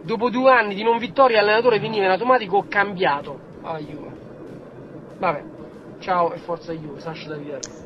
Dopo 0.01 0.29
due 0.29 0.51
anni 0.51 0.73
di 0.73 0.83
non 0.83 0.97
vittoria 0.97 1.41
l'allenatore 1.41 1.79
veniva 1.79 2.05
in 2.05 2.11
automatico 2.11 2.65
cambiato 2.67 3.39
alla 3.61 3.79
Juve. 3.79 4.11
Vabbè, 5.19 5.43
ciao 5.99 6.33
e 6.33 6.39
forza 6.39 6.73
Juve, 6.73 6.99
Sasha 6.99 7.29
Davide. 7.29 7.80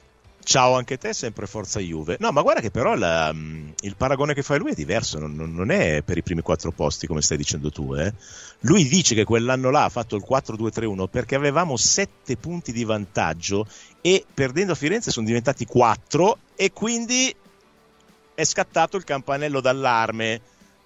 Ciao 0.45 0.75
anche 0.75 0.99
te, 0.99 1.11
sempre 1.11 1.47
Forza 1.47 1.79
Juve. 1.79 2.17
No, 2.19 2.31
ma 2.31 2.43
guarda 2.43 2.61
che 2.61 2.69
però 2.69 2.93
la, 2.93 3.33
mm, 3.33 3.69
il 3.79 3.95
paragone 3.95 4.35
che 4.35 4.43
fai 4.43 4.59
lui 4.59 4.73
è 4.73 4.75
diverso, 4.75 5.17
non, 5.17 5.33
non, 5.35 5.71
è 5.71 6.03
per 6.03 6.19
i 6.19 6.21
primi 6.21 6.43
quattro 6.43 6.71
posti 6.71 7.07
come 7.07 7.23
stai 7.23 7.35
dicendo 7.35 7.71
tu. 7.71 7.95
Eh. 7.95 8.13
Lui 8.59 8.87
dice 8.87 9.15
che 9.15 9.23
quell'anno 9.23 9.71
là 9.71 9.85
ha 9.85 9.89
fatto 9.89 10.15
il 10.15 10.23
4-2-3-1 10.23 11.07
perché 11.09 11.33
avevamo 11.33 11.77
sette 11.77 12.37
punti 12.37 12.71
di 12.71 12.83
vantaggio 12.83 13.65
e 14.01 14.23
perdendo 14.31 14.73
a 14.73 14.75
Firenze 14.75 15.09
sono 15.09 15.25
diventati 15.25 15.65
quattro 15.65 16.37
e 16.55 16.71
quindi 16.71 17.35
è 18.35 18.43
scattato 18.43 18.97
il 18.97 19.03
campanello 19.03 19.61
d'allarme. 19.61 20.41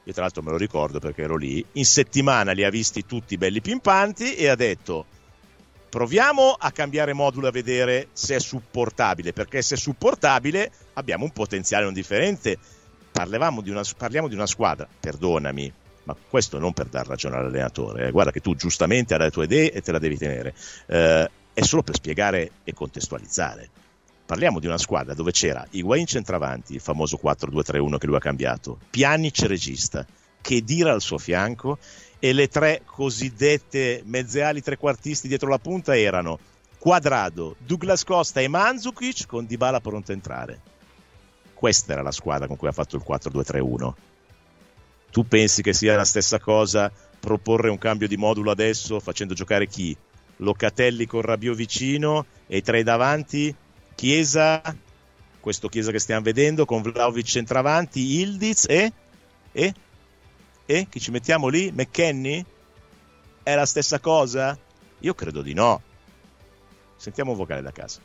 Io 0.05 0.13
tra 0.13 0.21
l'altro 0.21 0.41
me 0.41 0.51
lo 0.51 0.57
ricordo 0.57 0.99
perché 0.99 1.23
ero 1.23 1.35
lì. 1.35 1.63
In 1.73 1.85
settimana 1.85 2.53
li 2.53 2.63
ha 2.63 2.69
visti 2.69 3.05
tutti 3.05 3.37
belli 3.37 3.59
pimpanti 3.59 4.35
e 4.35 4.47
ha 4.47 4.55
detto 4.55 5.17
proviamo 5.89 6.55
a 6.57 6.71
cambiare 6.71 7.13
modulo 7.13 7.47
a 7.47 7.51
vedere 7.51 8.09
se 8.13 8.35
è 8.35 8.39
supportabile, 8.39 9.33
perché 9.33 9.61
se 9.61 9.75
è 9.75 9.77
supportabile 9.77 10.71
abbiamo 10.93 11.23
un 11.23 11.31
potenziale 11.31 11.83
non 11.83 11.93
differente. 11.93 12.57
Di 13.11 13.69
una, 13.69 13.81
parliamo 13.97 14.29
di 14.29 14.35
una 14.35 14.45
squadra, 14.45 14.87
perdonami, 14.97 15.73
ma 16.03 16.15
questo 16.29 16.57
non 16.57 16.71
per 16.71 16.85
dar 16.85 17.05
ragione 17.05 17.35
all'allenatore, 17.35 18.07
eh. 18.07 18.11
guarda 18.11 18.31
che 18.31 18.39
tu 18.39 18.55
giustamente 18.55 19.13
hai 19.13 19.19
le 19.19 19.29
tue 19.29 19.43
idee 19.43 19.73
e 19.73 19.81
te 19.81 19.91
la 19.91 19.99
devi 19.99 20.17
tenere, 20.17 20.55
eh, 20.85 21.29
è 21.53 21.61
solo 21.61 21.83
per 21.83 21.95
spiegare 21.95 22.51
e 22.63 22.73
contestualizzare. 22.73 23.69
Parliamo 24.25 24.59
di 24.59 24.67
una 24.67 24.77
squadra 24.77 25.13
dove 25.13 25.31
c'era 25.31 25.67
Higuain 25.69 26.05
centravanti, 26.05 26.75
il 26.75 26.79
famoso 26.79 27.19
4-2-3-1 27.21 27.97
che 27.97 28.07
lui 28.07 28.15
ha 28.15 28.19
cambiato, 28.19 28.79
Pjanic 28.89 29.41
regista, 29.41 30.05
Chedira 30.41 30.93
al 30.93 31.01
suo 31.01 31.17
fianco 31.17 31.77
e 32.19 32.33
le 32.33 32.47
tre 32.47 32.81
cosiddette 32.85 34.01
mezze 34.05 34.41
ali 34.41 34.61
trequartisti 34.61 35.27
dietro 35.27 35.49
la 35.49 35.57
punta 35.57 35.97
erano 35.97 36.37
Quadrado, 36.77 37.55
Douglas 37.59 38.03
Costa 38.03 38.39
e 38.39 38.47
Mandzukic 38.47 39.25
con 39.25 39.45
Dybala 39.45 39.81
pronto 39.81 40.11
a 40.11 40.13
entrare. 40.13 40.61
Questa 41.53 41.91
era 41.91 42.01
la 42.01 42.11
squadra 42.11 42.47
con 42.47 42.55
cui 42.55 42.69
ha 42.69 42.73
fatto 42.73 42.95
il 42.95 43.03
4-2-3-1. 43.05 43.93
Tu 45.11 45.27
pensi 45.27 45.61
che 45.61 45.73
sia 45.73 45.95
la 45.95 46.05
stessa 46.05 46.39
cosa 46.39 46.91
proporre 47.19 47.69
un 47.69 47.77
cambio 47.77 48.07
di 48.07 48.15
modulo 48.15 48.51
adesso 48.51 48.99
facendo 48.99 49.33
giocare 49.33 49.67
chi? 49.67 49.95
Locatelli 50.37 51.05
con 51.05 51.21
Rabiot 51.21 51.55
vicino 51.55 52.25
e 52.47 52.61
tre 52.61 52.83
davanti? 52.83 53.53
Chiesa, 53.93 54.61
questo 55.41 55.67
Chiesa 55.67 55.91
che 55.91 55.99
stiamo 55.99 56.21
vedendo, 56.21 56.63
con 56.63 56.81
Vlaovic 56.81 57.25
centravanti, 57.25 58.21
Ildiz 58.21 58.65
e... 58.69 58.93
e? 59.51 59.73
E 60.71 60.85
chi 60.87 60.99
ci 60.99 61.09
mettiamo 61.09 61.47
lì? 61.47 61.71
McKenny? 61.71 62.45
È 63.41 63.55
la 63.55 63.65
stessa 63.65 63.99
cosa? 63.99 64.55
Io 64.99 65.15
credo 65.15 65.41
di 65.41 65.55
no. 65.55 65.81
Sentiamo 66.95 67.31
un 67.31 67.37
vocale 67.37 67.63
da 67.63 67.71
casa. 67.71 67.99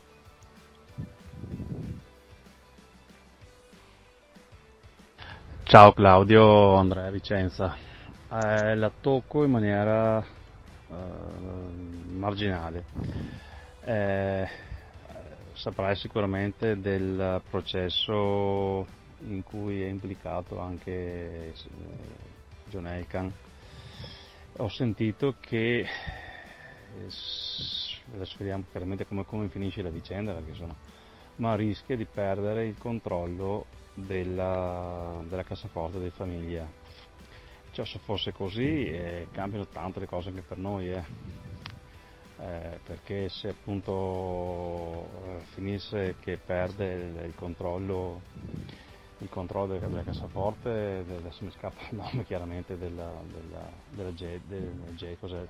Ciao 5.61 5.93
Claudio, 5.93 6.73
Andrea 6.73 7.11
Vicenza. 7.11 7.77
Eh, 8.31 8.73
la 8.73 8.91
tocco 8.99 9.43
in 9.43 9.51
maniera 9.51 10.25
eh, 10.89 10.95
marginale. 12.15 12.85
Eh, 13.83 14.49
saprai 15.53 15.95
sicuramente 15.95 16.81
del 16.81 17.43
processo 17.47 18.87
in 19.27 19.43
cui 19.43 19.83
è 19.83 19.87
implicato 19.87 20.59
anche 20.59 21.53
eh, 21.53 21.53
Elkan. 22.83 23.31
Ho 24.57 24.69
sentito 24.69 25.35
che 25.39 25.79
eh, 25.79 25.87
adesso 28.13 28.35
vediamo 28.37 28.63
chiaramente 28.71 29.05
come, 29.05 29.25
come, 29.25 29.49
finisce 29.49 29.81
la 29.81 29.89
vicenda 29.89 30.33
perché 30.33 30.53
sono, 30.53 30.75
ma 31.37 31.55
rischia 31.55 31.95
di 31.95 32.05
perdere 32.05 32.65
il 32.65 32.77
controllo 32.77 33.65
della, 33.93 35.21
della 35.27 35.43
cassaforte 35.43 35.99
di 35.99 36.09
famiglia. 36.09 36.67
Cioè, 37.71 37.85
se 37.85 37.99
fosse 37.99 38.31
così 38.31 38.85
eh, 38.85 39.27
cambiano 39.31 39.67
tanto 39.67 39.99
le 39.99 40.07
cose 40.07 40.29
anche 40.29 40.41
per 40.41 40.57
noi, 40.57 40.91
eh. 40.91 41.03
Eh, 42.37 42.79
perché 42.83 43.29
se 43.29 43.47
appunto 43.47 45.09
eh, 45.23 45.39
finisse 45.53 46.15
che 46.19 46.37
perde 46.37 46.93
il, 46.93 47.25
il 47.27 47.33
controllo 47.33 48.21
il 49.25 49.29
controllo 49.29 49.77
della, 49.77 50.03
cassaforte, 50.03 51.03
adesso 51.17 51.43
mi 51.43 51.51
scappa 51.51 51.81
il 51.89 51.97
nome 51.97 52.25
chiaramente 52.25 52.77
della, 52.77 53.11
della, 53.27 53.69
della 53.89 54.11
J, 54.11 54.39
del 54.47 54.71
J 54.95 55.15
cos'è? 55.19 55.45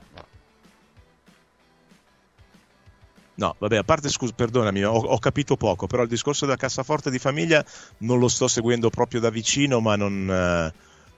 No, 3.37 3.53
vabbè, 3.57 3.77
a 3.77 3.83
parte 3.83 4.09
scusa, 4.09 4.33
perdonami, 4.33 4.83
ho, 4.85 4.93
ho, 4.93 5.19
capito 5.19 5.57
poco, 5.57 5.87
però 5.87 6.03
il 6.03 6.07
discorso 6.07 6.45
della 6.45 6.57
cassaforte 6.57 7.11
di 7.11 7.19
famiglia 7.19 7.63
non 7.99 8.17
lo 8.17 8.29
sto 8.29 8.47
seguendo 8.47 8.89
proprio 8.89 9.19
da 9.19 9.29
vicino, 9.29 9.81
ma 9.81 9.97
non, 9.97 10.29
eh, 10.29 10.73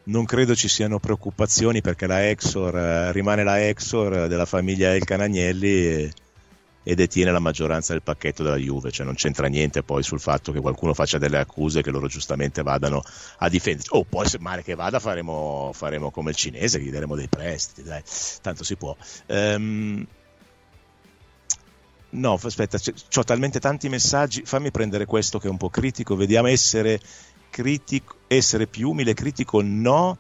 non 0.06 0.26
credo 0.26 0.56
ci 0.56 0.68
siano 0.68 0.98
preoccupazioni 0.98 1.82
perché 1.82 2.08
la 2.08 2.28
Exor 2.28 2.76
eh, 2.76 3.12
rimane 3.12 3.44
la 3.44 3.68
Exor 3.68 4.28
della 4.28 4.48
famiglia 4.48 4.96
El 4.96 5.04
Canagnelli 5.04 5.68
e, 5.68 6.14
e, 6.88 6.96
detiene 6.96 7.32
la 7.32 7.40
maggioranza 7.40 7.92
del 7.92 8.02
pacchetto 8.02 8.44
della 8.44 8.56
Juve, 8.56 8.92
cioè 8.92 9.06
non 9.06 9.16
c'entra 9.16 9.48
niente 9.48 9.84
poi 9.84 10.04
sul 10.04 10.22
fatto 10.22 10.54
che 10.54 10.62
qualcuno 10.62 10.94
faccia 10.94 11.18
delle 11.18 11.38
accuse 11.38 11.82
che 11.82 11.90
loro 11.92 12.08
giustamente 12.08 12.64
vadano 12.64 13.04
a 13.40 13.50
difendersi. 13.50 13.90
O 13.92 14.00
oh, 14.00 14.04
poi 14.06 14.26
se 14.26 14.40
male 14.40 14.64
che 14.64 14.74
vada 14.74 15.00
faremo, 15.00 15.72
faremo 15.74 16.12
come 16.12 16.30
il 16.30 16.38
cinese, 16.38 16.80
gli 16.80 16.90
daremo 16.90 17.16
dei 17.16 17.28
prestiti, 17.28 17.84
dai, 17.84 18.02
tanto 18.42 18.64
si 18.64 18.78
può. 18.78 18.96
Um, 19.28 20.06
No, 22.10 22.40
aspetta, 22.42 22.80
ho 23.18 23.24
talmente 23.26 23.60
tanti 23.60 23.90
messaggi. 23.90 24.44
Fammi 24.46 24.72
prendere 24.72 25.06
questo 25.06 25.40
che 25.40 25.48
è 25.48 25.50
un 25.50 25.58
po' 25.58 25.70
critico. 25.70 26.16
Vediamo 26.16 26.48
essere 26.48 27.02
critico, 27.50 28.16
essere 28.28 28.66
più 28.66 28.92
umile, 28.92 29.14
critico 29.14 29.62
no. 29.62 30.18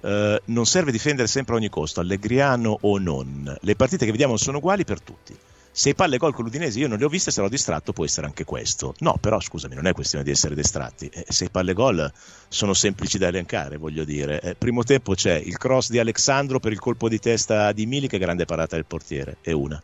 Uh, 0.00 0.36
non 0.46 0.64
serve 0.64 0.90
difendere 0.90 1.28
sempre 1.28 1.54
a 1.54 1.58
ogni 1.58 1.68
costo, 1.68 2.00
allegriano 2.00 2.78
o 2.80 2.98
non. 2.98 3.54
Le 3.60 3.76
partite 3.76 4.06
che 4.06 4.10
vediamo 4.10 4.38
sono 4.38 4.56
uguali 4.56 4.84
per 4.84 5.02
tutti. 5.02 5.36
Se 5.72 5.94
palle 5.94 6.16
gol 6.16 6.34
con 6.34 6.44
l'Udinese 6.44 6.80
io 6.80 6.88
non 6.88 6.98
le 6.98 7.04
ho 7.04 7.08
viste, 7.08 7.30
sarò 7.30 7.48
distratto, 7.48 7.92
può 7.92 8.04
essere 8.04 8.26
anche 8.26 8.44
questo. 8.44 8.94
No, 8.98 9.16
però 9.20 9.40
scusami, 9.40 9.74
non 9.74 9.86
è 9.86 9.92
questione 9.92 10.24
di 10.24 10.30
essere 10.30 10.54
distratti. 10.54 11.08
Eh, 11.08 11.26
se 11.28 11.48
palle 11.48 11.72
gol 11.72 12.10
sono 12.48 12.74
semplici 12.74 13.18
da 13.18 13.28
elencare, 13.28 13.76
voglio 13.76 14.04
dire. 14.04 14.40
Eh, 14.40 14.54
primo 14.56 14.82
tempo 14.82 15.14
c'è 15.14 15.34
il 15.34 15.56
cross 15.56 15.90
di 15.90 15.98
Alexandro 15.98 16.58
per 16.58 16.72
il 16.72 16.80
colpo 16.80 17.08
di 17.08 17.18
testa 17.18 17.72
di 17.72 17.86
Mili, 17.86 18.08
che 18.08 18.18
grande 18.18 18.44
parata 18.44 18.76
del 18.76 18.86
portiere, 18.86 19.36
è 19.40 19.52
una 19.52 19.80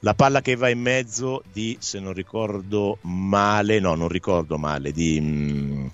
la 0.00 0.14
palla 0.14 0.40
che 0.40 0.54
va 0.54 0.68
in 0.68 0.80
mezzo 0.80 1.42
di, 1.52 1.76
se 1.80 1.98
non 1.98 2.12
ricordo 2.12 2.98
male, 3.02 3.80
no, 3.80 3.94
non 3.94 4.08
ricordo 4.08 4.56
male, 4.56 4.92
di, 4.92 5.18
mm, 5.20 5.86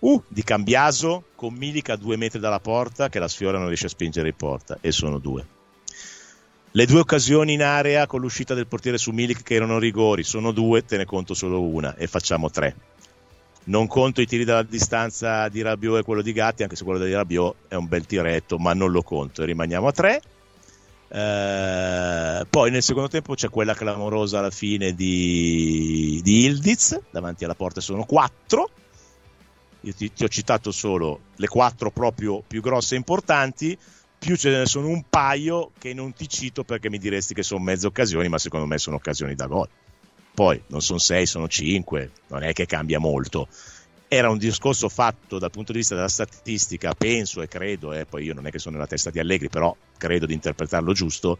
uh, 0.00 0.22
di 0.28 0.42
Cambiaso 0.42 1.24
con 1.34 1.54
Milica 1.54 1.94
a 1.94 1.96
due 1.96 2.16
metri 2.16 2.38
dalla 2.38 2.60
porta 2.60 3.08
che 3.08 3.18
la 3.18 3.28
sfiora 3.28 3.58
non 3.58 3.66
riesce 3.66 3.86
a 3.86 3.90
spingere 3.90 4.28
in 4.28 4.36
porta 4.36 4.78
e 4.80 4.90
sono 4.90 5.18
due. 5.18 5.60
Le 6.74 6.86
due 6.86 7.00
occasioni 7.00 7.52
in 7.52 7.62
area 7.62 8.06
con 8.06 8.22
l'uscita 8.22 8.54
del 8.54 8.66
portiere 8.66 8.96
su 8.96 9.10
Milik 9.10 9.42
che 9.42 9.54
erano 9.54 9.78
rigori, 9.78 10.22
sono 10.22 10.52
due, 10.52 10.82
te 10.86 10.96
ne 10.96 11.04
conto 11.04 11.34
solo 11.34 11.60
una 11.60 11.94
e 11.96 12.06
facciamo 12.06 12.48
tre. 12.48 12.74
Non 13.64 13.86
conto 13.86 14.22
i 14.22 14.26
tiri 14.26 14.44
dalla 14.44 14.62
distanza 14.62 15.48
di 15.48 15.60
Rabiot 15.60 15.98
e 15.98 16.02
quello 16.02 16.22
di 16.22 16.32
Gatti, 16.32 16.62
anche 16.62 16.74
se 16.74 16.84
quello 16.84 17.04
di 17.04 17.12
Rabiot 17.12 17.54
è 17.68 17.74
un 17.74 17.86
bel 17.86 18.06
tiretto, 18.06 18.56
ma 18.56 18.72
non 18.72 18.90
lo 18.90 19.02
conto 19.02 19.44
rimaniamo 19.44 19.86
a 19.86 19.92
tre. 19.92 20.22
Eh, 21.08 22.46
poi 22.48 22.70
nel 22.70 22.82
secondo 22.82 23.10
tempo 23.10 23.34
c'è 23.34 23.50
quella 23.50 23.74
clamorosa 23.74 24.38
alla 24.38 24.50
fine 24.50 24.94
di, 24.94 26.20
di 26.24 26.44
Ildiz, 26.46 26.98
davanti 27.10 27.44
alla 27.44 27.54
porta 27.54 27.82
sono 27.82 28.06
quattro. 28.06 28.70
Io 29.82 29.92
ti, 29.92 30.10
ti, 30.10 30.24
ho 30.24 30.28
citato 30.28 30.72
solo 30.72 31.20
le 31.36 31.48
quattro 31.48 31.90
proprio 31.90 32.42
più 32.46 32.62
grosse 32.62 32.94
e 32.94 32.98
importanti, 32.98 33.76
più 34.22 34.36
ce 34.36 34.50
ne 34.50 34.66
sono 34.66 34.86
un 34.86 35.02
paio 35.10 35.72
che 35.78 35.92
non 35.92 36.12
ti 36.12 36.28
cito 36.28 36.62
perché 36.62 36.88
mi 36.88 36.98
diresti 36.98 37.34
che 37.34 37.42
sono 37.42 37.60
mezze 37.60 37.88
occasioni, 37.88 38.28
ma 38.28 38.38
secondo 38.38 38.66
me 38.66 38.78
sono 38.78 38.94
occasioni 38.94 39.34
da 39.34 39.46
gol. 39.46 39.68
Poi 40.32 40.62
non 40.68 40.80
sono 40.80 41.00
sei, 41.00 41.26
sono 41.26 41.48
cinque, 41.48 42.12
non 42.28 42.44
è 42.44 42.52
che 42.52 42.64
cambia 42.64 43.00
molto 43.00 43.48
era 44.06 44.28
un 44.28 44.36
discorso 44.36 44.90
fatto 44.90 45.38
dal 45.38 45.50
punto 45.50 45.72
di 45.72 45.78
vista 45.78 45.94
della 45.94 46.06
statistica, 46.06 46.92
penso 46.92 47.40
e 47.40 47.48
credo, 47.48 47.94
eh, 47.94 48.04
poi 48.04 48.24
io 48.24 48.34
non 48.34 48.46
è 48.46 48.50
che 48.50 48.58
sono 48.58 48.74
nella 48.74 48.86
testa 48.86 49.08
di 49.08 49.18
Allegri, 49.18 49.48
però 49.48 49.74
credo 49.96 50.26
di 50.26 50.34
interpretarlo 50.34 50.92
giusto, 50.92 51.38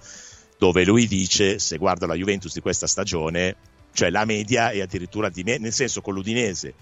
dove 0.57 0.83
lui 0.83 1.07
dice, 1.07 1.59
se 1.59 1.76
guardo 1.76 2.07
la 2.07 2.14
Juventus 2.14 2.55
di 2.55 2.62
questa 2.62 2.87
stagione, 2.87 3.57
cioè 3.93 4.09
la 4.09 4.24
media 4.24 4.70
è 4.70 4.80
addirittura 4.80 5.28
di 5.28 5.43
me, 5.43 5.59
nel 5.59 5.74
senso 5.74 6.01
con 6.01 6.14
l'Udinese, 6.14 6.72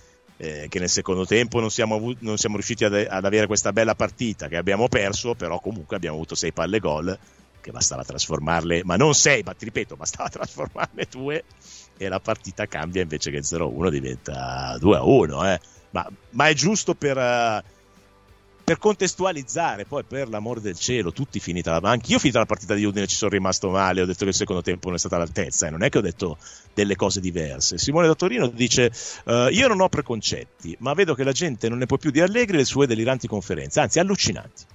eh, 0.41 0.69
che 0.71 0.79
nel 0.79 0.89
secondo 0.89 1.27
tempo 1.27 1.61
non 1.61 1.71
siamo, 1.71 2.15
non 2.21 2.39
siamo 2.39 2.55
riusciti 2.55 2.85
ad, 2.85 2.95
ad, 2.95 3.25
avere 3.27 3.47
questa 3.47 3.73
bella 3.73 3.95
partita 3.95 4.49
che 4.49 4.57
abbiamo 4.57 4.89
perso, 4.89 5.35
però 5.35 5.61
comunque 5.61 5.97
abbiamo 5.97 6.17
avuto 6.17 6.35
sei 6.35 6.51
palle 6.51 6.79
gol, 6.79 7.17
che 7.61 7.71
bastava 7.71 8.05
trasformarle, 8.05 8.83
ma 8.85 8.97
non 8.97 9.15
sei, 9.15 9.43
ma 9.45 9.53
ti 9.53 9.67
ripeto, 9.67 9.97
bastava 9.97 10.31
trasformarne 10.33 11.07
due 11.11 11.45
e 11.99 12.09
la 12.09 12.21
partita 12.21 12.67
cambia 12.67 13.03
invece 13.03 13.31
che 13.31 13.41
0-1 13.41 13.91
diventa 13.91 14.77
2-1. 14.81 15.53
Eh 15.53 15.61
ma, 15.91 16.09
ma 16.31 16.49
è 16.49 16.55
giusto 16.55 16.95
per, 16.95 17.17
uh, 17.17 17.63
per, 18.71 18.79
contestualizzare, 18.79 19.85
poi 19.85 20.05
per 20.05 20.29
l'amor 20.29 20.61
del 20.61 20.79
cielo, 20.79 21.13
tutti 21.13 21.41
finita 21.41 21.81
la 21.81 21.91
anche 21.91 22.13
io 22.13 22.21
finita 22.21 22.39
la 22.39 22.47
partita 22.47 22.75
di 22.75 22.85
Udine 22.85 23.09
ci 23.09 23.17
sono 23.17 23.33
rimasto 23.33 23.69
male, 23.69 24.03
ho 24.03 24.07
detto 24.07 24.23
che 24.23 24.31
il 24.31 24.35
secondo 24.37 24.63
tempo 24.63 24.87
non 24.87 24.95
è 24.95 24.99
stata 25.01 25.17
all'altezza, 25.17 25.67
eh, 25.67 25.71
non 25.71 25.83
è 25.83 25.89
che 25.89 25.99
ho 25.99 26.01
detto 26.01 26.39
delle 26.73 26.95
cose 26.95 27.21
diverse. 27.21 27.79
Simone 27.79 28.07
da 28.07 28.15
Torino 28.15 28.47
dice 28.47 28.93
uh, 29.25 29.49
io 29.49 29.67
non 29.67 29.81
ho 29.81 29.89
preconcetti, 29.89 30.77
ma 30.81 30.95
vedo 30.95 31.15
che 31.15 31.25
la 31.25 31.33
gente 31.33 31.69
non 31.69 31.79
ne 31.79 31.87
può 31.87 31.97
più 31.97 32.13
di 32.13 32.21
allegri 32.21 32.59
le 32.59 32.65
sue 32.65 32.87
deliranti 32.87 33.27
conferenze, 33.27 33.81
anzi 33.81 33.99
allucinanti 33.99 34.70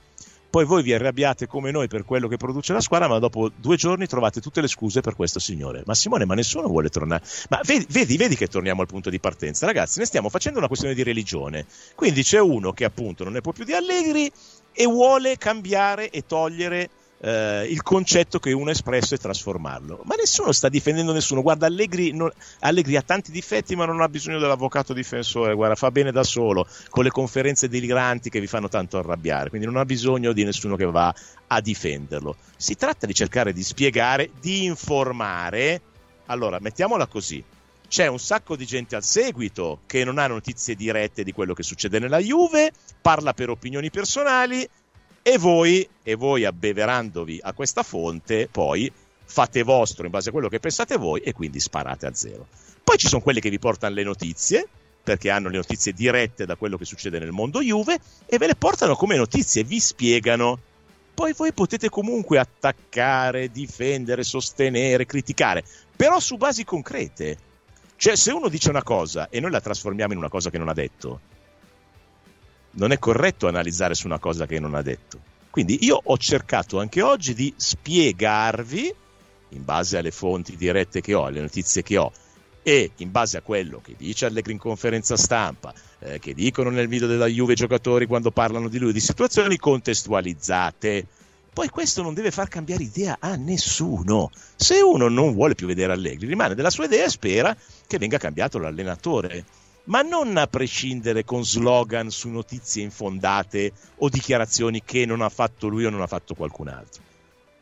poi 0.55 0.63
voi 0.63 0.83
vi 0.83 0.93
arrabbiate 0.93 1.47
come 1.47 1.69
noi 1.69 1.89
per 1.89 2.05
quello 2.05 2.29
che 2.29 2.37
produce 2.37 2.71
la 2.71 2.79
squadra, 2.79 3.09
ma 3.09 3.19
dopo 3.19 3.51
due 3.53 3.75
giorni 3.75 4.07
trovate 4.07 4.39
tutte 4.39 4.61
le 4.61 4.69
scuse 4.69 5.01
per 5.01 5.13
questo 5.13 5.37
signore. 5.37 5.83
Ma 5.85 5.93
Simone, 5.93 6.23
ma 6.23 6.33
nessuno 6.33 6.69
vuole 6.69 6.87
tornare. 6.87 7.25
Ma 7.49 7.59
vedi, 7.65 7.85
vedi, 7.89 8.15
vedi 8.15 8.37
che 8.37 8.47
torniamo 8.47 8.79
al 8.79 8.87
punto 8.87 9.09
di 9.09 9.19
partenza, 9.19 9.65
ragazzi, 9.65 9.99
ne 9.99 10.05
stiamo 10.05 10.29
facendo 10.29 10.59
una 10.59 10.67
questione 10.67 10.93
di 10.93 11.03
religione. 11.03 11.65
Quindi 11.93 12.23
c'è 12.23 12.39
uno 12.39 12.71
che 12.71 12.85
appunto 12.85 13.25
non 13.25 13.33
ne 13.33 13.41
può 13.41 13.51
più 13.51 13.65
di 13.65 13.73
Allegri 13.73 14.31
e 14.71 14.85
vuole 14.85 15.35
cambiare 15.37 16.09
e 16.09 16.25
togliere 16.25 16.89
eh, 17.25 17.65
il 17.67 17.81
concetto 17.81 18.37
che 18.37 18.51
uno 18.51 18.69
ha 18.69 18.73
espresso 18.73 19.15
e 19.15 19.17
trasformarlo. 19.17 20.01
Ma 20.03 20.13
nessuno 20.13 20.51
sta 20.51 20.69
difendendo 20.69 21.11
nessuno. 21.11 21.41
Guarda, 21.41 21.65
Allegri, 21.65 22.11
non, 22.11 22.31
Allegri, 22.59 22.95
ha 22.97 23.01
tanti 23.01 23.31
difetti, 23.31 23.75
ma 23.75 23.85
non 23.85 23.99
ha 24.01 24.07
bisogno 24.07 24.37
dell'avvocato 24.37 24.93
difensore. 24.93 25.55
Guarda, 25.55 25.73
fa 25.73 25.89
bene 25.89 26.11
da 26.11 26.23
solo 26.23 26.67
con 26.89 27.03
le 27.03 27.09
conferenze 27.09 27.67
deliranti 27.67 28.29
che 28.29 28.39
vi 28.39 28.45
fanno 28.45 28.67
tanto 28.67 28.99
arrabbiare. 28.99 29.49
Quindi 29.49 29.65
non 29.65 29.77
ha 29.77 29.85
bisogno 29.85 30.33
di 30.33 30.43
nessuno 30.43 30.75
che 30.75 30.85
va 30.85 31.13
a 31.47 31.61
difenderlo. 31.61 32.35
Si 32.55 32.75
tratta 32.75 33.07
di 33.07 33.13
cercare 33.15 33.53
di 33.53 33.63
spiegare, 33.63 34.29
di 34.39 34.65
informare. 34.65 35.81
Allora, 36.27 36.59
mettiamola 36.61 37.07
così. 37.07 37.43
C'è 37.87 38.05
un 38.05 38.19
sacco 38.19 38.55
di 38.55 38.65
gente 38.65 38.95
al 38.95 39.03
seguito 39.03 39.79
che 39.87 40.03
non 40.03 40.19
ha 40.19 40.27
notizie 40.27 40.75
dirette 40.75 41.23
di 41.23 41.31
quello 41.31 41.53
che 41.53 41.63
succede 41.63 41.97
nella 41.97 42.19
Juve, 42.19 42.71
parla 43.01 43.33
per 43.33 43.49
opinioni 43.49 43.89
personali 43.89 44.67
e 45.27 45.39
voi, 45.39 45.89
e 46.03 46.13
voi 46.13 46.45
abbeverandovi 46.45 47.39
a 47.41 47.53
questa 47.53 47.81
fonte, 47.81 48.47
poi 48.51 48.91
fate 49.25 49.63
vostro 49.63 50.05
in 50.05 50.11
base 50.11 50.29
a 50.29 50.31
quello 50.31 50.49
che 50.49 50.59
pensate 50.59 50.97
voi 50.97 51.21
e 51.21 51.33
quindi 51.33 51.59
sparate 51.59 52.05
a 52.05 52.13
zero. 52.13 52.45
Poi 52.83 52.95
ci 52.99 53.07
sono 53.07 53.23
quelli 53.23 53.39
che 53.39 53.49
vi 53.49 53.57
portano 53.57 53.95
le 53.95 54.03
notizie, 54.03 54.67
perché 55.01 55.31
hanno 55.31 55.49
le 55.49 55.55
notizie 55.55 55.93
dirette 55.93 56.45
da 56.45 56.55
quello 56.55 56.77
che 56.77 56.85
succede 56.85 57.17
nel 57.17 57.31
mondo 57.31 57.59
Juve 57.59 57.97
e 58.27 58.37
ve 58.37 58.45
le 58.45 58.55
portano 58.55 58.95
come 58.95 59.15
notizie, 59.15 59.63
vi 59.63 59.79
spiegano. 59.79 60.59
Poi 61.15 61.33
voi 61.33 61.53
potete 61.53 61.89
comunque 61.89 62.37
attaccare, 62.37 63.49
difendere, 63.49 64.21
sostenere, 64.21 65.07
criticare, 65.07 65.63
però 65.95 66.19
su 66.19 66.37
basi 66.37 66.63
concrete. 66.63 67.35
Cioè, 67.95 68.15
se 68.15 68.31
uno 68.31 68.47
dice 68.47 68.69
una 68.69 68.83
cosa 68.83 69.29
e 69.31 69.39
noi 69.39 69.49
la 69.49 69.59
trasformiamo 69.61 70.13
in 70.13 70.19
una 70.19 70.29
cosa 70.29 70.51
che 70.51 70.59
non 70.59 70.69
ha 70.69 70.73
detto, 70.73 71.19
non 72.75 72.91
è 72.91 72.99
corretto 72.99 73.47
analizzare 73.47 73.93
su 73.93 74.07
una 74.07 74.19
cosa 74.19 74.45
che 74.45 74.59
non 74.59 74.75
ha 74.75 74.81
detto. 74.81 75.19
Quindi 75.49 75.85
io 75.85 75.99
ho 76.03 76.17
cercato 76.17 76.79
anche 76.79 77.01
oggi 77.01 77.33
di 77.33 77.53
spiegarvi, 77.55 78.93
in 79.49 79.63
base 79.63 79.97
alle 79.97 80.11
fonti 80.11 80.57
dirette 80.57 81.01
che 81.01 81.13
ho, 81.13 81.25
alle 81.25 81.39
notizie 81.39 81.81
che 81.81 81.97
ho, 81.97 82.11
e 82.61 82.91
in 82.97 83.11
base 83.11 83.37
a 83.37 83.41
quello 83.41 83.79
che 83.79 83.93
dice 83.95 84.25
Allegri 84.25 84.51
in 84.51 84.57
conferenza 84.57 85.15
stampa, 85.15 85.73
eh, 85.99 86.19
che 86.19 86.33
dicono 86.33 86.69
nel 86.71 86.87
video 86.87 87.07
della 87.07 87.27
Juve 87.27 87.53
i 87.53 87.55
giocatori 87.55 88.05
quando 88.05 88.31
parlano 88.31 88.67
di 88.67 88.79
lui, 88.79 88.91
di 88.91 88.99
situazioni 88.99 89.57
contestualizzate. 89.57 91.05
Poi 91.53 91.69
questo 91.69 92.01
non 92.01 92.13
deve 92.13 92.31
far 92.31 92.49
cambiare 92.49 92.83
idea 92.83 93.17
a 93.19 93.35
nessuno. 93.35 94.31
Se 94.55 94.81
uno 94.81 95.07
non 95.07 95.33
vuole 95.33 95.55
più 95.55 95.67
vedere 95.67 95.93
Allegri, 95.93 96.27
rimane 96.27 96.55
della 96.55 96.69
sua 96.69 96.85
idea 96.85 97.05
e 97.05 97.09
spera 97.09 97.55
che 97.87 97.97
venga 97.97 98.17
cambiato 98.17 98.57
l'allenatore. 98.57 99.45
Ma 99.85 100.01
non 100.01 100.35
a 100.37 100.47
prescindere 100.47 101.23
con 101.23 101.45
slogan 101.45 102.09
su 102.09 102.29
notizie 102.29 102.81
infondate 102.81 103.71
o 103.97 104.09
dichiarazioni 104.09 104.81
che 104.83 105.05
non 105.05 105.21
ha 105.21 105.29
fatto 105.29 105.67
lui 105.67 105.85
o 105.85 105.91
non 105.91 106.01
ha 106.01 106.07
fatto 106.07 106.33
qualcun 106.33 106.69
altro. 106.69 107.03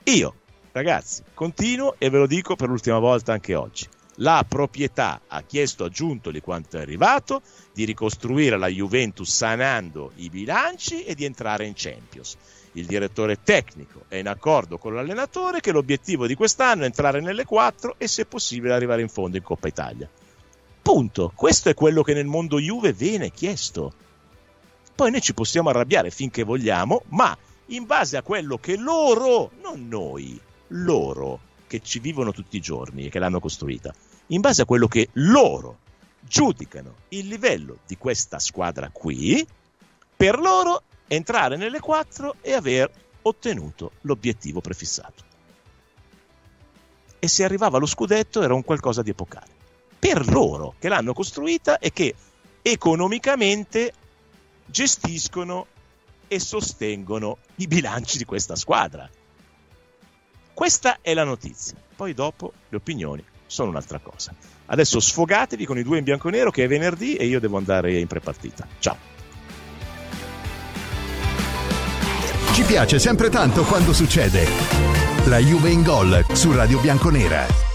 Io, 0.05 0.35
ragazzi, 0.71 1.21
continuo 1.33 1.95
e 1.97 2.09
ve 2.09 2.19
lo 2.19 2.27
dico 2.27 2.55
per 2.55 2.69
l'ultima 2.69 2.99
volta 2.99 3.33
anche 3.33 3.55
oggi. 3.55 3.87
La 4.17 4.45
proprietà 4.47 5.21
ha 5.27 5.41
chiesto 5.41 5.83
a 5.83 5.89
Giuntoli 5.89 6.39
quanto 6.39 6.77
è 6.77 6.81
arrivato 6.81 7.41
di 7.73 7.83
ricostruire 7.83 8.57
la 8.57 8.67
Juventus 8.67 9.29
sanando 9.29 10.11
i 10.15 10.29
bilanci 10.29 11.03
e 11.03 11.15
di 11.15 11.25
entrare 11.25 11.65
in 11.65 11.73
Champions. 11.75 12.37
Il 12.73 12.85
direttore 12.85 13.41
tecnico 13.43 14.05
è 14.07 14.15
in 14.15 14.27
accordo 14.27 14.77
con 14.77 14.93
l'allenatore 14.93 15.59
che 15.59 15.71
l'obiettivo 15.71 16.25
di 16.25 16.35
quest'anno 16.35 16.83
è 16.83 16.85
entrare 16.85 17.19
nelle 17.21 17.43
quattro 17.43 17.95
e 17.97 18.07
se 18.07 18.25
possibile 18.25 18.73
arrivare 18.73 19.01
in 19.01 19.09
fondo 19.09 19.35
in 19.35 19.43
Coppa 19.43 19.67
Italia. 19.67 20.09
Punto. 20.83 21.31
Questo 21.33 21.69
è 21.69 21.73
quello 21.73 22.03
che 22.03 22.13
nel 22.13 22.25
mondo 22.25 22.59
Juve 22.59 22.91
viene 22.91 23.31
chiesto. 23.31 23.93
Poi 24.93 25.11
noi 25.11 25.21
ci 25.21 25.33
possiamo 25.33 25.69
arrabbiare 25.69 26.11
finché 26.11 26.43
vogliamo, 26.43 27.03
ma 27.07 27.35
in 27.67 27.85
base 27.85 28.17
a 28.17 28.21
quello 28.21 28.57
che 28.57 28.75
loro, 28.75 29.51
non 29.61 29.87
noi, 29.87 30.39
loro 30.67 31.39
che 31.67 31.79
ci 31.79 31.99
vivono 31.99 32.33
tutti 32.33 32.57
i 32.57 32.61
giorni 32.61 33.05
e 33.05 33.09
che 33.09 33.17
l'hanno 33.17 33.39
costruita, 33.39 33.95
in 34.27 34.41
base 34.41 34.61
a 34.61 34.65
quello 34.65 34.87
che 34.87 35.07
loro 35.13 35.79
giudicano 36.19 36.95
il 37.09 37.27
livello 37.27 37.77
di 37.87 37.97
questa 37.97 38.37
squadra 38.37 38.89
qui, 38.91 39.47
per 40.17 40.37
loro 40.37 40.83
entrare 41.07 41.55
nelle 41.55 41.79
quattro 41.79 42.35
e 42.41 42.51
aver 42.51 42.91
ottenuto 43.21 43.91
l'obiettivo 44.01 44.59
prefissato. 44.59 45.23
E 47.19 47.27
se 47.29 47.45
arrivava 47.45 47.77
lo 47.77 47.85
scudetto 47.85 48.41
era 48.41 48.53
un 48.53 48.65
qualcosa 48.65 49.01
di 49.01 49.11
epocale. 49.11 49.62
Per 50.03 50.27
loro 50.27 50.75
che 50.79 50.89
l'hanno 50.89 51.13
costruita 51.13 51.79
e 51.79 51.93
che 51.93 52.13
economicamente 52.61 53.93
gestiscono 54.65 55.67
e 56.27 56.39
sostengono 56.41 57.37
i 57.55 57.67
bilanci 57.67 58.17
di 58.17 58.25
questa 58.25 58.57
squadra. 58.57 59.09
Questa 60.53 60.97
è 60.99 61.13
la 61.13 61.23
notizia. 61.23 61.77
Poi 61.95 62.13
dopo 62.13 62.51
le 62.67 62.75
opinioni 62.75 63.23
sono 63.45 63.69
un'altra 63.69 63.99
cosa. 63.99 64.35
Adesso 64.65 64.99
sfogatevi 64.99 65.65
con 65.65 65.77
i 65.77 65.83
due 65.83 65.99
in 65.99 66.03
bianco 66.03 66.27
e 66.27 66.31
nero 66.31 66.51
che 66.51 66.65
è 66.65 66.67
venerdì 66.67 67.15
e 67.15 67.25
io 67.25 67.39
devo 67.39 67.55
andare 67.55 67.97
in 67.97 68.07
prepartita. 68.07 68.67
Ciao. 68.79 68.97
Ci 72.51 72.63
piace 72.63 72.99
sempre 72.99 73.29
tanto 73.29 73.63
quando 73.63 73.93
succede. 73.93 74.45
La 75.27 75.37
Juve 75.37 75.69
in 75.69 75.81
gol 75.81 76.25
su 76.33 76.51
Radio 76.51 76.81
Bianconera. 76.81 77.72